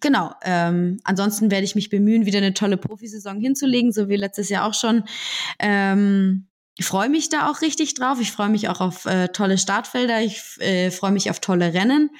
[0.00, 4.48] genau, ähm, ansonsten werde ich mich bemühen, wieder eine tolle Profisaison hinzulegen, so wie letztes
[4.48, 5.04] Jahr auch schon.
[5.58, 6.46] Ähm,
[6.76, 8.18] ich freue mich da auch richtig drauf.
[8.20, 10.22] Ich freue mich auch auf äh, tolle Startfelder.
[10.22, 12.10] Ich äh, freue mich auf tolle Rennen.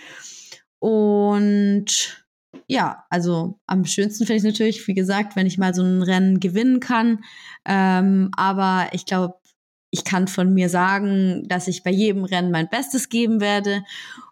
[0.79, 2.25] Und
[2.69, 6.39] ja, also am schönsten finde ich natürlich, wie gesagt, wenn ich mal so ein Rennen
[6.39, 7.25] gewinnen kann.
[7.65, 9.35] Ähm, aber ich glaube,
[9.91, 13.85] ich kann von mir sagen, dass ich bei jedem Rennen mein Bestes geben werde.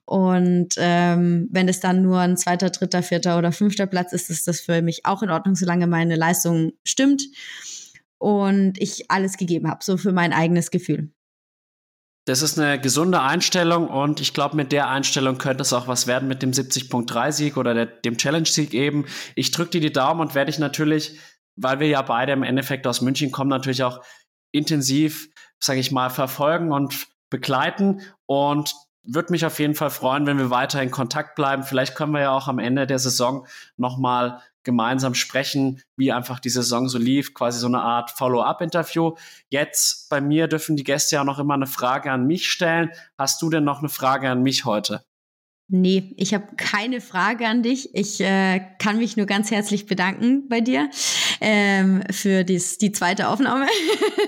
[0.05, 4.49] Und ähm, wenn es dann nur ein zweiter, dritter, vierter oder fünfter Platz ist, ist
[4.49, 7.23] das für mich auch in Ordnung, solange meine Leistung stimmt
[8.19, 11.13] und ich alles gegeben habe, so für mein eigenes Gefühl.
[12.25, 16.07] Das ist eine gesunde Einstellung und ich glaube, mit der Einstellung könnte es auch was
[16.07, 19.07] werden mit dem 70.3-Sieg oder der, dem Challenge-Sieg eben.
[19.35, 21.19] Ich drücke dir die Daumen und werde ich natürlich,
[21.57, 24.05] weil wir ja beide im Endeffekt aus München kommen, natürlich auch
[24.53, 28.03] intensiv, sage ich mal, verfolgen und begleiten.
[28.27, 28.73] Und
[29.05, 31.63] würde mich auf jeden Fall freuen, wenn wir weiter in Kontakt bleiben.
[31.63, 33.47] Vielleicht können wir ja auch am Ende der Saison
[33.77, 39.15] nochmal gemeinsam sprechen, wie einfach die Saison so lief, quasi so eine Art Follow-up-Interview.
[39.49, 42.91] Jetzt bei mir dürfen die Gäste ja noch immer eine Frage an mich stellen.
[43.19, 45.05] Hast du denn noch eine Frage an mich heute?
[45.69, 47.95] Nee, ich habe keine Frage an dich.
[47.95, 50.91] Ich äh, kann mich nur ganz herzlich bedanken bei dir
[51.45, 53.67] ähm, für dies, die zweite Aufnahme.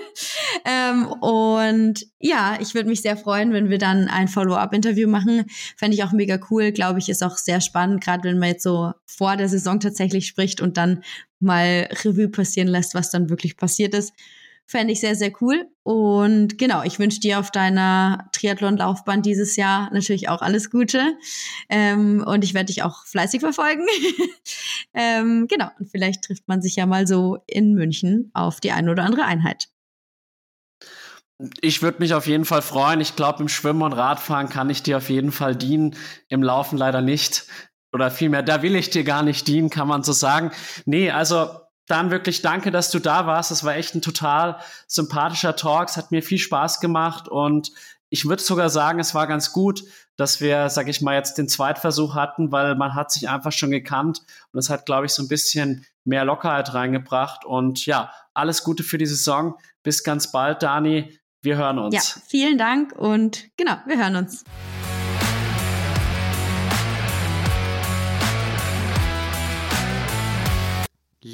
[0.65, 5.45] ähm, und ja, ich würde mich sehr freuen, wenn wir dann ein Follow-up-Interview machen.
[5.77, 6.73] Fände ich auch mega cool.
[6.73, 10.27] Glaube ich, ist auch sehr spannend, gerade wenn man jetzt so vor der Saison tatsächlich
[10.27, 11.05] spricht und dann
[11.39, 14.13] mal Revue passieren lässt, was dann wirklich passiert ist.
[14.67, 15.67] Fände ich sehr, sehr cool.
[15.83, 21.17] Und genau, ich wünsche dir auf deiner Triathlon-Laufbahn dieses Jahr natürlich auch alles Gute.
[21.69, 23.87] Ähm, und ich werde dich auch fleißig verfolgen.
[24.95, 28.91] ähm, genau, und vielleicht trifft man sich ja mal so in München auf die eine
[28.91, 29.69] oder andere Einheit.
[31.61, 33.01] Ich würde mich auf jeden Fall freuen.
[33.01, 35.97] Ich glaube, im Schwimmen und Radfahren kann ich dir auf jeden Fall dienen.
[36.29, 37.47] Im Laufen leider nicht.
[37.93, 40.53] Oder vielmehr, da will ich dir gar nicht dienen, kann man so sagen.
[40.85, 41.51] Nee, also
[41.87, 43.51] dann wirklich danke, dass du da warst.
[43.51, 45.89] Es war echt ein total sympathischer Talk.
[45.89, 47.71] Es hat mir viel Spaß gemacht und
[48.09, 49.83] ich würde sogar sagen, es war ganz gut,
[50.17, 53.71] dass wir, sag ich mal, jetzt den Zweitversuch hatten, weil man hat sich einfach schon
[53.71, 54.21] gekannt
[54.53, 57.45] und es hat, glaube ich, so ein bisschen mehr Lockerheit reingebracht.
[57.45, 59.57] Und ja, alles Gute für die Saison.
[59.83, 61.19] Bis ganz bald, Dani.
[61.43, 61.95] Wir hören uns.
[61.95, 64.45] Ja, vielen Dank und genau, wir hören uns.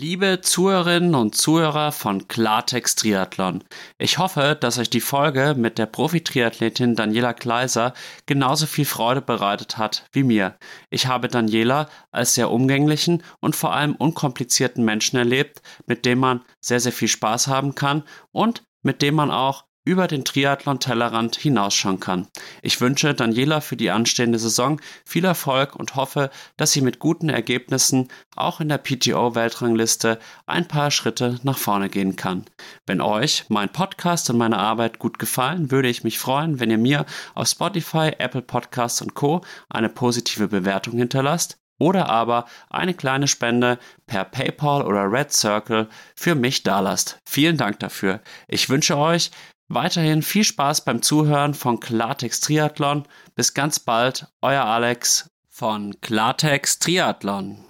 [0.01, 3.63] Liebe Zuhörerinnen und Zuhörer von Klartext Triathlon,
[3.99, 7.93] ich hoffe, dass euch die Folge mit der Profi-Triathletin Daniela Kleiser
[8.25, 10.57] genauso viel Freude bereitet hat wie mir.
[10.89, 16.41] Ich habe Daniela als sehr umgänglichen und vor allem unkomplizierten Menschen erlebt, mit dem man
[16.63, 22.01] sehr, sehr viel Spaß haben kann und mit dem man auch über den Triathlon-Tellerrand hinausschauen
[22.01, 22.28] kann.
[22.62, 27.28] Ich wünsche Daniela für die anstehende Saison viel Erfolg und hoffe, dass sie mit guten
[27.28, 32.44] Ergebnissen auch in der PTO-Weltrangliste ein paar Schritte nach vorne gehen kann.
[32.86, 36.78] Wenn euch mein Podcast und meine Arbeit gut gefallen, würde ich mich freuen, wenn ihr
[36.78, 39.43] mir auf Spotify, Apple Podcasts und Co.
[39.69, 46.35] eine positive Bewertung hinterlasst oder aber eine kleine Spende per PayPal oder Red Circle für
[46.35, 47.19] mich dalasst.
[47.24, 48.20] Vielen Dank dafür.
[48.47, 49.31] Ich wünsche euch
[49.73, 53.07] Weiterhin viel Spaß beim Zuhören von Klartext Triathlon.
[53.37, 57.70] Bis ganz bald, euer Alex von Klartext Triathlon.